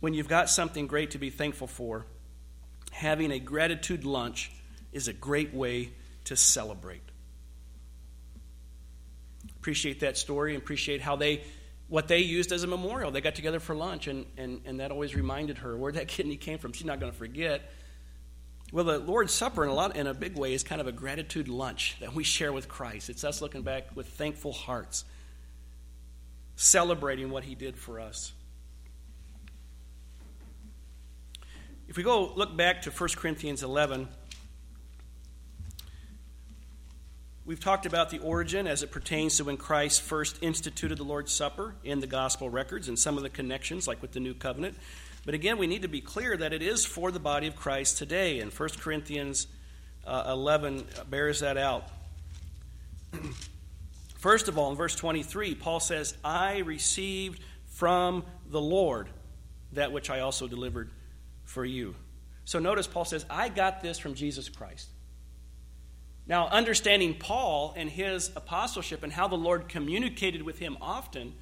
When 0.00 0.12
you've 0.12 0.28
got 0.28 0.50
something 0.50 0.86
great 0.86 1.12
to 1.12 1.18
be 1.18 1.30
thankful 1.30 1.68
for, 1.68 2.04
having 2.90 3.32
a 3.32 3.38
gratitude 3.38 4.04
lunch 4.04 4.52
is 4.92 5.08
a 5.08 5.14
great 5.14 5.54
way 5.54 5.92
to 6.28 6.36
celebrate. 6.36 7.02
Appreciate 9.58 10.00
that 10.00 10.16
story 10.16 10.54
and 10.54 10.62
appreciate 10.62 11.00
how 11.00 11.16
they 11.16 11.42
what 11.88 12.06
they 12.06 12.18
used 12.18 12.52
as 12.52 12.62
a 12.64 12.66
memorial. 12.66 13.10
They 13.10 13.22
got 13.22 13.34
together 13.34 13.60
for 13.60 13.74
lunch, 13.74 14.08
and, 14.08 14.26
and, 14.36 14.60
and 14.66 14.80
that 14.80 14.90
always 14.90 15.14
reminded 15.14 15.58
her 15.58 15.74
where 15.74 15.90
that 15.92 16.06
kidney 16.06 16.36
came 16.36 16.58
from. 16.58 16.74
She's 16.74 16.84
not 16.84 17.00
going 17.00 17.10
to 17.10 17.16
forget. 17.16 17.62
Well, 18.70 18.84
the 18.84 18.98
Lord's 18.98 19.32
Supper, 19.32 19.64
in 19.64 19.70
a 19.70 19.74
lot, 19.74 19.96
in 19.96 20.06
a 20.06 20.12
big 20.12 20.36
way, 20.36 20.52
is 20.52 20.62
kind 20.62 20.82
of 20.82 20.86
a 20.86 20.92
gratitude 20.92 21.48
lunch 21.48 21.96
that 22.00 22.14
we 22.14 22.24
share 22.24 22.52
with 22.52 22.68
Christ. 22.68 23.08
It's 23.08 23.24
us 23.24 23.40
looking 23.40 23.62
back 23.62 23.96
with 23.96 24.06
thankful 24.06 24.52
hearts, 24.52 25.06
celebrating 26.56 27.30
what 27.30 27.42
He 27.42 27.54
did 27.54 27.78
for 27.78 28.00
us. 28.00 28.34
If 31.88 31.96
we 31.96 32.02
go 32.02 32.34
look 32.34 32.54
back 32.54 32.82
to 32.82 32.90
1 32.90 33.08
Corinthians 33.16 33.62
11, 33.62 34.08
We've 37.48 37.58
talked 37.58 37.86
about 37.86 38.10
the 38.10 38.18
origin 38.18 38.66
as 38.66 38.82
it 38.82 38.90
pertains 38.90 39.38
to 39.38 39.44
when 39.44 39.56
Christ 39.56 40.02
first 40.02 40.36
instituted 40.42 40.98
the 40.98 41.04
Lord's 41.04 41.32
Supper 41.32 41.74
in 41.82 42.00
the 42.00 42.06
gospel 42.06 42.50
records 42.50 42.88
and 42.88 42.98
some 42.98 43.16
of 43.16 43.22
the 43.22 43.30
connections, 43.30 43.88
like 43.88 44.02
with 44.02 44.12
the 44.12 44.20
new 44.20 44.34
covenant. 44.34 44.76
But 45.24 45.32
again, 45.32 45.56
we 45.56 45.66
need 45.66 45.80
to 45.80 45.88
be 45.88 46.02
clear 46.02 46.36
that 46.36 46.52
it 46.52 46.60
is 46.60 46.84
for 46.84 47.10
the 47.10 47.18
body 47.18 47.46
of 47.46 47.56
Christ 47.56 47.96
today, 47.96 48.40
and 48.40 48.52
1 48.52 48.68
Corinthians 48.80 49.46
uh, 50.06 50.24
11 50.28 50.84
bears 51.08 51.40
that 51.40 51.56
out. 51.56 51.88
First 54.18 54.48
of 54.48 54.58
all, 54.58 54.70
in 54.70 54.76
verse 54.76 54.94
23, 54.94 55.54
Paul 55.54 55.80
says, 55.80 56.18
I 56.22 56.58
received 56.58 57.42
from 57.68 58.24
the 58.50 58.60
Lord 58.60 59.08
that 59.72 59.90
which 59.90 60.10
I 60.10 60.20
also 60.20 60.48
delivered 60.48 60.90
for 61.44 61.64
you. 61.64 61.94
So 62.44 62.58
notice 62.58 62.86
Paul 62.86 63.06
says, 63.06 63.24
I 63.30 63.48
got 63.48 63.80
this 63.80 63.98
from 63.98 64.12
Jesus 64.12 64.50
Christ. 64.50 64.90
Now, 66.28 66.48
understanding 66.48 67.14
Paul 67.14 67.72
and 67.76 67.88
his 67.88 68.30
apostleship 68.36 69.02
and 69.02 69.12
how 69.12 69.28
the 69.28 69.36
Lord 69.36 69.68
communicated 69.68 70.42
with 70.42 70.58
him 70.58 70.76
often, 70.80 71.32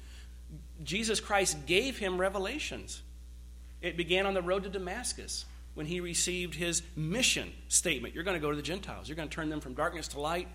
Jesus 0.83 1.19
Christ 1.19 1.65
gave 1.65 1.97
him 1.97 2.17
revelations. 2.19 3.01
It 3.81 3.97
began 3.97 4.25
on 4.25 4.33
the 4.33 4.41
road 4.41 4.63
to 4.63 4.69
Damascus 4.69 5.45
when 5.73 5.85
he 5.85 5.99
received 5.99 6.55
his 6.55 6.81
mission 6.95 7.51
statement. 7.67 8.15
You're 8.15 8.23
going 8.23 8.37
to 8.37 8.41
go 8.41 8.49
to 8.49 8.55
the 8.55 8.63
Gentiles, 8.63 9.09
you're 9.09 9.17
going 9.17 9.29
to 9.29 9.35
turn 9.35 9.49
them 9.49 9.59
from 9.59 9.73
darkness 9.73 10.07
to 10.09 10.19
light. 10.19 10.47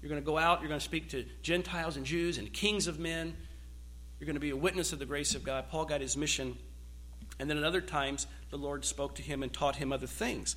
You're 0.00 0.10
going 0.10 0.20
to 0.20 0.26
go 0.26 0.36
out, 0.36 0.60
you're 0.60 0.68
going 0.68 0.80
to 0.80 0.84
speak 0.84 1.08
to 1.10 1.24
Gentiles 1.40 1.96
and 1.96 2.04
Jews 2.04 2.36
and 2.36 2.52
kings 2.52 2.88
of 2.88 2.98
men. 2.98 3.34
You're 4.20 4.26
going 4.26 4.36
to 4.36 4.40
be 4.40 4.50
a 4.50 4.56
witness 4.56 4.92
of 4.92 4.98
the 4.98 5.06
grace 5.06 5.34
of 5.34 5.44
God. 5.44 5.70
Paul 5.70 5.86
got 5.86 6.02
his 6.02 6.14
mission. 6.14 6.58
And 7.38 7.48
then 7.48 7.56
at 7.56 7.64
other 7.64 7.80
times, 7.80 8.26
the 8.50 8.58
Lord 8.58 8.84
spoke 8.84 9.14
to 9.14 9.22
him 9.22 9.42
and 9.42 9.50
taught 9.50 9.76
him 9.76 9.94
other 9.94 10.06
things. 10.06 10.56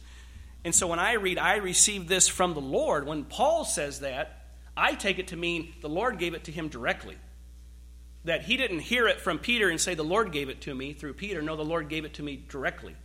And 0.68 0.76
so 0.76 0.88
when 0.88 1.00
I 1.00 1.14
read, 1.14 1.38
I 1.38 1.56
received 1.56 2.10
this 2.10 2.28
from 2.28 2.54
the 2.54 2.60
Lord, 2.60 3.08
when 3.08 3.24
Paul 3.24 3.64
says 3.64 4.02
that, 4.02 4.48
I 4.76 4.96
take 4.96 5.18
it 5.18 5.30
to 5.30 5.38
mean 5.38 5.74
the 5.80 5.88
Lord 5.88 6.20
gave 6.20 6.34
it 6.34 6.44
to 6.44 6.52
him 6.52 6.68
directly. 6.68 7.16
That 8.26 8.42
he 8.42 8.58
didn't 8.58 8.80
hear 8.80 9.08
it 9.08 9.22
from 9.22 9.40
Peter 9.40 9.70
and 9.70 9.80
say, 9.80 9.96
The 9.96 10.04
Lord 10.04 10.34
gave 10.34 10.50
it 10.50 10.60
to 10.64 10.76
me 10.76 10.92
through 10.92 11.14
Peter. 11.14 11.42
No, 11.42 11.56
the 11.56 11.64
Lord 11.64 11.88
gave 11.88 12.04
it 12.04 12.16
to 12.16 12.22
me 12.22 12.44
directly. 12.50 12.98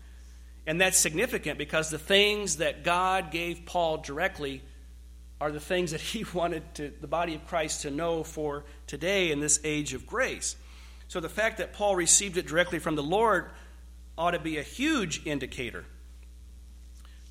And 0.67 0.81
that's 0.81 0.99
significant 0.99 1.57
because 1.57 1.89
the 1.89 2.01
things 2.01 2.57
that 2.57 2.83
God 2.83 3.31
gave 3.31 3.65
Paul 3.65 3.99
directly 3.99 4.61
are 5.41 5.53
the 5.53 5.61
things 5.61 5.93
that 5.93 6.01
he 6.01 6.27
wanted 6.35 6.65
to, 6.75 6.93
the 7.01 7.07
body 7.07 7.37
of 7.37 7.47
Christ 7.47 7.83
to 7.83 7.93
know 7.93 8.25
for 8.25 8.65
today 8.89 9.31
in 9.31 9.39
this 9.39 9.61
age 9.63 9.95
of 9.95 10.05
grace. 10.05 10.57
So 11.07 11.21
the 11.21 11.29
fact 11.29 11.59
that 11.59 11.75
Paul 11.75 11.95
received 11.95 12.39
it 12.39 12.49
directly 12.49 12.81
from 12.81 12.97
the 12.97 13.05
Lord 13.05 13.51
ought 14.19 14.33
to 14.33 14.41
be 14.41 14.59
a 14.59 14.65
huge 14.65 15.25
indicator. 15.25 15.85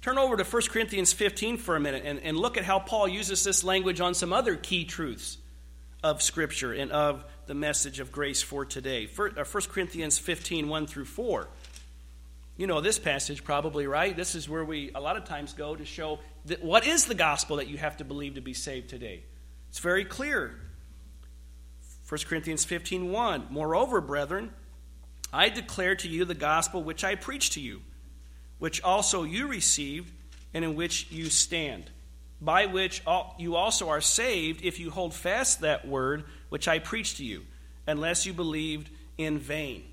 Turn 0.01 0.17
over 0.17 0.35
to 0.35 0.43
1 0.43 0.61
Corinthians 0.69 1.13
15 1.13 1.57
for 1.57 1.75
a 1.75 1.79
minute 1.79 2.03
and, 2.05 2.19
and 2.21 2.35
look 2.35 2.57
at 2.57 2.65
how 2.65 2.79
Paul 2.79 3.07
uses 3.07 3.43
this 3.43 3.63
language 3.63 4.01
on 4.01 4.15
some 4.15 4.33
other 4.33 4.55
key 4.55 4.83
truths 4.83 5.37
of 6.03 6.23
Scripture 6.23 6.73
and 6.73 6.91
of 6.91 7.23
the 7.45 7.53
message 7.53 7.99
of 7.99 8.11
grace 8.11 8.41
for 8.41 8.65
today. 8.65 9.07
1 9.15 9.37
uh, 9.37 9.43
Corinthians 9.69 10.17
15, 10.17 10.67
1 10.67 10.87
through 10.87 11.05
4. 11.05 11.47
You 12.57 12.65
know 12.65 12.81
this 12.81 12.97
passage 12.97 13.43
probably, 13.43 13.85
right? 13.85 14.15
This 14.15 14.33
is 14.33 14.49
where 14.49 14.65
we 14.65 14.91
a 14.95 14.99
lot 14.99 15.17
of 15.17 15.25
times 15.25 15.53
go 15.53 15.75
to 15.75 15.85
show 15.85 16.19
that 16.45 16.63
what 16.63 16.87
is 16.87 17.05
the 17.05 17.15
gospel 17.15 17.57
that 17.57 17.67
you 17.67 17.77
have 17.77 17.97
to 17.97 18.03
believe 18.03 18.35
to 18.35 18.41
be 18.41 18.55
saved 18.55 18.89
today. 18.89 19.23
It's 19.69 19.79
very 19.79 20.03
clear. 20.03 20.59
1 22.09 22.21
Corinthians 22.27 22.65
15, 22.65 23.11
1. 23.11 23.47
Moreover, 23.51 24.01
brethren, 24.01 24.51
I 25.31 25.49
declare 25.49 25.95
to 25.97 26.09
you 26.09 26.25
the 26.25 26.33
gospel 26.33 26.83
which 26.83 27.03
I 27.03 27.13
preached 27.13 27.53
to 27.53 27.61
you 27.61 27.81
which 28.61 28.79
also 28.83 29.23
you 29.23 29.47
received 29.47 30.11
and 30.53 30.63
in 30.63 30.75
which 30.75 31.07
you 31.09 31.31
stand, 31.31 31.89
by 32.39 32.67
which 32.67 33.01
you 33.39 33.55
also 33.55 33.89
are 33.89 34.01
saved 34.01 34.63
if 34.63 34.79
you 34.79 34.91
hold 34.91 35.15
fast 35.15 35.61
that 35.61 35.87
word 35.87 36.25
which 36.49 36.67
I 36.67 36.77
preached 36.77 37.17
to 37.17 37.25
you, 37.25 37.41
unless 37.87 38.27
you 38.27 38.33
believed 38.33 38.91
in 39.17 39.39
vain. 39.39 39.83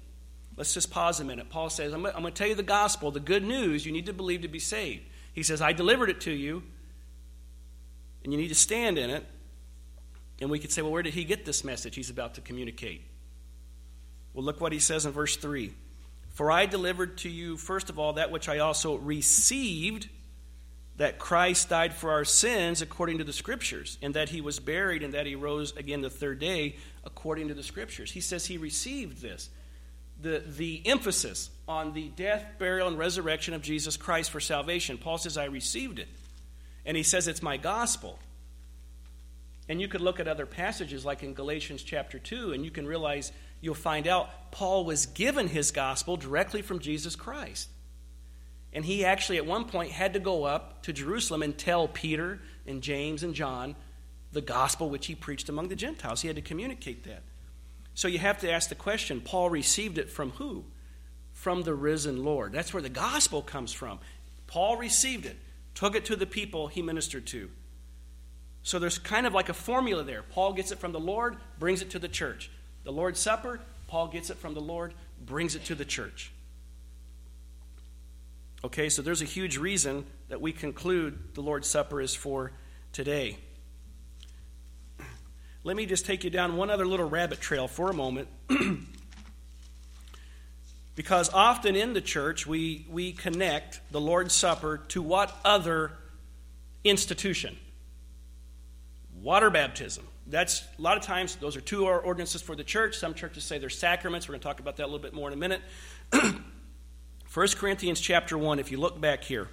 Let's 0.55 0.75
just 0.75 0.91
pause 0.91 1.19
a 1.19 1.25
minute. 1.25 1.49
Paul 1.49 1.71
says, 1.71 1.95
I'm 1.95 2.03
going 2.03 2.23
to 2.25 2.31
tell 2.31 2.47
you 2.47 2.55
the 2.55 2.63
gospel, 2.63 3.11
the 3.11 3.21
good 3.21 3.43
news 3.43 3.87
you 3.87 3.93
need 3.93 4.05
to 4.05 4.13
believe 4.13 4.43
to 4.43 4.49
be 4.49 4.59
saved. 4.59 5.03
He 5.33 5.43
says, 5.43 5.63
I 5.63 5.73
delivered 5.73 6.11
it 6.11 6.21
to 6.23 6.31
you, 6.31 6.63
and 8.23 8.35
you 8.35 8.39
need 8.39 8.49
to 8.49 8.55
stand 8.55 8.99
in 8.99 9.09
it. 9.09 9.25
And 10.43 10.51
we 10.51 10.59
could 10.59 10.73
say, 10.73 10.83
well, 10.83 10.93
where 10.93 11.03
did 11.03 11.15
he 11.15 11.25
get 11.25 11.47
this 11.47 11.65
message 11.65 11.95
he's 11.95 12.11
about 12.11 12.35
to 12.35 12.43
communicate? 12.43 13.01
Well, 14.35 14.45
look 14.45 14.61
what 14.61 14.73
he 14.73 14.79
says 14.79 15.07
in 15.07 15.13
verse 15.13 15.37
3. 15.37 15.73
For 16.39 16.53
I 16.53 16.67
delivered 16.67 17.19
to 17.19 17.29
you, 17.29 17.57
first 17.57 17.91
of 17.91 17.99
all, 17.99 18.13
that 18.13 18.31
which 18.31 18.49
I 18.49 18.61
also 18.61 18.95
received 18.95 20.09
that 20.97 21.19
Christ 21.19 21.69
died 21.69 21.93
for 21.93 22.13
our 22.13 22.25
sins 22.25 22.81
according 22.81 23.19
to 23.19 23.25
the 23.25 23.33
Scriptures, 23.33 23.99
and 24.03 24.15
that 24.15 24.29
he 24.29 24.41
was 24.41 24.61
buried, 24.61 25.03
and 25.03 25.15
that 25.15 25.27
he 25.27 25.35
rose 25.35 25.75
again 25.77 26.01
the 26.01 26.11
third 26.11 26.39
day 26.39 26.77
according 27.03 27.49
to 27.49 27.55
the 27.55 27.65
Scriptures. 27.65 28.13
He 28.13 28.21
says 28.21 28.47
he 28.47 28.57
received 28.57 29.21
this. 29.21 29.51
The, 30.23 30.45
the 30.47 30.81
emphasis 30.87 31.51
on 31.67 31.93
the 31.93 32.09
death, 32.11 32.47
burial, 32.57 32.87
and 32.87 32.97
resurrection 32.97 33.53
of 33.53 33.61
Jesus 33.61 33.97
Christ 33.97 34.31
for 34.31 34.39
salvation. 34.39 34.97
Paul 34.97 35.19
says, 35.19 35.37
I 35.37 35.47
received 35.47 35.99
it. 35.99 36.07
And 36.87 36.97
he 36.97 37.03
says 37.03 37.27
it's 37.27 37.43
my 37.43 37.57
gospel. 37.57 38.17
And 39.69 39.81
you 39.81 39.89
could 39.89 40.03
look 40.03 40.21
at 40.21 40.29
other 40.29 40.47
passages 40.47 41.05
like 41.05 41.25
in 41.25 41.35
Galatians 41.35 41.83
chapter 41.83 42.21
2, 42.21 42.53
and 42.53 42.65
you 42.65 42.71
can 42.71 42.87
realize 42.87 43.33
you'll 43.61 43.75
find 43.75 44.07
out 44.07 44.51
Paul 44.51 44.85
was 44.85 45.07
given 45.07 45.49
his 45.49 45.71
gospel 45.71 46.17
directly 46.17 46.63
from 46.63 46.79
Jesus 46.79 47.17
Christ. 47.17 47.69
And 48.73 48.85
he 48.85 49.05
actually, 49.05 49.39
at 49.39 49.47
one 49.47 49.65
point, 49.65 49.93
had 49.93 50.13
to 50.13 50.21
go 50.21 50.45
up 50.45 50.83
to 50.83 50.93
Jerusalem 50.93 51.43
and 51.43 51.57
tell 51.57 51.89
Peter 51.89 52.41
and 52.67 52.83
James 52.83 53.23
and 53.23 53.35
John 53.35 53.75
the 54.33 54.41
gospel 54.41 54.91
which 54.91 55.07
he 55.07 55.15
preached 55.15 55.49
among 55.49 55.69
the 55.69 55.77
Gentiles. 55.77 56.21
He 56.21 56.29
had 56.29 56.37
to 56.37 56.43
communicate 56.43 57.05
that. 57.05 57.23
So 57.95 58.09
you 58.09 58.19
have 58.19 58.39
to 58.41 58.51
ask 58.51 58.69
the 58.69 58.75
question 58.75 59.21
Paul 59.21 59.51
received 59.51 59.99
it 59.99 60.11
from 60.11 60.31
who? 60.33 60.65
From 61.33 61.63
the 61.63 61.75
risen 61.75 62.25
Lord. 62.25 62.53
That's 62.53 62.73
where 62.73 62.83
the 62.83 62.89
gospel 62.89 63.43
comes 63.43 63.73
from. 63.73 63.99
Paul 64.47 64.77
received 64.77 65.27
it, 65.27 65.37
took 65.75 65.97
it 65.97 66.05
to 66.07 66.17
the 66.17 66.27
people 66.27 66.69
he 66.69 66.83
ministered 66.83 67.27
to. 67.29 67.51
So 68.63 68.79
there's 68.79 68.99
kind 68.99 69.27
of 69.27 69.33
like 69.33 69.49
a 69.49 69.55
formula 69.55 70.05
there. 70.05 70.23
Paul 70.23 70.53
gets 70.53 70.73
it 70.73 70.79
from 70.79 70.93
the 70.93 71.01
Lord, 71.01 71.37
brings 71.59 71.81
it 71.81 71.91
to 71.91 71.99
the 71.99 72.09
church. 72.09 72.51
The 72.89 72.95
Lord's 72.95 73.21
Supper, 73.21 73.61
Paul 73.87 74.09
gets 74.09 74.31
it 74.31 74.39
from 74.39 74.55
the 74.55 74.63
Lord, 74.63 74.95
brings 75.23 75.55
it 75.55 75.67
to 75.67 75.75
the 75.75 75.85
church. 75.85 76.33
Okay, 78.65 78.89
so 78.89 79.03
there's 79.03 79.21
a 79.21 79.27
huge 79.27 79.59
reason 79.59 80.07
that 80.31 80.41
we 80.41 80.53
conclude 80.53 81.35
the 81.35 81.43
Lord's 81.43 81.69
Supper 81.69 82.01
is 82.01 82.15
for 82.15 82.51
today. 82.95 83.37
Let 85.65 85.77
me 85.77 85.85
just 85.85 86.07
take 86.07 86.25
you 86.25 86.31
down 86.31 86.57
one 86.57 86.71
other 86.71 86.87
little 86.87 87.07
rabbit 87.07 87.43
trail 87.43 87.69
for 87.69 87.91
a 87.91 87.93
moment. 87.93 88.29
because 90.97 91.29
often 91.29 91.77
in 91.77 91.93
the 91.93 92.01
church, 92.01 92.47
we, 92.47 92.87
we 92.89 93.13
connect 93.13 93.83
the 93.91 94.01
Lord's 94.01 94.33
Supper 94.33 94.79
to 94.89 95.03
what 95.03 95.39
other 95.45 95.93
institution? 96.85 97.59
Water 99.21 99.51
baptism. 99.51 100.07
That's 100.29 100.63
a 100.79 100.83
lot 100.83 100.99
of 100.99 101.03
times 101.03 101.37
those 101.37 101.57
are 101.57 101.61
two 101.61 101.87
ordinances 101.87 102.43
for 102.43 102.55
the 102.55 102.65
church. 102.65 102.97
Some 102.97 103.15
churches 103.15 103.45
say 103.45 103.59
they're 103.59 103.71
sacraments. 103.71 104.29
We're 104.29 104.33
going 104.33 104.41
to 104.41 104.47
talk 104.47 104.61
about 104.61 104.77
that 104.77 104.85
a 104.85 104.87
little 104.87 104.99
bit 104.99 105.15
more 105.15 105.29
in 105.29 105.35
a 105.35 105.37
minute. 105.37 105.63
1 106.13 107.49
Corinthians 107.57 108.01
chapter 108.01 108.37
1, 108.37 108.59
if 108.59 108.71
you 108.71 108.79
look 108.79 109.01
back 109.01 109.25
here, 109.25 109.49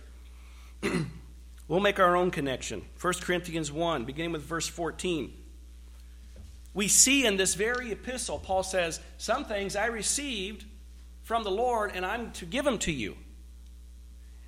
we'll 1.67 1.79
make 1.79 1.99
our 1.99 2.15
own 2.15 2.29
connection. 2.29 2.81
1 2.99 3.13
Corinthians 3.21 3.71
1, 3.71 4.03
beginning 4.03 4.33
with 4.33 4.43
verse 4.43 4.67
14. 4.67 5.33
We 6.73 6.89
see 6.89 7.25
in 7.25 7.37
this 7.37 7.55
very 7.55 7.91
epistle, 7.91 8.37
Paul 8.37 8.63
says, 8.63 8.99
Some 9.17 9.45
things 9.45 9.77
I 9.77 9.85
received 9.85 10.65
from 11.23 11.43
the 11.43 11.51
Lord, 11.51 11.91
and 11.95 12.05
I'm 12.05 12.31
to 12.33 12.45
give 12.45 12.65
them 12.65 12.77
to 12.79 12.91
you. 12.91 13.15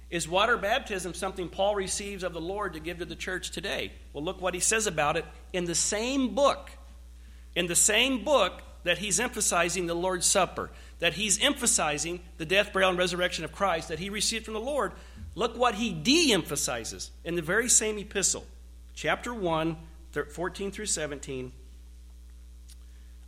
Is 0.10 0.28
water 0.28 0.58
baptism 0.58 1.14
something 1.14 1.50
Paul 1.50 1.76
receives 1.76 2.24
of 2.24 2.34
the 2.34 2.42
Lord 2.42 2.74
to 2.74 2.80
give 2.80 3.00
to 3.00 3.06
the 3.06 3.16
church 3.16 3.52
today? 3.52 3.92
Well, 4.14 4.24
look 4.24 4.42
what 4.42 4.54
he 4.54 4.60
says 4.60 4.88
about 4.88 5.18
it 5.18 5.26
in 5.52 5.66
the 5.66 5.76
same 5.76 6.34
book. 6.34 6.72
In 7.56 7.68
the 7.68 7.76
same 7.76 8.24
book 8.24 8.62
that 8.84 9.00
he's 9.00 9.20
emphasizing 9.20 9.86
the 9.86 9.94
Lord's 9.94 10.26
Supper, 10.26 10.70
that 11.00 11.14
he's 11.14 11.42
emphasizing 11.44 12.22
the 12.38 12.46
death, 12.46 12.72
burial, 12.72 12.90
and 12.90 12.98
resurrection 12.98 13.44
of 13.44 13.52
Christ 13.52 13.90
that 13.90 14.00
he 14.00 14.10
received 14.10 14.46
from 14.46 14.54
the 14.54 14.62
Lord. 14.62 14.94
Look 15.36 15.58
what 15.58 15.76
he 15.76 15.92
de 15.92 16.32
emphasizes 16.32 17.12
in 17.26 17.36
the 17.36 17.42
very 17.42 17.68
same 17.68 17.98
epistle, 17.98 18.46
chapter 18.96 19.34
1, 19.34 19.76
14 20.32 20.72
through 20.72 20.86
17. 20.86 21.52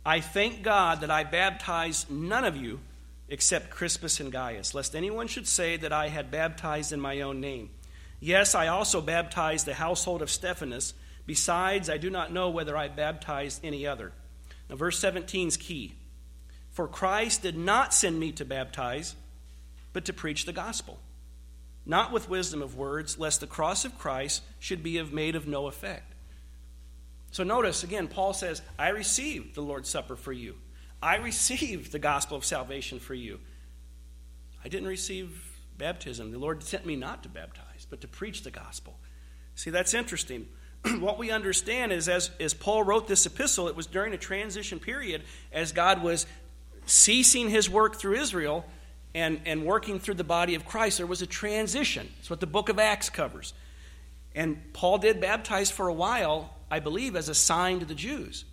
I 0.04 0.20
thank 0.20 0.62
God 0.62 1.02
that 1.02 1.10
I 1.10 1.24
baptized 1.24 2.10
none 2.10 2.44
of 2.44 2.56
you 2.56 2.80
except 3.30 3.70
Crispus 3.70 4.20
and 4.20 4.32
Gaius, 4.32 4.74
lest 4.74 4.94
anyone 4.94 5.28
should 5.28 5.46
say 5.46 5.76
that 5.76 5.92
I 5.92 6.08
had 6.08 6.30
baptized 6.30 6.92
in 6.92 7.00
my 7.00 7.20
own 7.20 7.40
name. 7.40 7.70
Yes, 8.18 8.54
I 8.54 8.66
also 8.66 9.00
baptized 9.00 9.64
the 9.64 9.74
household 9.74 10.20
of 10.20 10.30
Stephanas. 10.30 10.92
Besides, 11.26 11.88
I 11.88 11.96
do 11.96 12.10
not 12.10 12.32
know 12.32 12.50
whether 12.50 12.76
I 12.76 12.88
baptized 12.88 13.64
any 13.64 13.86
other. 13.86 14.12
Now, 14.68 14.76
verse 14.76 14.98
17 14.98 15.48
is 15.48 15.56
key. 15.56 15.94
For 16.70 16.88
Christ 16.88 17.42
did 17.42 17.56
not 17.56 17.94
send 17.94 18.18
me 18.18 18.32
to 18.32 18.44
baptize, 18.44 19.14
but 19.92 20.04
to 20.04 20.12
preach 20.12 20.44
the 20.44 20.52
gospel, 20.52 20.98
not 21.86 22.12
with 22.12 22.28
wisdom 22.28 22.62
of 22.62 22.76
words, 22.76 23.18
lest 23.18 23.40
the 23.40 23.46
cross 23.46 23.84
of 23.84 23.98
Christ 23.98 24.42
should 24.58 24.82
be 24.82 24.98
of 24.98 25.12
made 25.12 25.34
of 25.34 25.46
no 25.46 25.66
effect. 25.66 26.14
So 27.30 27.44
notice 27.44 27.84
again, 27.84 28.08
Paul 28.08 28.32
says, 28.32 28.60
I 28.78 28.88
received 28.88 29.54
the 29.54 29.62
Lord's 29.62 29.88
Supper 29.88 30.16
for 30.16 30.32
you. 30.32 30.56
I 31.02 31.16
received 31.16 31.92
the 31.92 31.98
gospel 31.98 32.36
of 32.36 32.44
salvation 32.44 32.98
for 32.98 33.14
you. 33.14 33.40
I 34.64 34.68
didn't 34.68 34.88
receive 34.88 35.50
baptism. 35.78 36.30
The 36.30 36.38
Lord 36.38 36.62
sent 36.62 36.84
me 36.84 36.96
not 36.96 37.22
to 37.22 37.28
baptize, 37.28 37.86
but 37.88 38.02
to 38.02 38.08
preach 38.08 38.42
the 38.42 38.50
gospel. 38.50 38.98
See, 39.54 39.70
that's 39.70 39.94
interesting. 39.94 40.46
what 41.00 41.18
we 41.18 41.30
understand 41.30 41.92
is 41.92 42.08
as, 42.08 42.30
as 42.38 42.54
Paul 42.54 42.82
wrote 42.82 43.08
this 43.08 43.26
epistle, 43.26 43.68
it 43.68 43.76
was 43.76 43.86
during 43.86 44.12
a 44.12 44.18
transition 44.18 44.78
period 44.78 45.22
as 45.52 45.72
God 45.72 46.02
was 46.02 46.26
ceasing 46.86 47.48
his 47.48 47.68
work 47.68 47.96
through 47.96 48.14
Israel 48.16 48.64
and, 49.14 49.40
and 49.46 49.64
working 49.64 49.98
through 49.98 50.14
the 50.14 50.24
body 50.24 50.54
of 50.54 50.64
Christ. 50.64 50.98
There 50.98 51.06
was 51.06 51.22
a 51.22 51.26
transition. 51.26 52.08
That's 52.16 52.30
what 52.30 52.40
the 52.40 52.46
book 52.46 52.68
of 52.68 52.78
Acts 52.78 53.10
covers. 53.10 53.54
And 54.34 54.72
Paul 54.72 54.98
did 54.98 55.20
baptize 55.20 55.70
for 55.70 55.88
a 55.88 55.92
while, 55.92 56.54
I 56.70 56.80
believe, 56.80 57.16
as 57.16 57.28
a 57.28 57.34
sign 57.34 57.80
to 57.80 57.86
the 57.86 57.94
Jews. 57.94 58.44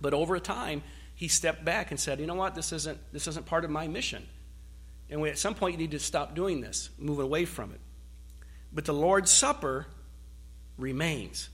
But 0.00 0.12
over 0.12 0.38
time, 0.38 0.82
he 1.16 1.28
stepped 1.28 1.64
back 1.64 1.90
and 1.90 1.98
said, 1.98 2.20
You 2.20 2.26
know 2.26 2.34
what? 2.34 2.54
This 2.54 2.72
isn't, 2.72 2.98
this 3.12 3.26
isn't 3.26 3.46
part 3.46 3.64
of 3.64 3.70
my 3.70 3.88
mission. 3.88 4.24
And 5.10 5.20
we, 5.20 5.30
at 5.30 5.38
some 5.38 5.54
point, 5.54 5.72
you 5.72 5.78
need 5.78 5.92
to 5.92 5.98
stop 5.98 6.34
doing 6.34 6.60
this, 6.60 6.90
move 6.98 7.18
away 7.18 7.44
from 7.44 7.72
it. 7.72 7.80
But 8.72 8.84
the 8.84 8.92
Lord's 8.92 9.30
Supper 9.30 9.86
remains. 10.76 11.48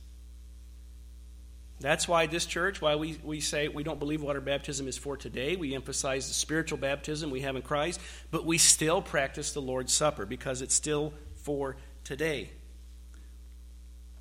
That's 1.78 2.08
why 2.08 2.26
this 2.26 2.46
church, 2.46 2.80
why 2.80 2.96
we, 2.96 3.18
we 3.22 3.40
say 3.40 3.68
we 3.68 3.82
don't 3.82 3.98
believe 3.98 4.22
water 4.22 4.40
baptism 4.40 4.88
is 4.88 4.96
for 4.96 5.16
today. 5.16 5.56
We 5.56 5.74
emphasize 5.74 6.28
the 6.28 6.34
spiritual 6.34 6.78
baptism 6.78 7.30
we 7.30 7.40
have 7.40 7.56
in 7.56 7.62
Christ, 7.62 8.00
but 8.30 8.44
we 8.44 8.58
still 8.58 9.02
practice 9.02 9.52
the 9.52 9.62
Lord's 9.62 9.92
Supper 9.92 10.26
because 10.26 10.62
it's 10.62 10.74
still 10.74 11.12
for 11.36 11.76
today. 12.04 12.50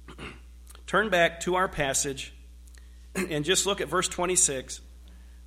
Turn 0.87 1.09
back 1.09 1.39
to 1.41 1.55
our 1.55 1.67
passage 1.67 2.33
and 3.15 3.45
just 3.45 3.65
look 3.65 3.79
at 3.79 3.87
verse 3.87 4.07
26, 4.07 4.81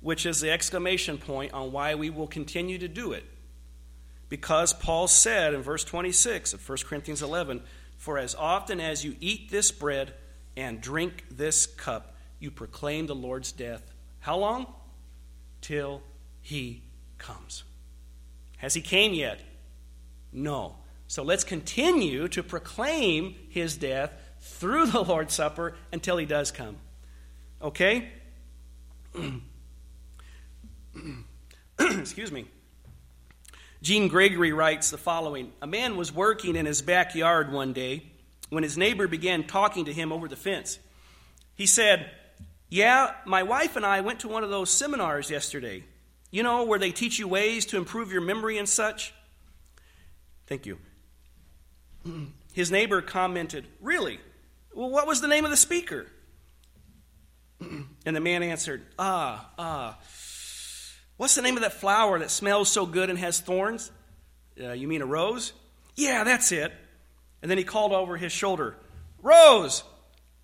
which 0.05 0.27
is 0.27 0.39
the 0.39 0.51
exclamation 0.51 1.17
point 1.17 1.51
on 1.51 1.71
why 1.71 1.95
we 1.95 2.11
will 2.11 2.27
continue 2.27 2.77
to 2.77 2.87
do 2.87 3.11
it. 3.11 3.25
Because 4.29 4.71
Paul 4.71 5.07
said 5.07 5.55
in 5.55 5.63
verse 5.63 5.83
26 5.83 6.53
of 6.53 6.69
1 6.69 6.77
Corinthians 6.85 7.23
11, 7.23 7.63
For 7.97 8.19
as 8.19 8.35
often 8.35 8.79
as 8.79 9.03
you 9.03 9.15
eat 9.19 9.49
this 9.49 9.71
bread 9.71 10.13
and 10.55 10.79
drink 10.79 11.25
this 11.31 11.65
cup, 11.65 12.13
you 12.39 12.51
proclaim 12.51 13.07
the 13.07 13.15
Lord's 13.15 13.51
death. 13.51 13.81
How 14.19 14.37
long? 14.37 14.71
Till 15.61 16.03
he 16.39 16.83
comes. 17.17 17.63
Has 18.57 18.75
he 18.75 18.81
came 18.81 19.15
yet? 19.15 19.39
No. 20.31 20.75
So 21.07 21.23
let's 21.23 21.43
continue 21.43 22.27
to 22.27 22.43
proclaim 22.43 23.33
his 23.49 23.75
death 23.75 24.15
through 24.39 24.85
the 24.85 25.01
Lord's 25.01 25.33
Supper 25.33 25.75
until 25.91 26.17
he 26.17 26.27
does 26.27 26.51
come. 26.51 26.77
Okay? 27.59 28.07
Excuse 31.79 32.31
me. 32.31 32.45
Gene 33.81 34.07
Gregory 34.07 34.51
writes 34.51 34.89
the 34.89 34.97
following 34.97 35.51
A 35.61 35.67
man 35.67 35.97
was 35.97 36.11
working 36.13 36.55
in 36.55 36.65
his 36.65 36.81
backyard 36.81 37.51
one 37.51 37.73
day 37.73 38.03
when 38.49 38.63
his 38.63 38.77
neighbor 38.77 39.07
began 39.07 39.45
talking 39.45 39.85
to 39.85 39.93
him 39.93 40.11
over 40.11 40.27
the 40.27 40.35
fence. 40.35 40.79
He 41.55 41.65
said, 41.65 42.09
Yeah, 42.69 43.13
my 43.25 43.43
wife 43.43 43.75
and 43.75 43.85
I 43.85 44.01
went 44.01 44.21
to 44.21 44.27
one 44.27 44.43
of 44.43 44.49
those 44.49 44.69
seminars 44.69 45.29
yesterday. 45.29 45.83
You 46.31 46.43
know, 46.43 46.63
where 46.63 46.79
they 46.79 46.91
teach 46.91 47.19
you 47.19 47.27
ways 47.27 47.65
to 47.67 47.77
improve 47.77 48.11
your 48.11 48.21
memory 48.21 48.57
and 48.57 48.67
such? 48.67 49.13
Thank 50.47 50.65
you. 50.65 50.77
His 52.53 52.71
neighbor 52.71 53.01
commented, 53.01 53.65
Really? 53.81 54.19
Well, 54.73 54.89
what 54.89 55.07
was 55.07 55.21
the 55.21 55.27
name 55.27 55.45
of 55.45 55.51
the 55.51 55.57
speaker? 55.57 56.07
And 58.07 58.15
the 58.15 58.21
man 58.21 58.43
answered, 58.43 58.83
Ah, 58.99 59.49
ah. 59.57 59.97
What's 61.17 61.35
the 61.35 61.41
name 61.41 61.55
of 61.55 61.63
that 61.63 61.73
flower 61.73 62.19
that 62.19 62.29
smells 62.29 62.71
so 62.71 62.85
good 62.85 63.09
and 63.09 63.17
has 63.19 63.39
thorns? 63.39 63.91
Uh, 64.61 64.71
you 64.71 64.87
mean 64.87 65.01
a 65.01 65.05
rose? 65.05 65.53
Yeah, 65.95 66.23
that's 66.23 66.51
it. 66.51 66.73
And 67.41 67.49
then 67.49 67.57
he 67.57 67.63
called 67.63 67.93
over 67.93 68.17
his 68.17 68.31
shoulder, 68.31 68.75
Rose, 69.21 69.83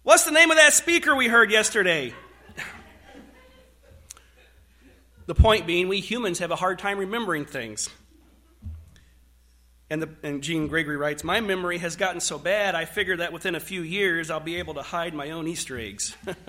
what's 0.04 0.24
the 0.24 0.32
name 0.32 0.52
of 0.52 0.58
that 0.58 0.74
speaker 0.74 1.16
we 1.16 1.28
heard 1.28 1.52
yesterday? 1.52 2.14
the 5.26 5.36
point 5.36 5.68
being, 5.68 5.88
we 5.88 6.00
humans 6.00 6.40
have 6.40 6.52
a 6.52 6.56
hard 6.56 6.80
time 6.80 7.00
remembering 7.00 7.46
things. 7.46 7.90
And, 9.90 10.02
the, 10.02 10.10
and 10.24 10.42
Gene 10.42 10.68
Gregory 10.68 10.96
writes, 10.96 11.24
My 11.24 11.42
memory 11.42 11.80
has 11.80 11.98
gotten 11.98 12.22
so 12.22 12.40
bad, 12.40 12.76
I 12.76 12.86
figure 12.86 13.18
that 13.18 13.34
within 13.34 13.56
a 13.56 13.60
few 13.60 13.82
years 13.82 14.32
I'll 14.32 14.40
be 14.40 14.56
able 14.56 14.76
to 14.76 14.82
hide 14.82 15.14
my 15.14 15.32
own 15.32 15.50
Easter 15.50 15.78
eggs. 15.78 16.16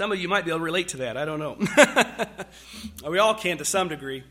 Some 0.00 0.12
of 0.12 0.18
you 0.18 0.28
might 0.28 0.46
be 0.46 0.50
able 0.50 0.60
to 0.60 0.64
relate 0.64 0.88
to 0.88 0.96
that. 0.96 1.18
I 1.18 1.26
don't 1.26 1.38
know. 1.38 1.58
we 3.10 3.18
all 3.18 3.34
can 3.34 3.58
to 3.58 3.66
some 3.66 3.88
degree. 3.88 4.24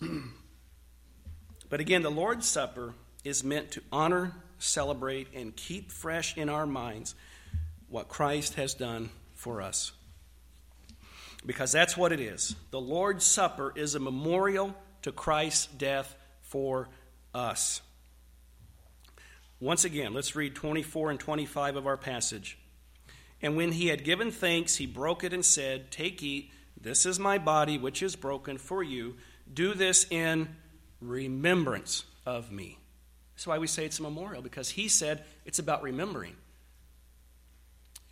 but 1.70 1.78
again, 1.78 2.02
the 2.02 2.10
Lord's 2.10 2.48
Supper 2.48 2.92
is 3.22 3.44
meant 3.44 3.70
to 3.70 3.82
honor, 3.92 4.32
celebrate, 4.58 5.28
and 5.32 5.54
keep 5.54 5.92
fresh 5.92 6.36
in 6.36 6.48
our 6.48 6.66
minds 6.66 7.14
what 7.88 8.08
Christ 8.08 8.54
has 8.54 8.74
done 8.74 9.10
for 9.34 9.62
us. 9.62 9.92
Because 11.46 11.70
that's 11.70 11.96
what 11.96 12.10
it 12.10 12.18
is. 12.18 12.56
The 12.72 12.80
Lord's 12.80 13.24
Supper 13.24 13.72
is 13.76 13.94
a 13.94 14.00
memorial 14.00 14.74
to 15.02 15.12
Christ's 15.12 15.66
death 15.66 16.16
for 16.42 16.88
us. 17.32 17.82
Once 19.60 19.84
again, 19.84 20.12
let's 20.12 20.34
read 20.34 20.56
24 20.56 21.12
and 21.12 21.20
25 21.20 21.76
of 21.76 21.86
our 21.86 21.96
passage. 21.96 22.58
And 23.42 23.56
when 23.56 23.72
he 23.72 23.88
had 23.88 24.04
given 24.04 24.30
thanks, 24.30 24.76
he 24.76 24.86
broke 24.86 25.24
it 25.24 25.32
and 25.32 25.44
said, 25.44 25.90
Take, 25.90 26.22
eat, 26.22 26.50
this 26.80 27.06
is 27.06 27.18
my 27.18 27.38
body, 27.38 27.78
which 27.78 28.02
is 28.02 28.16
broken 28.16 28.58
for 28.58 28.82
you. 28.82 29.16
Do 29.52 29.74
this 29.74 30.06
in 30.10 30.48
remembrance 31.00 32.04
of 32.24 32.50
me. 32.50 32.78
That's 33.34 33.46
why 33.46 33.58
we 33.58 33.66
say 33.66 33.84
it's 33.84 33.98
a 33.98 34.02
memorial, 34.02 34.42
because 34.42 34.70
he 34.70 34.88
said 34.88 35.24
it's 35.44 35.58
about 35.58 35.82
remembering. 35.82 36.36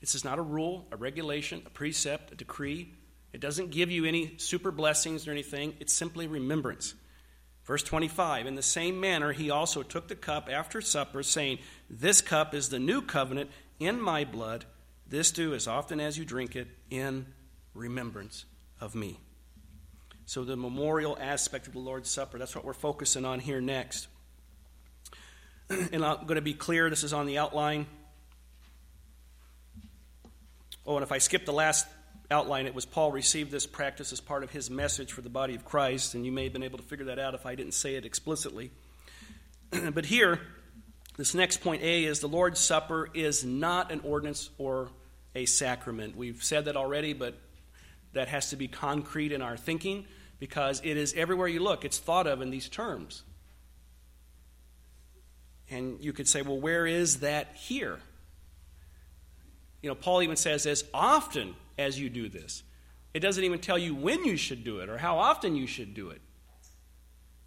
This 0.01 0.15
is 0.15 0.25
not 0.25 0.39
a 0.39 0.43
rule, 0.43 0.87
a 0.93 0.97
regulation, 0.97 1.63
a 1.65 1.71
precept, 1.71 2.31
a 2.33 2.35
decree. 2.35 2.93
It 3.33 3.41
doesn't 3.41 3.71
give 3.71 3.91
you 3.91 4.05
any 4.05 4.35
super 4.37 4.71
blessings 4.71 5.27
or 5.27 5.31
anything. 5.31 5.75
It's 5.81 5.95
simply 5.95 6.27
remembrance. 6.27 6.95
Verse 7.65 7.83
25 7.83 8.47
In 8.47 8.55
the 8.55 8.63
same 8.63 9.01
manner, 9.01 9.33
he 9.33 9.51
also 9.51 9.83
took 9.83 10.09
the 10.09 10.15
cup 10.15 10.49
after 10.53 10.81
supper, 10.81 11.23
saying, 11.23 11.59
This 11.89 12.21
cup 12.21 12.55
is 12.55 12.69
the 12.69 12.79
new 12.79 13.01
covenant 13.01 13.51
in 13.81 14.01
my 14.01 14.25
blood. 14.25 14.67
This 15.07 15.31
do 15.31 15.55
as 15.55 15.67
often 15.67 16.01
as 16.01 16.17
you 16.17 16.25
drink 16.25 16.57
it 16.57 16.69
in 16.91 17.27
remembrance 17.75 18.45
of 18.81 18.95
me. 18.95 19.21
So, 20.27 20.45
the 20.45 20.57
memorial 20.57 21.19
aspect 21.21 21.67
of 21.67 21.75
the 21.75 21.79
Lord's 21.79 22.11
Supper, 22.11 22.39
that's 22.39 22.57
what 22.57 22.65
we're 22.65 22.73
focusing 22.73 23.27
on 23.27 23.41
here 23.41 23.61
next. 23.61 24.09
and 25.69 26.05
I'm 26.05 26.27
going 26.27 26.37
to 26.37 26.43
be 26.43 26.55
clear, 26.55 26.89
this 26.89 27.05
is 27.05 27.13
on 27.13 27.27
the 27.27 27.39
outline. 27.39 27.87
Oh, 30.87 30.97
and 30.97 31.03
if 31.03 31.13
I 31.13 31.19
skip 31.19 31.45
the 31.45 31.53
last 31.53 31.87
outline, 32.31 32.67
it 32.67 32.75
was 32.75 32.87
Paul 32.87 33.13
received 33.13 33.51
this 33.51 33.67
practice 33.67 34.13
as 34.13 34.21
part 34.21 34.45
of 34.45 34.51
his 34.51 34.71
message 34.71 35.13
for 35.13 35.21
the 35.21 35.31
body 35.31 35.55
of 35.55 35.65
Christ, 35.65 36.15
and 36.15 36.25
you 36.25 36.33
may 36.33 36.45
have 36.45 36.53
been 36.53 36.63
able 36.63 36.79
to 36.79 36.85
figure 36.85 37.07
that 37.07 37.19
out 37.19 37.35
if 37.35 37.45
I 37.45 37.55
didn't 37.55 37.75
say 37.75 37.95
it 37.95 38.07
explicitly. 38.07 38.71
but 39.93 40.07
here, 40.07 40.41
this 41.17 41.35
next 41.35 41.59
point 41.59 41.83
A 41.83 42.05
is 42.05 42.21
the 42.21 42.29
Lord's 42.29 42.61
Supper 42.61 43.09
is 43.15 43.45
not 43.45 43.93
an 43.93 44.01
ordinance 44.01 44.51
or 44.59 44.91
a 45.35 45.47
sacrament. 45.47 46.17
We've 46.17 46.43
said 46.43 46.65
that 46.67 46.77
already, 46.77 47.13
but 47.13 47.39
that 48.13 48.29
has 48.29 48.51
to 48.51 48.57
be 48.57 48.69
concrete 48.69 49.33
in 49.33 49.43
our 49.43 49.57
thinking 49.57 50.07
because 50.39 50.81
it 50.85 50.97
is 50.97 51.15
everywhere 51.15 51.49
you 51.49 51.61
look, 51.61 51.85
it's 51.85 51.99
thought 51.99 52.27
of 52.27 52.41
in 52.43 52.51
these 52.51 52.69
terms. 52.69 53.23
And 55.71 56.03
you 56.03 56.13
could 56.13 56.29
say, 56.29 56.43
well, 56.43 56.59
where 56.59 56.87
is 56.87 57.21
that 57.21 57.55
here? 57.55 57.99
You 59.83 59.89
know, 59.89 59.95
Paul 59.95 60.23
even 60.23 60.37
says, 60.37 60.67
as 60.67 60.85
often 60.93 61.55
as 61.79 61.99
you 61.99 62.09
do 62.09 62.29
this. 62.29 62.63
It 63.13 63.21
doesn't 63.21 63.45
even 63.45 63.61
tell 63.61 63.79
you 63.79 63.95
when 63.95 64.25
you 64.25 64.37
should 64.37 64.65
do 64.65 64.81
it 64.81 64.89
or 64.89 64.99
how 64.99 65.19
often 65.19 65.55
you 65.55 65.67
should 65.67 65.95
do 65.95 66.11
it. 66.11 66.21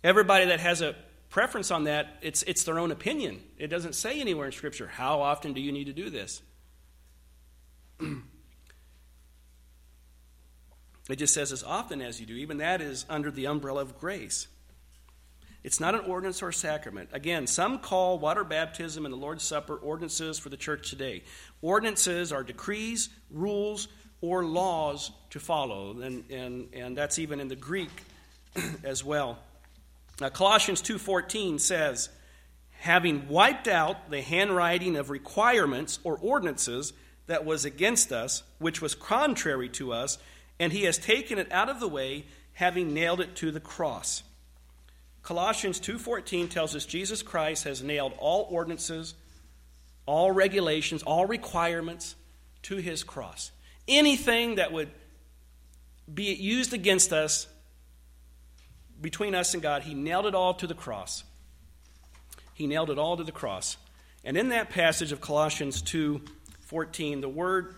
Everybody 0.03 0.45
that 0.45 0.59
has 0.59 0.81
a 0.81 0.95
preference 1.37 1.69
on 1.69 1.83
that, 1.83 2.17
it's, 2.23 2.41
it's 2.47 2.63
their 2.63 2.79
own 2.79 2.89
opinion. 2.89 3.39
It 3.59 3.67
doesn't 3.67 3.93
say 3.93 4.19
anywhere 4.19 4.47
in 4.47 4.51
Scripture, 4.51 4.87
how 4.87 5.21
often 5.21 5.53
do 5.53 5.61
you 5.61 5.71
need 5.71 5.83
to 5.83 5.93
do 5.93 6.09
this? 6.09 6.41
it 11.11 11.15
just 11.15 11.35
says, 11.35 11.51
as 11.51 11.61
often 11.61 12.01
as 12.01 12.19
you 12.19 12.25
do. 12.25 12.33
Even 12.33 12.57
that 12.57 12.81
is 12.81 13.05
under 13.07 13.29
the 13.29 13.45
umbrella 13.45 13.83
of 13.83 13.99
grace. 13.99 14.47
It's 15.63 15.79
not 15.79 15.93
an 15.93 16.01
ordinance 16.05 16.41
or 16.41 16.51
sacrament. 16.51 17.09
Again, 17.13 17.45
some 17.45 17.77
call 17.77 18.17
water 18.17 18.43
baptism 18.43 19.05
and 19.05 19.13
the 19.13 19.19
Lord's 19.19 19.43
Supper 19.43 19.75
ordinances 19.75 20.39
for 20.39 20.49
the 20.49 20.57
church 20.57 20.89
today. 20.89 21.21
Ordinances 21.61 22.31
are 22.31 22.43
decrees, 22.43 23.09
rules, 23.29 23.89
or 24.21 24.43
laws 24.43 25.11
to 25.29 25.39
follow, 25.39 26.01
and, 26.01 26.31
and, 26.31 26.69
and 26.73 26.97
that's 26.97 27.19
even 27.19 27.39
in 27.39 27.47
the 27.47 27.55
Greek 27.55 27.91
as 28.83 29.03
well. 29.03 29.37
Now, 30.19 30.29
Colossians 30.29 30.81
2:14 30.81 31.59
says, 31.59 32.09
"Having 32.79 33.27
wiped 33.27 33.67
out 33.67 34.09
the 34.09 34.21
handwriting 34.21 34.95
of 34.95 35.09
requirements 35.09 35.99
or 36.03 36.17
ordinances 36.17 36.93
that 37.27 37.45
was 37.45 37.65
against 37.65 38.11
us, 38.11 38.43
which 38.57 38.81
was 38.81 38.95
contrary 38.95 39.69
to 39.69 39.93
us, 39.93 40.17
and 40.59 40.73
he 40.73 40.83
has 40.83 40.97
taken 40.97 41.37
it 41.37 41.51
out 41.51 41.69
of 41.69 41.79
the 41.79 41.87
way, 41.87 42.25
having 42.53 42.93
nailed 42.93 43.21
it 43.21 43.35
to 43.35 43.51
the 43.51 43.59
cross." 43.59 44.23
Colossians 45.21 45.79
2:14 45.79 46.47
tells 46.47 46.75
us 46.75 46.85
Jesus 46.85 47.21
Christ 47.21 47.65
has 47.65 47.83
nailed 47.83 48.13
all 48.17 48.47
ordinances, 48.49 49.13
all 50.05 50.31
regulations, 50.31 51.03
all 51.03 51.25
requirements 51.25 52.15
to 52.63 52.77
his 52.77 53.03
cross. 53.03 53.51
Anything 53.87 54.55
that 54.55 54.71
would 54.71 54.89
be 56.11 56.33
used 56.33 56.73
against 56.73 57.13
us 57.13 57.47
between 58.99 59.35
us 59.35 59.53
and 59.53 59.63
God. 59.63 59.83
He 59.83 59.93
nailed 59.93 60.25
it 60.25 60.35
all 60.35 60.53
to 60.55 60.67
the 60.67 60.73
cross. 60.73 61.23
He 62.53 62.67
nailed 62.67 62.89
it 62.89 62.97
all 62.97 63.17
to 63.17 63.23
the 63.23 63.31
cross. 63.31 63.77
And 64.23 64.37
in 64.37 64.49
that 64.49 64.69
passage 64.69 65.11
of 65.11 65.21
Colossians 65.21 65.81
2 65.81 66.21
14, 66.61 67.21
the 67.21 67.29
word 67.29 67.75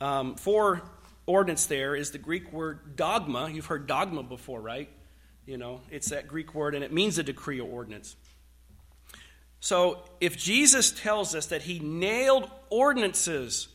um, 0.00 0.34
for 0.34 0.82
ordinance 1.26 1.66
there 1.66 1.94
is 1.94 2.10
the 2.10 2.18
Greek 2.18 2.52
word 2.52 2.96
dogma. 2.96 3.48
You've 3.50 3.66
heard 3.66 3.86
dogma 3.86 4.22
before, 4.22 4.60
right? 4.60 4.88
You 5.46 5.56
know, 5.56 5.80
it's 5.90 6.10
that 6.10 6.28
Greek 6.28 6.54
word, 6.54 6.74
and 6.74 6.84
it 6.84 6.92
means 6.92 7.18
a 7.18 7.22
decree 7.22 7.60
or 7.60 7.68
ordinance. 7.68 8.16
So 9.60 10.02
if 10.20 10.36
Jesus 10.36 10.90
tells 10.92 11.34
us 11.34 11.46
that 11.46 11.62
he 11.62 11.78
nailed 11.78 12.50
ordinances 12.70 13.68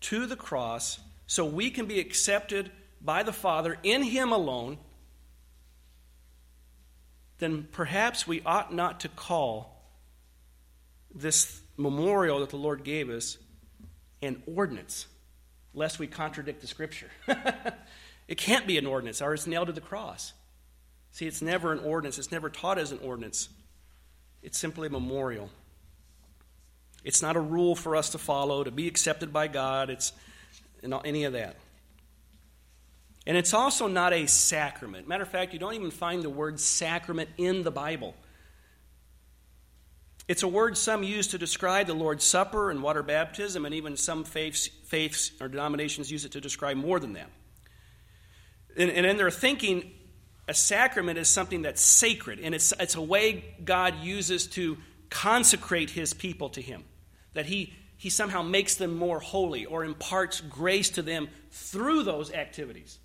to 0.00 0.26
the 0.26 0.36
cross 0.36 0.98
so 1.26 1.44
we 1.44 1.70
can 1.70 1.86
be 1.86 2.00
accepted 2.00 2.70
by 3.00 3.22
the 3.22 3.32
Father 3.32 3.78
in 3.82 4.02
him 4.02 4.32
alone, 4.32 4.78
then 7.38 7.68
perhaps 7.72 8.26
we 8.26 8.42
ought 8.42 8.72
not 8.72 9.00
to 9.00 9.08
call 9.08 9.78
this 11.14 11.60
memorial 11.76 12.40
that 12.40 12.50
the 12.50 12.56
Lord 12.56 12.84
gave 12.84 13.08
us 13.08 13.38
an 14.20 14.42
ordinance, 14.46 15.06
lest 15.72 15.98
we 15.98 16.06
contradict 16.06 16.60
the 16.60 16.66
Scripture. 16.66 17.10
it 18.28 18.36
can't 18.36 18.66
be 18.66 18.78
an 18.78 18.86
ordinance, 18.86 19.22
or 19.22 19.32
it's 19.34 19.46
nailed 19.46 19.68
to 19.68 19.72
the 19.72 19.80
cross. 19.80 20.32
See, 21.12 21.26
it's 21.26 21.40
never 21.40 21.72
an 21.72 21.80
ordinance, 21.80 22.18
it's 22.18 22.32
never 22.32 22.50
taught 22.50 22.78
as 22.78 22.92
an 22.92 22.98
ordinance. 23.02 23.48
It's 24.42 24.58
simply 24.58 24.88
a 24.88 24.90
memorial. 24.90 25.50
It's 27.04 27.22
not 27.22 27.36
a 27.36 27.40
rule 27.40 27.74
for 27.74 27.96
us 27.96 28.10
to 28.10 28.18
follow, 28.18 28.64
to 28.64 28.70
be 28.70 28.88
accepted 28.88 29.32
by 29.32 29.48
God. 29.48 29.90
It's 29.90 30.12
any 30.82 31.24
of 31.24 31.32
that. 31.32 31.56
And 33.28 33.36
it's 33.36 33.52
also 33.52 33.88
not 33.88 34.14
a 34.14 34.26
sacrament. 34.26 35.06
Matter 35.06 35.22
of 35.22 35.28
fact, 35.28 35.52
you 35.52 35.58
don't 35.58 35.74
even 35.74 35.90
find 35.90 36.22
the 36.22 36.30
word 36.30 36.58
sacrament 36.58 37.28
in 37.36 37.62
the 37.62 37.70
Bible. 37.70 38.14
It's 40.26 40.42
a 40.42 40.48
word 40.48 40.78
some 40.78 41.02
use 41.02 41.28
to 41.28 41.38
describe 41.38 41.88
the 41.88 41.94
Lord's 41.94 42.24
Supper 42.24 42.70
and 42.70 42.82
water 42.82 43.02
baptism, 43.02 43.66
and 43.66 43.74
even 43.74 43.98
some 43.98 44.24
faiths, 44.24 44.68
faiths 44.86 45.30
or 45.42 45.48
denominations 45.48 46.10
use 46.10 46.24
it 46.24 46.32
to 46.32 46.40
describe 46.40 46.78
more 46.78 46.98
than 46.98 47.12
that. 47.12 47.30
And, 48.78 48.90
and 48.90 49.04
in 49.04 49.18
their 49.18 49.30
thinking, 49.30 49.90
a 50.48 50.54
sacrament 50.54 51.18
is 51.18 51.28
something 51.28 51.60
that's 51.60 51.82
sacred, 51.82 52.40
and 52.40 52.54
it's, 52.54 52.72
it's 52.80 52.94
a 52.94 53.02
way 53.02 53.44
God 53.62 53.96
uses 54.00 54.46
to 54.48 54.78
consecrate 55.10 55.90
his 55.90 56.14
people 56.14 56.48
to 56.50 56.62
him. 56.62 56.82
That 57.34 57.44
he, 57.44 57.74
he 57.98 58.08
somehow 58.08 58.40
makes 58.40 58.76
them 58.76 58.96
more 58.96 59.20
holy 59.20 59.66
or 59.66 59.84
imparts 59.84 60.40
grace 60.40 60.88
to 60.90 61.02
them 61.02 61.28
through 61.50 62.04
those 62.04 62.32
activities. 62.32 62.98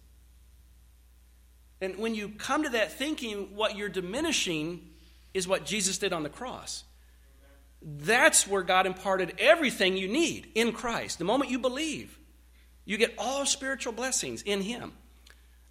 And 1.84 1.97
when 1.97 2.15
you 2.15 2.29
come 2.29 2.63
to 2.63 2.69
that 2.69 2.93
thinking, 2.93 3.55
what 3.55 3.75
you're 3.75 3.89
diminishing 3.89 4.89
is 5.34 5.47
what 5.47 5.65
Jesus 5.65 5.97
did 5.97 6.13
on 6.13 6.23
the 6.23 6.29
cross. 6.29 6.84
That's 7.81 8.47
where 8.47 8.61
God 8.61 8.86
imparted 8.86 9.36
everything 9.39 9.97
you 9.97 10.07
need 10.07 10.49
in 10.55 10.71
Christ. 10.71 11.19
The 11.19 11.25
moment 11.25 11.51
you 11.51 11.59
believe, 11.59 12.17
you 12.86 12.97
get 12.97 13.13
all 13.17 13.45
spiritual 13.45 13.93
blessings 13.93 14.41
in 14.41 14.61
Him. 14.61 14.93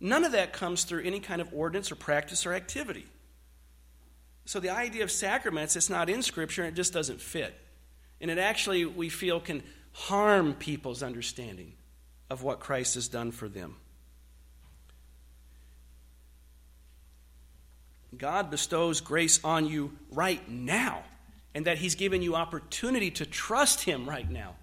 None 0.00 0.24
of 0.24 0.32
that 0.32 0.52
comes 0.52 0.84
through 0.84 1.04
any 1.04 1.20
kind 1.20 1.40
of 1.40 1.48
ordinance 1.54 1.90
or 1.90 1.94
practice 1.94 2.44
or 2.44 2.52
activity. 2.52 3.06
So 4.44 4.60
the 4.60 4.70
idea 4.70 5.04
of 5.04 5.10
sacraments, 5.10 5.76
it's 5.76 5.88
not 5.88 6.10
in 6.10 6.22
Scripture 6.22 6.62
and 6.62 6.72
it 6.72 6.76
just 6.76 6.92
doesn't 6.92 7.20
fit. 7.20 7.54
And 8.20 8.30
it 8.30 8.38
actually, 8.38 8.84
we 8.84 9.08
feel, 9.08 9.40
can 9.40 9.62
harm 9.92 10.54
people's 10.54 11.02
understanding 11.02 11.74
of 12.28 12.42
what 12.42 12.60
Christ 12.60 12.94
has 12.94 13.08
done 13.08 13.30
for 13.30 13.48
them. 13.48 13.76
God 18.16 18.50
bestows 18.50 19.00
grace 19.00 19.40
on 19.42 19.66
you 19.66 19.92
right 20.10 20.46
now, 20.48 21.02
and 21.54 21.66
that 21.66 21.78
He's 21.78 21.94
given 21.94 22.22
you 22.22 22.34
opportunity 22.34 23.10
to 23.12 23.26
trust 23.26 23.82
Him 23.82 24.08
right 24.08 24.30
now. 24.30 24.54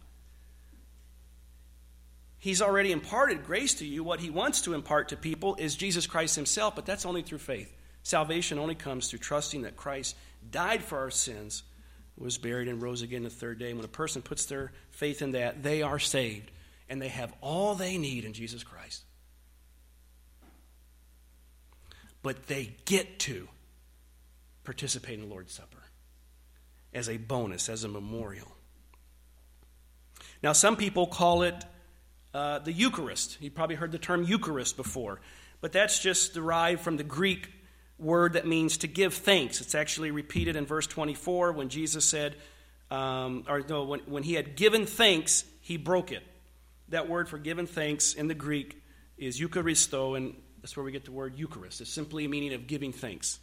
He's 2.39 2.61
already 2.61 2.93
imparted 2.93 3.45
grace 3.45 3.75
to 3.75 3.85
you. 3.85 4.01
What 4.01 4.21
he 4.21 4.29
wants 4.29 4.61
to 4.61 4.73
impart 4.73 5.09
to 5.09 5.17
people 5.17 5.55
is 5.59 5.75
Jesus 5.75 6.07
Christ 6.07 6.37
himself, 6.37 6.73
but 6.73 6.85
that's 6.85 7.05
only 7.05 7.21
through 7.21 7.39
faith. 7.39 7.75
Salvation 8.01 8.57
only 8.57 8.75
comes 8.75 9.09
through 9.09 9.19
trusting 9.19 9.63
that 9.63 9.75
Christ 9.75 10.15
died 10.49 10.81
for 10.81 10.99
our 10.99 11.11
sins, 11.11 11.63
was 12.17 12.37
buried, 12.37 12.69
and 12.69 12.81
rose 12.81 13.01
again 13.01 13.23
the 13.23 13.29
third 13.29 13.59
day. 13.59 13.69
And 13.69 13.77
when 13.77 13.83
a 13.83 13.89
person 13.89 14.21
puts 14.21 14.45
their 14.45 14.71
faith 14.89 15.21
in 15.21 15.31
that, 15.31 15.63
they 15.63 15.81
are 15.81 15.99
saved, 15.99 16.49
and 16.87 17.01
they 17.01 17.09
have 17.09 17.33
all 17.41 17.75
they 17.75 17.97
need 17.97 18.23
in 18.23 18.31
Jesus 18.31 18.63
Christ. 18.63 19.03
But 22.21 22.47
they 22.47 22.75
get 22.85 23.19
to 23.19 23.47
participate 24.63 25.15
in 25.15 25.21
the 25.21 25.27
Lord's 25.27 25.53
Supper 25.53 25.77
as 26.93 27.09
a 27.09 27.17
bonus, 27.17 27.69
as 27.69 27.83
a 27.83 27.87
memorial. 27.87 28.47
Now, 30.41 30.53
some 30.53 30.75
people 30.75 31.07
call 31.07 31.43
it 31.43 31.65
uh, 32.33 32.59
the 32.59 32.71
Eucharist. 32.71 33.37
You've 33.41 33.55
probably 33.55 33.75
heard 33.75 33.91
the 33.91 33.99
term 33.99 34.23
Eucharist 34.23 34.77
before, 34.77 35.19
but 35.61 35.71
that's 35.71 35.99
just 35.99 36.33
derived 36.33 36.81
from 36.81 36.97
the 36.97 37.03
Greek 37.03 37.51
word 37.97 38.33
that 38.33 38.47
means 38.47 38.77
to 38.77 38.87
give 38.87 39.13
thanks. 39.13 39.61
It's 39.61 39.75
actually 39.75 40.11
repeated 40.11 40.55
in 40.55 40.65
verse 40.65 40.87
24 40.87 41.51
when 41.51 41.69
Jesus 41.69 42.05
said, 42.05 42.35
um, 42.89 43.43
or 43.47 43.61
no, 43.67 43.83
when, 43.83 43.99
when 44.01 44.23
he 44.23 44.33
had 44.33 44.55
given 44.55 44.85
thanks, 44.85 45.43
he 45.61 45.77
broke 45.77 46.11
it. 46.11 46.23
That 46.89 47.09
word 47.09 47.29
for 47.29 47.37
given 47.37 47.67
thanks 47.67 48.13
in 48.13 48.27
the 48.27 48.33
Greek 48.33 48.81
is 49.17 49.39
Eucharisto, 49.39 50.15
and 50.15 50.35
that's 50.61 50.75
where 50.75 50.83
we 50.83 50.91
get 50.91 51.05
the 51.05 51.11
word 51.11 51.35
Eucharist. 51.35 51.81
It's 51.81 51.89
simply 51.89 52.25
a 52.25 52.29
meaning 52.29 52.53
of 52.53 52.67
giving 52.67 52.91
thanks. 52.91 53.39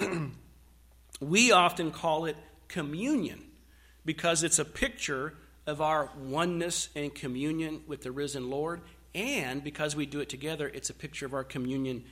we 1.20 1.52
often 1.52 1.90
call 1.90 2.24
it 2.24 2.36
communion 2.68 3.42
because 4.04 4.42
it's 4.42 4.58
a 4.58 4.64
picture 4.64 5.34
of 5.66 5.80
our 5.80 6.10
oneness 6.18 6.88
and 6.94 7.14
communion 7.14 7.82
with 7.86 8.02
the 8.02 8.12
risen 8.12 8.50
Lord. 8.50 8.80
And 9.14 9.62
because 9.62 9.94
we 9.94 10.06
do 10.06 10.20
it 10.20 10.28
together, 10.28 10.68
it's 10.68 10.90
a 10.90 10.94
picture 10.94 11.26
of 11.26 11.34
our 11.34 11.44
communion 11.44 12.04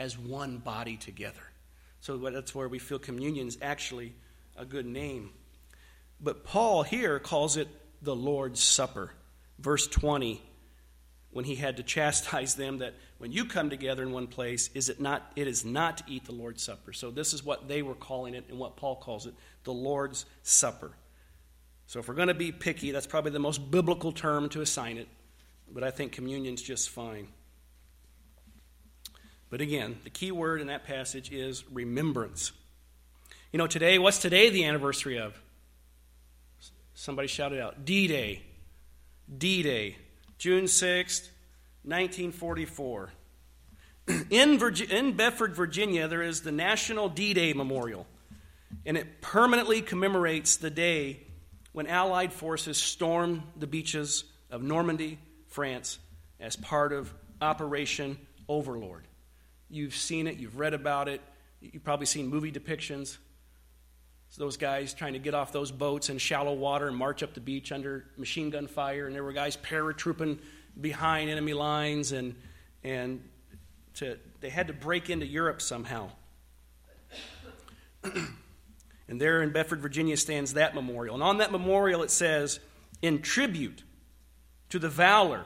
as 0.00 0.18
one 0.18 0.58
body 0.58 0.96
together. 0.96 1.40
So 2.00 2.16
that's 2.16 2.54
where 2.54 2.68
we 2.68 2.78
feel 2.78 2.98
communion 2.98 3.48
is 3.48 3.58
actually 3.62 4.14
a 4.56 4.64
good 4.64 4.86
name. 4.86 5.30
But 6.20 6.44
Paul 6.44 6.82
here 6.82 7.18
calls 7.18 7.56
it 7.56 7.68
the 8.02 8.14
Lord's 8.14 8.62
Supper. 8.62 9.12
Verse 9.58 9.86
20, 9.86 10.40
when 11.30 11.44
he 11.44 11.56
had 11.56 11.76
to 11.76 11.82
chastise 11.82 12.54
them 12.54 12.78
that 12.78 12.94
when 13.18 13.32
you 13.32 13.44
come 13.44 13.70
together 13.70 14.02
in 14.02 14.12
one 14.12 14.26
place, 14.26 14.70
is 14.74 14.88
it 14.88 15.00
not 15.00 15.30
it 15.36 15.46
is 15.46 15.64
not 15.64 15.98
to 15.98 16.04
eat 16.06 16.24
the 16.24 16.32
Lord's 16.32 16.62
Supper. 16.62 16.92
So 16.92 17.10
this 17.10 17.34
is 17.34 17.44
what 17.44 17.68
they 17.68 17.82
were 17.82 17.94
calling 17.94 18.34
it 18.34 18.44
and 18.48 18.58
what 18.58 18.76
Paul 18.76 18.96
calls 18.96 19.26
it, 19.26 19.34
the 19.64 19.72
Lord's 19.72 20.24
Supper. 20.42 20.92
So 21.86 22.00
if 22.00 22.08
we're 22.08 22.14
going 22.14 22.28
to 22.28 22.34
be 22.34 22.52
picky, 22.52 22.90
that's 22.90 23.06
probably 23.06 23.30
the 23.30 23.38
most 23.38 23.70
biblical 23.70 24.12
term 24.12 24.48
to 24.50 24.60
assign 24.60 24.98
it, 24.98 25.08
but 25.72 25.82
I 25.82 25.90
think 25.90 26.12
communion's 26.12 26.62
just 26.62 26.90
fine. 26.90 27.28
But 29.50 29.62
again, 29.62 29.98
the 30.04 30.10
key 30.10 30.30
word 30.30 30.60
in 30.60 30.66
that 30.66 30.84
passage 30.84 31.32
is 31.32 31.64
remembrance. 31.70 32.52
You 33.52 33.58
know, 33.58 33.66
today, 33.66 33.98
what's 33.98 34.18
today 34.18 34.50
the 34.50 34.64
anniversary 34.66 35.18
of? 35.18 35.40
Somebody 36.92 37.28
shouted 37.28 37.60
out 37.60 37.86
D-Day. 37.86 38.42
D 39.38 39.62
Day. 39.62 39.96
June 40.38 40.64
6th, 40.64 41.28
1944. 41.82 43.10
In, 44.30 44.58
Virgi- 44.58 44.88
in 44.88 45.16
Bedford, 45.16 45.54
Virginia, 45.54 46.08
there 46.08 46.22
is 46.22 46.40
the 46.40 46.52
National 46.52 47.08
D 47.08 47.34
Day 47.34 47.52
Memorial, 47.52 48.06
and 48.86 48.96
it 48.96 49.20
permanently 49.20 49.82
commemorates 49.82 50.56
the 50.56 50.70
day 50.70 51.26
when 51.72 51.86
Allied 51.86 52.32
forces 52.32 52.78
stormed 52.78 53.42
the 53.56 53.66
beaches 53.66 54.24
of 54.50 54.62
Normandy, 54.62 55.18
France, 55.48 55.98
as 56.40 56.56
part 56.56 56.92
of 56.92 57.12
Operation 57.42 58.16
Overlord. 58.48 59.06
You've 59.68 59.94
seen 59.94 60.26
it, 60.26 60.38
you've 60.38 60.58
read 60.58 60.72
about 60.72 61.08
it, 61.08 61.20
you've 61.60 61.84
probably 61.84 62.06
seen 62.06 62.28
movie 62.28 62.52
depictions. 62.52 63.18
So 64.30 64.44
those 64.44 64.56
guys 64.56 64.92
trying 64.92 65.14
to 65.14 65.18
get 65.18 65.34
off 65.34 65.52
those 65.52 65.70
boats 65.70 66.10
in 66.10 66.18
shallow 66.18 66.52
water 66.52 66.88
and 66.88 66.96
march 66.96 67.22
up 67.22 67.34
the 67.34 67.40
beach 67.40 67.72
under 67.72 68.04
machine 68.16 68.50
gun 68.50 68.66
fire, 68.66 69.06
and 69.06 69.14
there 69.14 69.24
were 69.24 69.32
guys 69.32 69.56
paratrooping 69.56 70.38
behind 70.80 71.30
enemy 71.30 71.54
lines, 71.54 72.12
and, 72.12 72.34
and 72.84 73.26
to, 73.94 74.18
they 74.40 74.50
had 74.50 74.66
to 74.68 74.72
break 74.72 75.10
into 75.10 75.26
Europe 75.26 75.62
somehow. 75.62 76.10
And 79.08 79.18
there 79.18 79.42
in 79.42 79.50
Bedford, 79.50 79.80
Virginia 79.80 80.16
stands 80.16 80.54
that 80.54 80.74
memorial. 80.74 81.14
And 81.14 81.24
on 81.24 81.38
that 81.38 81.50
memorial 81.50 82.02
it 82.02 82.10
says, 82.10 82.60
in 83.00 83.22
tribute 83.22 83.82
to 84.68 84.78
the 84.78 84.90
valor, 84.90 85.44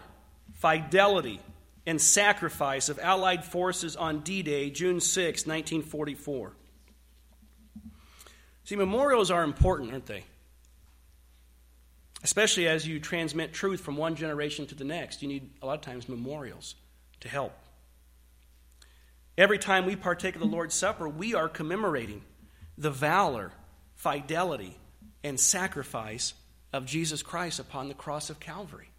fidelity, 0.55 1.41
and 1.87 2.01
sacrifice 2.01 2.89
of 2.89 2.99
Allied 2.99 3.45
forces 3.45 3.97
on 3.97 4.21
D 4.21 4.43
Day, 4.43 4.71
June 4.71 5.01
6, 5.01 5.47
1944. 5.47 6.53
See, 8.65 8.77
memorials 8.77 9.31
are 9.31 9.43
important, 9.43 9.93
aren't 9.93 10.07
they? 10.07 10.25
Especially 12.23 12.69
as 12.69 12.87
you 12.87 13.01
transmit 13.01 13.53
truth 13.53 13.81
from 13.81 13.97
one 13.97 14.15
generation 14.15 14.67
to 14.67 14.75
the 14.75 14.85
next. 14.85 15.23
You 15.23 15.29
need, 15.29 15.51
a 15.61 15.67
lot 15.67 15.75
of 15.75 15.81
times, 15.81 16.09
memorials 16.09 16.77
to 17.21 17.29
help. 17.29 17.53
Every 19.37 19.59
time 19.59 19.87
we 19.87 19.97
partake 19.97 20.35
of 20.35 20.41
the 20.41 20.47
Lord's 20.47 20.75
Supper, 20.75 21.09
we 21.09 21.35
are 21.35 21.49
commemorating 21.49 22.23
the 22.79 22.91
valor, 22.91 23.53
fidelity, 23.95 24.77
and 25.25 25.39
sacrifice 25.39 26.35
of 26.73 26.87
Jesus 26.87 27.23
Christ 27.23 27.59
upon 27.59 27.89
the 27.89 27.95
cross 27.95 28.31
of 28.31 28.41
Calvary. 28.41 28.91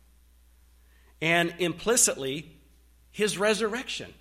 And 1.21 1.53
implicitly, 1.59 2.51
his 3.11 3.37
resurrection. 3.37 4.13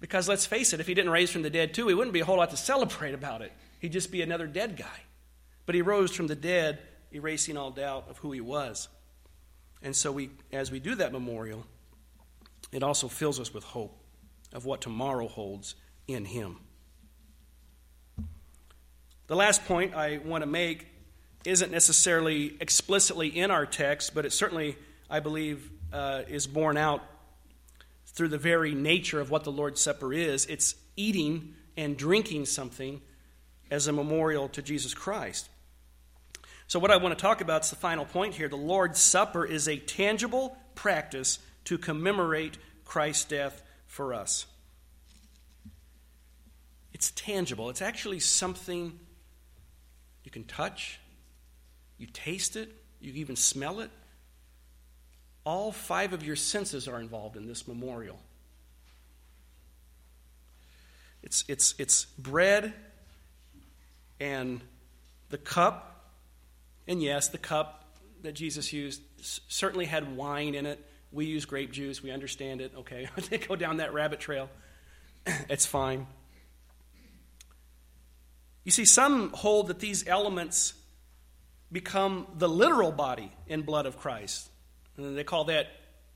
Because 0.00 0.28
let's 0.28 0.44
face 0.44 0.72
it, 0.72 0.80
if 0.80 0.86
he 0.86 0.94
didn't 0.94 1.12
raise 1.12 1.30
from 1.30 1.42
the 1.42 1.50
dead 1.50 1.72
too, 1.72 1.88
he 1.88 1.94
wouldn't 1.94 2.12
be 2.12 2.20
a 2.20 2.24
whole 2.24 2.36
lot 2.36 2.50
to 2.50 2.56
celebrate 2.58 3.14
about 3.14 3.40
it. 3.40 3.52
He'd 3.84 3.92
just 3.92 4.10
be 4.10 4.22
another 4.22 4.46
dead 4.46 4.78
guy. 4.78 5.02
But 5.66 5.74
he 5.74 5.82
rose 5.82 6.10
from 6.10 6.26
the 6.26 6.34
dead, 6.34 6.78
erasing 7.12 7.58
all 7.58 7.70
doubt 7.70 8.06
of 8.08 8.16
who 8.16 8.32
he 8.32 8.40
was. 8.40 8.88
And 9.82 9.94
so 9.94 10.10
we 10.10 10.30
as 10.50 10.70
we 10.70 10.80
do 10.80 10.94
that 10.94 11.12
memorial, 11.12 11.66
it 12.72 12.82
also 12.82 13.08
fills 13.08 13.38
us 13.38 13.52
with 13.52 13.62
hope 13.62 13.94
of 14.54 14.64
what 14.64 14.80
tomorrow 14.80 15.28
holds 15.28 15.74
in 16.08 16.24
him. 16.24 16.60
The 19.26 19.36
last 19.36 19.66
point 19.66 19.94
I 19.94 20.16
want 20.16 20.40
to 20.40 20.46
make 20.46 20.86
isn't 21.44 21.70
necessarily 21.70 22.56
explicitly 22.62 23.28
in 23.28 23.50
our 23.50 23.66
text, 23.66 24.14
but 24.14 24.24
it 24.24 24.32
certainly, 24.32 24.78
I 25.10 25.20
believe, 25.20 25.70
uh, 25.92 26.22
is 26.26 26.46
borne 26.46 26.78
out 26.78 27.02
through 28.06 28.28
the 28.28 28.38
very 28.38 28.74
nature 28.74 29.20
of 29.20 29.30
what 29.30 29.44
the 29.44 29.52
Lord's 29.52 29.82
Supper 29.82 30.14
is. 30.14 30.46
It's 30.46 30.74
eating 30.96 31.54
and 31.76 31.98
drinking 31.98 32.46
something 32.46 33.02
as 33.74 33.88
a 33.88 33.92
memorial 33.92 34.48
to 34.48 34.62
Jesus 34.62 34.94
Christ. 34.94 35.48
So, 36.68 36.78
what 36.78 36.92
I 36.92 36.96
want 36.96 37.18
to 37.18 37.20
talk 37.20 37.40
about 37.40 37.64
is 37.64 37.70
the 37.70 37.76
final 37.76 38.04
point 38.04 38.34
here. 38.34 38.48
The 38.48 38.56
Lord's 38.56 39.00
Supper 39.00 39.44
is 39.44 39.68
a 39.68 39.76
tangible 39.76 40.56
practice 40.76 41.40
to 41.64 41.76
commemorate 41.76 42.56
Christ's 42.84 43.24
death 43.24 43.62
for 43.86 44.14
us. 44.14 44.46
It's 46.92 47.10
tangible, 47.10 47.68
it's 47.68 47.82
actually 47.82 48.20
something 48.20 48.96
you 50.22 50.30
can 50.30 50.44
touch, 50.44 51.00
you 51.98 52.06
taste 52.06 52.54
it, 52.54 52.70
you 53.00 53.12
even 53.14 53.34
smell 53.34 53.80
it. 53.80 53.90
All 55.44 55.72
five 55.72 56.12
of 56.12 56.22
your 56.22 56.36
senses 56.36 56.86
are 56.86 57.00
involved 57.00 57.36
in 57.36 57.48
this 57.48 57.66
memorial. 57.66 58.20
It's, 61.24 61.44
it's, 61.48 61.74
it's 61.78 62.04
bread 62.04 62.72
and 64.20 64.60
the 65.30 65.38
cup. 65.38 66.12
And 66.86 67.02
yes, 67.02 67.28
the 67.28 67.38
cup 67.38 67.84
that 68.22 68.32
Jesus 68.32 68.72
used 68.72 69.02
certainly 69.20 69.86
had 69.86 70.16
wine 70.16 70.54
in 70.54 70.66
it. 70.66 70.84
We 71.12 71.26
use 71.26 71.44
grape 71.44 71.72
juice. 71.72 72.02
We 72.02 72.10
understand 72.10 72.60
it. 72.60 72.72
Okay. 72.76 73.08
they 73.30 73.38
go 73.38 73.56
down 73.56 73.78
that 73.78 73.94
rabbit 73.94 74.20
trail. 74.20 74.50
it's 75.48 75.66
fine. 75.66 76.06
You 78.64 78.70
see, 78.70 78.84
some 78.86 79.30
hold 79.30 79.68
that 79.68 79.78
these 79.78 80.06
elements 80.08 80.74
become 81.70 82.26
the 82.36 82.48
literal 82.48 82.92
body 82.92 83.30
and 83.48 83.64
blood 83.66 83.86
of 83.86 83.98
Christ. 83.98 84.48
And 84.96 85.16
they 85.16 85.24
call 85.24 85.44
that 85.44 85.66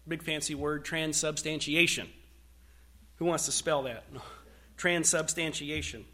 big 0.07 0.23
fancy 0.23 0.55
word 0.55 0.85
transubstantiation. 0.85 2.09
Who 3.17 3.27
wants 3.27 3.47
to 3.47 3.53
spell 3.53 3.83
that? 3.83 4.05
transubstantiation. 4.77 6.05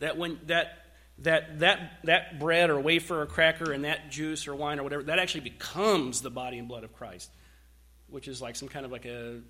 That 0.00 0.18
when 0.18 0.40
that 0.46 0.79
that 1.20 1.60
that 1.60 1.98
that 2.04 2.38
bread 2.38 2.70
or 2.70 2.80
wafer 2.80 3.22
or 3.22 3.26
cracker 3.26 3.72
and 3.72 3.84
that 3.84 4.10
juice 4.10 4.48
or 4.48 4.54
wine 4.54 4.80
or 4.80 4.82
whatever 4.82 5.02
that 5.04 5.18
actually 5.18 5.42
becomes 5.42 6.22
the 6.22 6.30
body 6.30 6.58
and 6.58 6.68
blood 6.68 6.84
of 6.84 6.92
Christ, 6.94 7.30
which 8.08 8.28
is 8.28 8.40
like 8.40 8.56
some 8.56 8.68
kind 8.68 8.84
of 8.84 8.92
like 8.92 9.04
a 9.04 9.40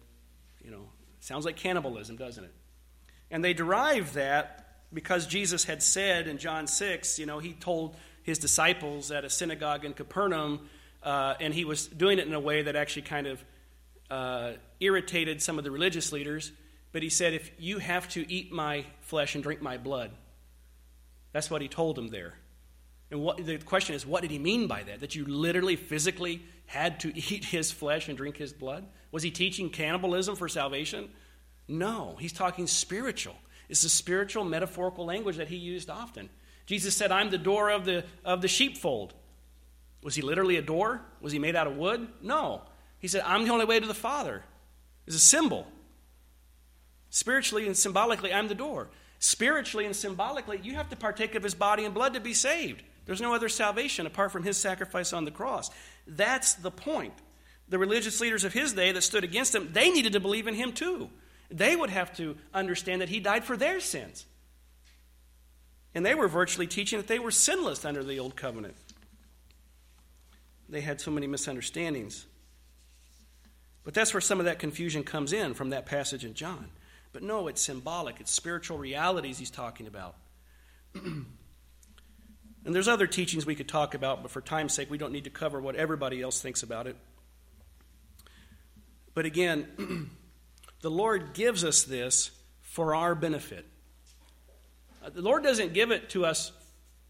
you 0.63 0.71
know 0.71 0.89
sounds 1.21 1.45
like 1.45 1.57
cannibalism, 1.57 2.17
doesn't 2.17 2.45
it? 2.45 2.55
And 3.31 3.45
they 3.45 3.53
derive 3.53 4.15
that 4.15 4.71
because 4.93 5.27
Jesus 5.27 5.65
had 5.65 5.83
said 5.83 6.27
in 6.27 6.39
John 6.39 6.67
6, 6.67 7.19
you 7.19 7.27
know, 7.27 7.39
he 7.39 7.53
told 7.53 7.97
his 8.23 8.39
disciples 8.39 9.11
at 9.11 9.25
a 9.25 9.31
synagogue 9.31 9.85
in 9.85 9.93
Capernaum, 9.93 10.69
uh, 11.03 11.35
and 11.41 11.55
he 11.55 11.65
was 11.65 11.87
doing 11.87 12.19
it 12.19 12.27
in 12.27 12.35
a 12.35 12.41
way 12.41 12.63
that 12.63 12.77
actually 12.77 13.03
kind 13.03 13.27
of 13.27 13.45
uh, 14.11 14.53
irritated 14.81 15.41
some 15.41 15.59
of 15.59 15.65
the 15.65 15.71
religious 15.71 16.13
leaders. 16.13 16.51
But 16.93 17.03
he 17.03 17.09
said, 17.09 17.35
If 17.35 17.51
you 17.59 17.79
have 17.79 18.09
to 18.11 18.31
eat 18.31 18.53
my 18.53 18.85
flesh 19.03 19.35
and 19.35 19.45
drink 19.45 19.63
my 19.63 19.79
blood, 19.79 20.11
that's 21.33 21.51
what 21.51 21.63
he 21.63 21.69
told 21.69 21.97
them 21.97 22.09
there. 22.09 22.35
And 23.11 23.23
what, 23.23 23.45
the 23.45 23.59
question 23.59 23.95
is, 23.95 24.07
what 24.07 24.23
did 24.23 24.31
he 24.31 24.39
mean 24.39 24.67
by 24.67 24.83
that? 24.85 25.01
That 25.01 25.15
you 25.15 25.25
literally, 25.25 25.77
physically 25.77 26.43
had 26.67 27.01
to 27.01 27.09
eat 27.33 27.45
his 27.45 27.73
flesh 27.73 28.09
and 28.09 28.17
drink 28.17 28.37
his 28.37 28.53
blood? 28.53 28.87
Was 29.13 29.23
he 29.23 29.31
teaching 29.31 29.71
cannibalism 29.71 30.37
for 30.37 30.49
salvation? 30.49 31.11
No, 31.67 32.17
he's 32.19 32.33
talking 32.33 32.67
spiritual. 32.67 33.37
It's 33.69 33.85
a 33.85 33.89
spiritual, 33.89 34.45
metaphorical 34.45 35.05
language 35.05 35.37
that 35.37 35.49
he 35.49 35.57
used 35.57 35.91
often. 35.91 36.29
Jesus 36.67 36.97
said, 36.97 37.13
I'm 37.13 37.31
the 37.31 37.39
door 37.39 37.71
of 37.71 37.85
the, 37.85 38.05
of 38.25 38.43
the 38.43 38.49
sheepfold. 38.49 39.15
Was 40.03 40.15
he 40.15 40.23
literally 40.23 40.57
a 40.57 40.63
door? 40.63 41.01
Was 41.21 41.33
he 41.33 41.39
made 41.39 41.57
out 41.57 41.67
of 41.67 41.77
wood? 41.77 42.09
No. 42.23 42.63
He 42.99 43.09
said, 43.09 43.23
I'm 43.25 43.45
the 43.45 43.53
only 43.53 43.65
way 43.65 43.79
to 43.79 43.87
the 43.87 43.95
Father. 43.95 44.45
It's 45.07 45.17
a 45.17 45.21
symbol. 45.21 45.67
Spiritually 47.11 47.67
and 47.67 47.77
symbolically, 47.77 48.33
I'm 48.33 48.49
the 48.49 48.55
door. 48.55 48.89
Spiritually 49.21 49.85
and 49.85 49.95
symbolically, 49.95 50.59
you 50.63 50.75
have 50.75 50.89
to 50.89 50.97
partake 50.97 51.35
of 51.35 51.43
his 51.43 51.55
body 51.55 51.85
and 51.85 51.95
blood 51.95 52.15
to 52.15 52.21
be 52.21 52.33
saved. 52.33 52.83
There's 53.05 53.21
no 53.21 53.35
other 53.35 53.51
salvation 53.51 54.07
apart 54.07 54.33
from 54.33 54.43
his 54.43 54.57
sacrifice 54.57 55.13
on 55.13 55.27
the 55.27 55.31
cross. 55.31 55.71
That's 56.07 56.55
the 56.55 56.71
point. 56.71 57.13
The 57.69 57.79
religious 57.79 58.21
leaders 58.21 58.45
of 58.45 58.55
his 58.55 58.73
day 58.73 58.93
that 58.93 59.03
stood 59.03 59.23
against 59.23 59.55
him, 59.55 59.73
they 59.73 59.91
needed 59.91 60.15
to 60.15 60.21
believe 60.21 60.47
in 60.47 60.55
him 60.55 60.73
too. 60.73 61.11
They 61.51 61.77
would 61.77 61.91
have 61.91 62.17
to 62.17 62.37
understand 62.55 63.03
that 63.03 63.11
he 63.11 63.21
died 63.21 63.45
for 63.45 63.57
their 63.57 63.79
sins. 63.79 64.25
And 65.95 66.07
they 66.07 66.15
were 66.15 66.29
virtually 66.29 66.67
teaching 66.67 66.99
that 66.99 67.09
they 67.09 67.19
were 67.19 67.31
sinless 67.31 67.85
under 67.85 68.03
the 68.03 68.19
old 68.19 68.37
covenant. 68.37 68.77
They 70.69 70.81
had 70.81 71.01
so 71.01 71.11
many 71.11 71.27
misunderstandings. 71.27 72.27
But 73.85 73.93
that's 73.93 74.15
where 74.15 74.21
some 74.21 74.39
of 74.39 74.47
that 74.47 74.59
confusion 74.59 75.03
comes 75.03 75.33
in 75.33 75.53
from 75.53 75.71
that 75.71 75.85
passage 75.85 76.25
in 76.25 76.33
John. 76.33 76.69
But 77.13 77.23
no, 77.23 77.49
it's 77.49 77.61
symbolic, 77.61 78.21
it's 78.21 78.31
spiritual 78.31 78.79
realities 78.79 79.39
he's 79.39 79.51
talking 79.51 79.87
about. 79.87 80.17
and 80.95 81.27
there's 82.65 82.89
other 82.89 83.07
teachings 83.07 83.45
we 83.45 83.55
could 83.55 83.69
talk 83.69 83.95
about, 83.95 84.23
but 84.23 84.31
for 84.31 84.41
time's 84.41 84.73
sake, 84.73 84.91
we 84.91 84.99
don't 84.99 85.13
need 85.13 85.25
to 85.25 85.31
cover 85.31 85.61
what 85.61 85.75
everybody 85.75 86.23
else 86.23 86.41
thinks 86.41 86.63
about 86.63 86.87
it. 86.87 86.97
But 89.15 89.27
again, 89.27 90.11
the 90.83 90.91
Lord 90.91 91.35
gives 91.35 91.65
us 91.65 91.83
this 91.83 92.31
for 92.61 92.95
our 92.95 93.15
benefit. 93.15 93.67
Uh, 95.05 95.11
the 95.11 95.23
Lord 95.23 95.43
doesn't 95.43 95.73
give 95.73 95.91
it 95.91 96.11
to 96.11 96.25
us 96.25 96.53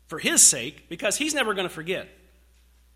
for 0.06 0.18
His 0.18 0.42
sake 0.42 0.88
because 0.88 1.16
He's 1.16 1.34
never 1.34 1.52
going 1.52 1.68
to 1.68 1.74
forget. 1.74 2.08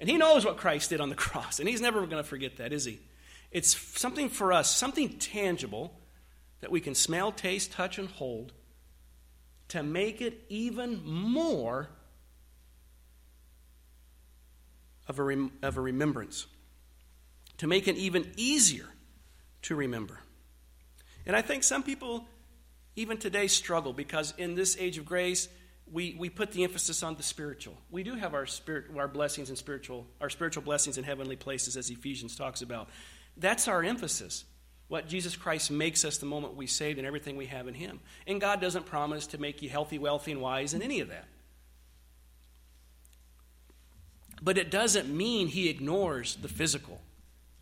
And 0.00 0.08
He 0.08 0.16
knows 0.16 0.44
what 0.44 0.56
Christ 0.56 0.90
did 0.90 1.00
on 1.00 1.10
the 1.10 1.14
cross, 1.16 1.60
and 1.60 1.68
He's 1.68 1.82
never 1.82 2.00
going 2.06 2.22
to 2.22 2.28
forget 2.28 2.56
that, 2.56 2.72
is 2.72 2.86
He? 2.86 3.00
It's 3.50 3.76
something 4.00 4.30
for 4.30 4.52
us, 4.52 4.74
something 4.74 5.10
tangible 5.18 6.00
that 6.64 6.70
we 6.70 6.80
can 6.80 6.94
smell, 6.94 7.30
taste, 7.30 7.72
touch, 7.72 7.98
and 7.98 8.08
hold 8.08 8.54
to 9.68 9.82
make 9.82 10.22
it 10.22 10.46
even 10.48 11.04
more 11.04 11.90
of 15.06 15.18
a, 15.18 15.22
rem- 15.22 15.52
of 15.62 15.76
a 15.76 15.80
remembrance, 15.82 16.46
to 17.58 17.66
make 17.66 17.86
it 17.86 17.96
even 17.96 18.32
easier 18.38 18.86
to 19.60 19.74
remember. 19.76 20.20
And 21.26 21.36
I 21.36 21.42
think 21.42 21.64
some 21.64 21.82
people, 21.82 22.24
even 22.96 23.18
today, 23.18 23.46
struggle 23.46 23.92
because 23.92 24.32
in 24.38 24.54
this 24.54 24.78
age 24.80 24.96
of 24.96 25.04
grace, 25.04 25.50
we, 25.92 26.16
we 26.18 26.30
put 26.30 26.52
the 26.52 26.64
emphasis 26.64 27.02
on 27.02 27.16
the 27.16 27.22
spiritual. 27.22 27.76
We 27.90 28.04
do 28.04 28.14
have 28.14 28.32
our 28.32 28.46
spirit, 28.46 28.86
our 28.96 29.06
blessings 29.06 29.50
and 29.50 29.58
spiritual, 29.58 30.06
our 30.18 30.30
spiritual 30.30 30.62
blessings 30.62 30.96
in 30.96 31.04
heavenly 31.04 31.36
places, 31.36 31.76
as 31.76 31.90
Ephesians 31.90 32.36
talks 32.36 32.62
about. 32.62 32.88
That's 33.36 33.68
our 33.68 33.84
emphasis. 33.84 34.46
What 34.94 35.08
Jesus 35.08 35.34
Christ 35.34 35.72
makes 35.72 36.04
us 36.04 36.18
the 36.18 36.26
moment 36.26 36.54
we 36.54 36.68
saved 36.68 36.98
and 36.98 37.06
everything 37.06 37.36
we 37.36 37.46
have 37.46 37.66
in 37.66 37.74
Him. 37.74 37.98
And 38.28 38.40
God 38.40 38.60
doesn't 38.60 38.86
promise 38.86 39.26
to 39.26 39.38
make 39.38 39.60
you 39.60 39.68
healthy, 39.68 39.98
wealthy, 39.98 40.30
and 40.30 40.40
wise 40.40 40.72
in 40.72 40.82
any 40.82 41.00
of 41.00 41.08
that. 41.08 41.24
But 44.40 44.56
it 44.56 44.70
doesn't 44.70 45.08
mean 45.08 45.48
He 45.48 45.68
ignores 45.68 46.36
the 46.36 46.46
physical, 46.46 47.00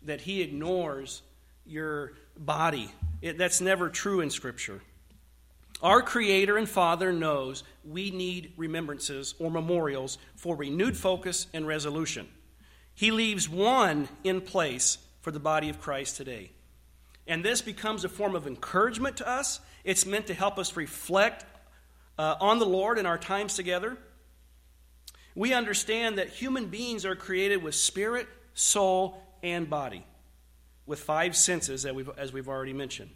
that 0.03 0.21
He 0.21 0.43
ignores 0.43 1.23
your 1.65 2.13
body 2.37 2.91
it, 3.23 3.39
that's 3.39 3.61
never 3.61 3.89
true 3.89 4.21
in 4.21 4.29
Scripture. 4.29 4.83
Our 5.81 6.03
Creator 6.03 6.55
and 6.55 6.69
Father 6.69 7.11
knows 7.11 7.63
we 7.83 8.11
need 8.11 8.53
remembrances 8.57 9.33
or 9.39 9.49
memorials 9.49 10.19
for 10.35 10.55
renewed 10.55 10.95
focus 10.95 11.47
and 11.51 11.65
resolution. 11.65 12.27
He 12.93 13.09
leaves 13.09 13.49
one 13.49 14.07
in 14.23 14.39
place 14.39 14.99
for 15.21 15.31
the 15.31 15.39
body 15.39 15.69
of 15.69 15.81
Christ 15.81 16.15
today. 16.15 16.51
And 17.27 17.43
this 17.43 17.61
becomes 17.61 18.03
a 18.03 18.09
form 18.09 18.35
of 18.35 18.47
encouragement 18.47 19.17
to 19.17 19.27
us. 19.27 19.59
It's 19.83 20.05
meant 20.05 20.27
to 20.27 20.33
help 20.33 20.57
us 20.57 20.75
reflect 20.75 21.45
uh, 22.17 22.35
on 22.39 22.59
the 22.59 22.65
Lord 22.65 22.97
in 22.97 23.05
our 23.05 23.17
times 23.17 23.55
together. 23.55 23.97
We 25.35 25.53
understand 25.53 26.17
that 26.17 26.29
human 26.29 26.67
beings 26.67 27.05
are 27.05 27.15
created 27.15 27.63
with 27.63 27.75
spirit, 27.75 28.27
soul, 28.53 29.21
and 29.41 29.69
body 29.69 30.05
with 30.85 30.99
five 30.99 31.35
senses, 31.35 31.85
as 31.85 31.93
we've, 31.93 32.09
as 32.17 32.33
we've 32.33 32.49
already 32.49 32.73
mentioned. 32.73 33.09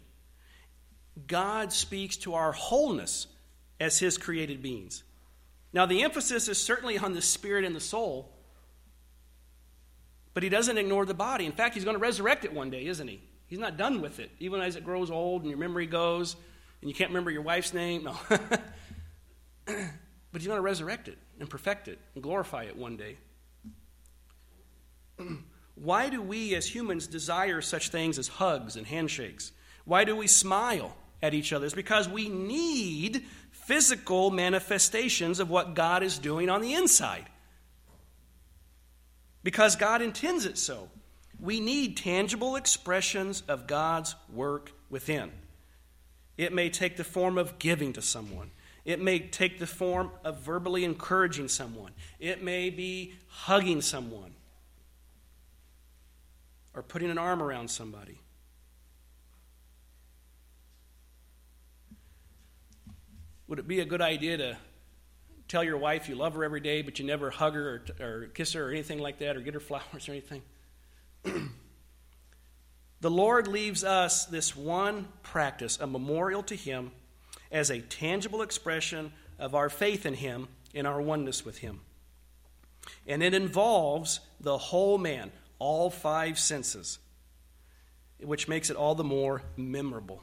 God 1.26 1.72
speaks 1.72 2.16
to 2.18 2.34
our 2.34 2.52
wholeness 2.52 3.26
as 3.78 3.98
His 3.98 4.18
created 4.18 4.62
beings. 4.62 5.02
Now, 5.72 5.86
the 5.86 6.02
emphasis 6.02 6.48
is 6.48 6.62
certainly 6.62 6.96
on 6.98 7.12
the 7.12 7.22
spirit 7.22 7.64
and 7.64 7.76
the 7.76 7.80
soul, 7.80 8.32
but 10.34 10.42
He 10.42 10.48
doesn't 10.48 10.78
ignore 10.78 11.04
the 11.04 11.14
body. 11.14 11.44
In 11.44 11.52
fact, 11.52 11.74
He's 11.74 11.84
going 11.84 11.96
to 11.96 12.00
resurrect 12.00 12.44
it 12.44 12.52
one 12.52 12.70
day, 12.70 12.86
isn't 12.86 13.06
He? 13.06 13.20
He's 13.48 13.58
not 13.58 13.76
done 13.76 14.00
with 14.00 14.20
it, 14.20 14.30
even 14.40 14.60
as 14.60 14.76
it 14.76 14.84
grows 14.84 15.10
old 15.10 15.42
and 15.42 15.50
your 15.50 15.58
memory 15.58 15.86
goes 15.86 16.36
and 16.80 16.88
you 16.88 16.94
can't 16.94 17.10
remember 17.10 17.30
your 17.30 17.42
wife's 17.42 17.74
name. 17.74 18.04
No. 18.04 18.16
but 19.64 19.76
He's 20.34 20.46
going 20.46 20.58
to 20.58 20.62
resurrect 20.62 21.08
it 21.08 21.18
and 21.40 21.48
perfect 21.48 21.88
it 21.88 21.98
and 22.14 22.22
glorify 22.22 22.64
it 22.64 22.76
one 22.76 22.96
day. 22.96 23.16
Why 25.74 26.08
do 26.08 26.20
we 26.20 26.54
as 26.54 26.66
humans 26.66 27.06
desire 27.06 27.60
such 27.60 27.88
things 27.88 28.18
as 28.18 28.28
hugs 28.28 28.76
and 28.76 28.86
handshakes? 28.86 29.52
Why 29.84 30.04
do 30.04 30.14
we 30.14 30.26
smile 30.26 30.96
at 31.22 31.34
each 31.34 31.52
other? 31.52 31.66
It's 31.66 31.74
because 31.74 32.08
we 32.08 32.28
need 32.28 33.24
physical 33.50 34.30
manifestations 34.30 35.40
of 35.40 35.50
what 35.50 35.74
God 35.74 36.02
is 36.02 36.18
doing 36.18 36.50
on 36.50 36.60
the 36.60 36.74
inside. 36.74 37.26
Because 39.42 39.76
God 39.76 40.02
intends 40.02 40.44
it 40.44 40.58
so. 40.58 40.90
We 41.40 41.60
need 41.60 41.96
tangible 41.96 42.56
expressions 42.56 43.42
of 43.48 43.66
God's 43.66 44.16
work 44.32 44.72
within. 44.90 45.30
It 46.36 46.52
may 46.52 46.70
take 46.70 46.96
the 46.96 47.04
form 47.04 47.38
of 47.38 47.58
giving 47.58 47.92
to 47.94 48.02
someone. 48.02 48.50
It 48.84 49.00
may 49.00 49.18
take 49.18 49.58
the 49.58 49.66
form 49.66 50.10
of 50.24 50.40
verbally 50.40 50.84
encouraging 50.84 51.48
someone. 51.48 51.92
It 52.18 52.42
may 52.42 52.70
be 52.70 53.14
hugging 53.28 53.82
someone 53.82 54.34
or 56.74 56.82
putting 56.82 57.10
an 57.10 57.18
arm 57.18 57.42
around 57.42 57.68
somebody. 57.68 58.20
Would 63.48 63.58
it 63.58 63.66
be 63.66 63.80
a 63.80 63.84
good 63.84 64.02
idea 64.02 64.36
to 64.36 64.56
tell 65.48 65.64
your 65.64 65.78
wife 65.78 66.08
you 66.08 66.14
love 66.14 66.34
her 66.34 66.44
every 66.44 66.60
day, 66.60 66.82
but 66.82 66.98
you 66.98 67.04
never 67.04 67.30
hug 67.30 67.54
her 67.54 67.82
or, 68.00 68.06
or 68.06 68.26
kiss 68.26 68.52
her 68.52 68.68
or 68.68 68.70
anything 68.70 68.98
like 68.98 69.18
that, 69.18 69.36
or 69.36 69.40
get 69.40 69.54
her 69.54 69.60
flowers 69.68 70.08
or 70.08 70.12
anything? 70.12 70.42
the 73.00 73.10
Lord 73.10 73.48
leaves 73.48 73.84
us 73.84 74.26
this 74.26 74.56
one 74.56 75.08
practice, 75.22 75.78
a 75.80 75.86
memorial 75.86 76.42
to 76.44 76.54
Him, 76.54 76.92
as 77.50 77.70
a 77.70 77.80
tangible 77.80 78.42
expression 78.42 79.12
of 79.38 79.54
our 79.54 79.68
faith 79.68 80.06
in 80.06 80.14
Him, 80.14 80.48
in 80.74 80.86
our 80.86 81.00
oneness 81.00 81.44
with 81.44 81.58
Him. 81.58 81.80
And 83.06 83.22
it 83.22 83.34
involves 83.34 84.20
the 84.40 84.58
whole 84.58 84.98
man, 84.98 85.30
all 85.58 85.90
five 85.90 86.38
senses, 86.38 86.98
which 88.20 88.48
makes 88.48 88.70
it 88.70 88.76
all 88.76 88.94
the 88.94 89.04
more 89.04 89.42
memorable. 89.56 90.22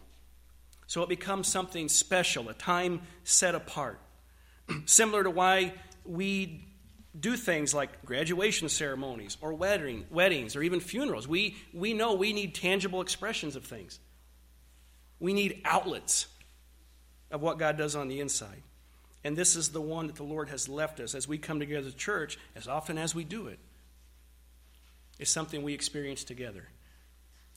So 0.87 1.01
it 1.01 1.09
becomes 1.09 1.47
something 1.47 1.89
special, 1.89 2.49
a 2.49 2.53
time 2.53 3.01
set 3.23 3.55
apart. 3.55 3.99
Similar 4.85 5.23
to 5.23 5.31
why 5.31 5.73
we 6.03 6.65
do 7.17 7.37
things 7.37 7.73
like 7.73 8.05
graduation 8.05 8.69
ceremonies 8.69 9.37
or 9.41 9.53
wedding, 9.53 10.05
weddings 10.09 10.55
or 10.55 10.63
even 10.63 10.79
funerals. 10.79 11.27
We, 11.27 11.55
we 11.73 11.93
know 11.93 12.13
we 12.13 12.33
need 12.33 12.55
tangible 12.55 13.01
expressions 13.01 13.55
of 13.55 13.63
things. 13.65 13.99
We 15.19 15.33
need 15.33 15.61
outlets 15.63 16.27
of 17.31 17.41
what 17.41 17.57
God 17.57 17.77
does 17.77 17.95
on 17.95 18.07
the 18.07 18.19
inside. 18.19 18.61
And 19.23 19.35
this 19.35 19.55
is 19.55 19.69
the 19.69 19.81
one 19.81 20.07
that 20.07 20.17
the 20.17 20.23
Lord 20.23 20.49
has 20.49 20.69
left 20.69 20.99
us 20.99 21.15
as 21.15 21.27
we 21.27 21.37
come 21.37 21.59
together 21.59 21.87
as 21.87 21.93
a 21.93 21.97
church, 21.97 22.37
as 22.55 22.67
often 22.67 22.97
as 22.97 23.15
we 23.15 23.23
do 23.23 23.47
it. 23.47 23.59
it 25.17 25.23
is 25.23 25.29
something 25.29 25.63
we 25.63 25.73
experience 25.73 26.23
together. 26.23 26.67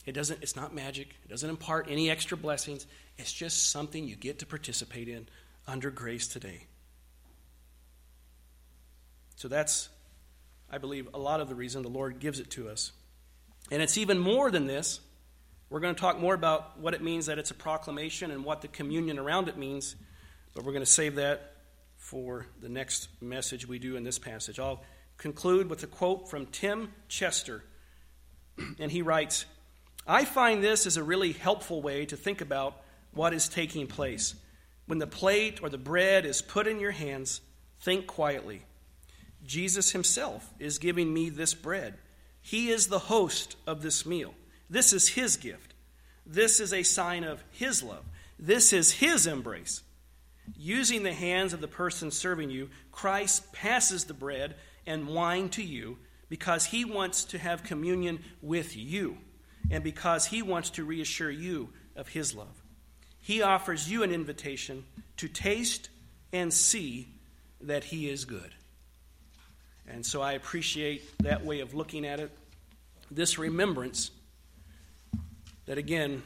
It 0.05 0.13
doesn't, 0.13 0.41
it's 0.41 0.55
not 0.55 0.73
magic. 0.73 1.09
It 1.23 1.29
doesn't 1.29 1.49
impart 1.49 1.87
any 1.89 2.09
extra 2.09 2.37
blessings. 2.37 2.87
It's 3.17 3.31
just 3.31 3.69
something 3.69 4.07
you 4.07 4.15
get 4.15 4.39
to 4.39 4.45
participate 4.45 5.07
in 5.07 5.27
under 5.67 5.91
grace 5.91 6.27
today. 6.27 6.65
So 9.39 9.47
that's, 9.47 9.87
I 10.69 10.79
believe, 10.79 11.07
a 11.13 11.17
lot 11.17 11.39
of 11.39 11.47
the 11.47 11.55
reason 11.55 11.81
the 11.81 11.87
Lord 11.87 12.19
gives 12.19 12.41
it 12.41 12.49
to 12.51 12.67
us. 12.67 12.91
And 13.71 13.81
it's 13.81 13.97
even 13.97 14.19
more 14.19 14.51
than 14.51 14.67
this. 14.67 14.99
We're 15.69 15.79
going 15.79 15.95
to 15.95 16.01
talk 16.01 16.19
more 16.19 16.33
about 16.33 16.77
what 16.77 16.93
it 16.93 17.01
means 17.01 17.27
that 17.27 17.39
it's 17.39 17.49
a 17.49 17.53
proclamation 17.53 18.31
and 18.31 18.43
what 18.43 18.59
the 18.59 18.67
communion 18.67 19.17
around 19.17 19.47
it 19.47 19.57
means, 19.57 19.95
but 20.53 20.65
we're 20.65 20.73
going 20.73 20.83
to 20.83 20.91
save 20.91 21.15
that 21.15 21.55
for 21.95 22.47
the 22.59 22.67
next 22.67 23.07
message 23.21 23.65
we 23.65 23.79
do 23.79 23.95
in 23.95 24.03
this 24.03 24.19
passage. 24.19 24.59
I'll 24.59 24.83
conclude 25.15 25.69
with 25.69 25.83
a 25.83 25.87
quote 25.87 26.29
from 26.29 26.45
Tim 26.47 26.91
Chester. 27.07 27.63
And 28.77 28.91
he 28.91 29.01
writes 29.01 29.45
I 30.05 30.25
find 30.25 30.61
this 30.61 30.85
is 30.85 30.97
a 30.97 31.03
really 31.03 31.31
helpful 31.31 31.81
way 31.81 32.05
to 32.07 32.17
think 32.17 32.41
about 32.41 32.75
what 33.13 33.33
is 33.33 33.47
taking 33.47 33.87
place. 33.87 34.35
When 34.85 34.99
the 34.99 35.07
plate 35.07 35.63
or 35.63 35.69
the 35.69 35.77
bread 35.77 36.25
is 36.25 36.41
put 36.41 36.67
in 36.67 36.81
your 36.81 36.91
hands, 36.91 37.39
think 37.79 38.05
quietly. 38.05 38.63
Jesus 39.49 39.91
himself 39.91 40.53
is 40.59 40.77
giving 40.77 41.11
me 41.11 41.29
this 41.29 41.55
bread. 41.55 41.95
He 42.39 42.69
is 42.69 42.85
the 42.85 42.99
host 42.99 43.55
of 43.65 43.81
this 43.81 44.05
meal. 44.05 44.35
This 44.69 44.93
is 44.93 45.09
his 45.09 45.37
gift. 45.37 45.73
This 46.23 46.59
is 46.59 46.71
a 46.71 46.83
sign 46.83 47.23
of 47.23 47.43
his 47.49 47.81
love. 47.81 48.05
This 48.37 48.71
is 48.71 48.91
his 48.91 49.25
embrace. 49.25 49.81
Using 50.55 51.01
the 51.01 51.13
hands 51.13 51.53
of 51.53 51.61
the 51.61 51.67
person 51.67 52.11
serving 52.11 52.51
you, 52.51 52.69
Christ 52.91 53.51
passes 53.51 54.05
the 54.05 54.13
bread 54.13 54.55
and 54.85 55.07
wine 55.07 55.49
to 55.49 55.63
you 55.63 55.97
because 56.29 56.65
he 56.65 56.85
wants 56.85 57.23
to 57.25 57.39
have 57.39 57.63
communion 57.63 58.23
with 58.43 58.77
you 58.77 59.17
and 59.71 59.83
because 59.83 60.27
he 60.27 60.43
wants 60.43 60.69
to 60.71 60.83
reassure 60.83 61.31
you 61.31 61.69
of 61.95 62.09
his 62.09 62.35
love. 62.35 62.63
He 63.19 63.41
offers 63.41 63.89
you 63.89 64.03
an 64.03 64.11
invitation 64.11 64.85
to 65.17 65.27
taste 65.27 65.89
and 66.31 66.53
see 66.53 67.07
that 67.61 67.85
he 67.85 68.09
is 68.09 68.25
good. 68.25 68.53
And 69.89 70.05
so 70.05 70.21
I 70.21 70.33
appreciate 70.33 71.17
that 71.19 71.43
way 71.43 71.61
of 71.61 71.73
looking 71.73 72.05
at 72.05 72.19
it. 72.19 72.31
This 73.11 73.37
remembrance 73.39 74.11
that, 75.65 75.77
again, 75.77 76.21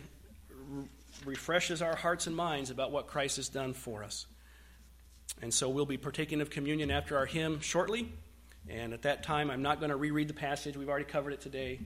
refreshes 1.26 1.82
our 1.82 1.96
hearts 1.96 2.28
and 2.28 2.36
minds 2.36 2.70
about 2.70 2.92
what 2.92 3.08
Christ 3.08 3.38
has 3.38 3.50
done 3.50 3.74
for 3.74 4.04
us. 4.04 4.26
And 5.42 5.54
so 5.54 5.70
we'll 5.70 5.86
be 5.86 5.98
partaking 5.98 6.42
of 6.42 6.50
communion 6.50 6.92
after 6.92 7.18
our 7.18 7.26
hymn 7.26 7.62
shortly. 7.62 8.12
And 8.70 8.94
at 8.94 9.04
that 9.04 9.24
time, 9.24 9.50
I'm 9.50 9.62
not 9.62 9.80
going 9.80 9.90
to 9.90 9.96
reread 9.98 10.28
the 10.28 10.34
passage. 10.34 10.78
We've 10.78 10.90
already 10.90 11.06
covered 11.06 11.34
it 11.34 11.42
today. 11.42 11.80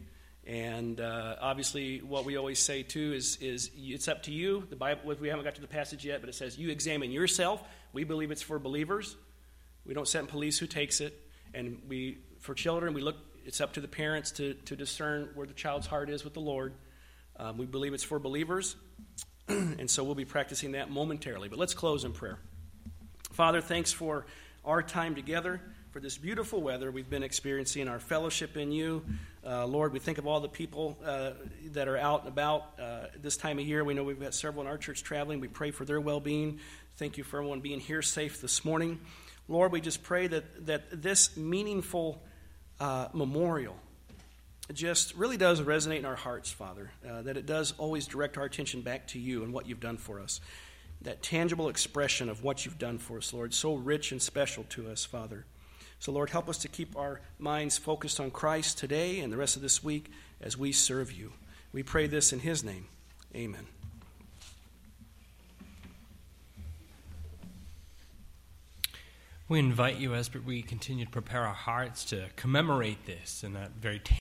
And 0.46 1.00
uh, 1.02 1.36
obviously, 1.42 2.00
what 2.00 2.26
we 2.26 2.38
always 2.38 2.60
say 2.60 2.82
too 2.82 3.14
is, 3.14 3.38
is 3.38 3.70
it's 3.76 4.08
up 4.08 4.24
to 4.24 4.32
you. 4.32 4.66
The 4.70 4.76
Bible, 4.76 5.14
we 5.20 5.28
haven't 5.28 5.44
got 5.44 5.56
to 5.56 5.62
the 5.62 5.68
passage 5.68 6.06
yet, 6.06 6.22
but 6.22 6.30
it 6.30 6.36
says 6.36 6.58
you 6.58 6.70
examine 6.70 7.12
yourself. 7.12 7.62
We 7.94 8.04
believe 8.04 8.32
it's 8.32 8.42
for 8.42 8.58
believers. 8.58 9.16
We 9.86 9.94
don't 9.94 10.08
send 10.08 10.30
police 10.30 10.58
who 10.58 10.68
takes 10.68 11.02
it. 11.02 11.27
And 11.58 11.82
we, 11.90 12.20
for 12.40 12.54
children, 12.54 12.94
we 12.94 13.02
look. 13.02 13.16
It's 13.44 13.62
up 13.62 13.74
to 13.74 13.82
the 13.82 13.88
parents 13.88 14.30
to, 14.34 14.54
to 14.66 14.76
discern 14.76 15.30
where 15.34 15.48
the 15.48 15.56
child's 15.56 15.88
heart 15.88 16.08
is 16.08 16.24
with 16.24 16.36
the 16.36 16.40
Lord. 16.40 16.74
Um, 17.40 17.58
we 17.58 17.66
believe 17.66 17.96
it's 17.96 18.04
for 18.04 18.20
believers, 18.20 18.76
and 19.48 19.90
so 19.90 20.04
we'll 20.04 20.14
be 20.14 20.26
practicing 20.26 20.74
that 20.74 20.92
momentarily. 20.92 21.50
But 21.50 21.58
let's 21.58 21.74
close 21.74 22.04
in 22.04 22.12
prayer. 22.12 22.38
Father, 23.32 23.60
thanks 23.60 23.92
for 23.92 24.28
our 24.66 24.84
time 24.84 25.16
together 25.16 25.60
for 25.90 26.00
this 26.00 26.16
beautiful 26.16 26.62
weather 26.62 26.92
we've 26.92 27.10
been 27.10 27.24
experiencing, 27.24 27.88
our 27.88 28.00
fellowship 28.00 28.56
in 28.56 28.72
you. 28.72 29.04
Uh, 29.44 29.66
Lord, 29.66 29.94
we 29.94 30.00
think 30.00 30.20
of 30.20 30.28
all 30.28 30.42
the 30.42 30.50
people 30.50 31.00
uh, 31.04 31.32
that 31.72 31.88
are 31.88 31.98
out 31.98 32.20
and 32.20 32.28
about 32.28 32.80
uh, 32.80 33.08
this 33.20 33.36
time 33.36 33.58
of 33.58 33.66
year. 33.66 33.84
We 33.84 33.96
know 33.96 34.04
we've 34.04 34.20
got 34.20 34.36
several 34.36 34.62
in 34.62 34.68
our 34.68 34.78
church 34.78 35.02
traveling. 35.02 35.40
We 35.40 35.48
pray 35.48 35.72
for 35.72 35.86
their 35.86 36.00
well 36.00 36.20
being. 36.20 36.60
Thank 36.98 37.18
you 37.18 37.24
for 37.24 37.38
everyone 37.38 37.62
being 37.62 37.80
here 37.80 38.04
safe 38.04 38.42
this 38.42 38.64
morning. 38.64 39.00
Lord, 39.48 39.72
we 39.72 39.82
just 39.82 40.04
pray 40.04 40.28
that, 40.28 40.66
that 40.66 41.02
this 41.02 41.38
meaningful 41.38 42.22
uh, 42.80 43.08
memorial 43.14 43.76
just 44.74 45.16
really 45.16 45.38
does 45.38 45.62
resonate 45.62 46.00
in 46.00 46.06
our 46.06 46.16
hearts, 46.16 46.52
Father, 46.52 46.92
uh, 47.10 47.22
that 47.22 47.38
it 47.38 47.46
does 47.46 47.74
always 47.78 48.06
direct 48.06 48.38
our 48.38 48.44
attention 48.44 48.82
back 48.82 49.08
to 49.08 49.20
you 49.20 49.44
and 49.44 49.54
what 49.54 49.68
you've 49.68 49.80
done 49.80 49.98
for 49.98 50.20
us. 50.20 50.42
That 51.02 51.22
tangible 51.22 51.70
expression 51.70 52.28
of 52.28 52.44
what 52.44 52.66
you've 52.66 52.80
done 52.80 52.98
for 52.98 53.18
us, 53.18 53.32
Lord, 53.34 53.54
so 53.54 53.76
rich 53.76 54.12
and 54.12 54.22
special 54.22 54.66
to 54.70 54.90
us, 54.90 55.06
Father. 55.06 55.46
So, 56.00 56.12
Lord, 56.12 56.30
help 56.30 56.50
us 56.50 56.58
to 56.60 56.68
keep 56.68 56.98
our 56.98 57.22
minds 57.40 57.78
focused 57.78 58.20
on 58.20 58.30
Christ 58.30 58.78
today 58.78 59.20
and 59.20 59.32
the 59.32 59.38
rest 59.38 59.56
of 59.56 59.62
this 59.62 59.84
week 59.84 60.12
as 60.42 60.58
we 60.58 60.72
serve 60.72 61.12
you. 61.12 61.34
We 61.72 61.84
pray 61.84 62.08
this 62.08 62.34
in 62.34 62.40
His 62.40 62.64
name. 62.64 62.88
Amen. 63.36 63.77
We 69.50 69.60
invite 69.60 69.96
you 69.96 70.14
as 70.14 70.30
we 70.34 70.62
continue 70.62 71.06
to 71.06 71.12
prepare 71.12 71.46
our 71.46 71.54
hearts 71.54 72.04
to 72.06 72.28
commemorate 72.36 73.06
this 73.06 73.46
in 73.46 73.54
that 73.54 73.72
very 73.80 73.98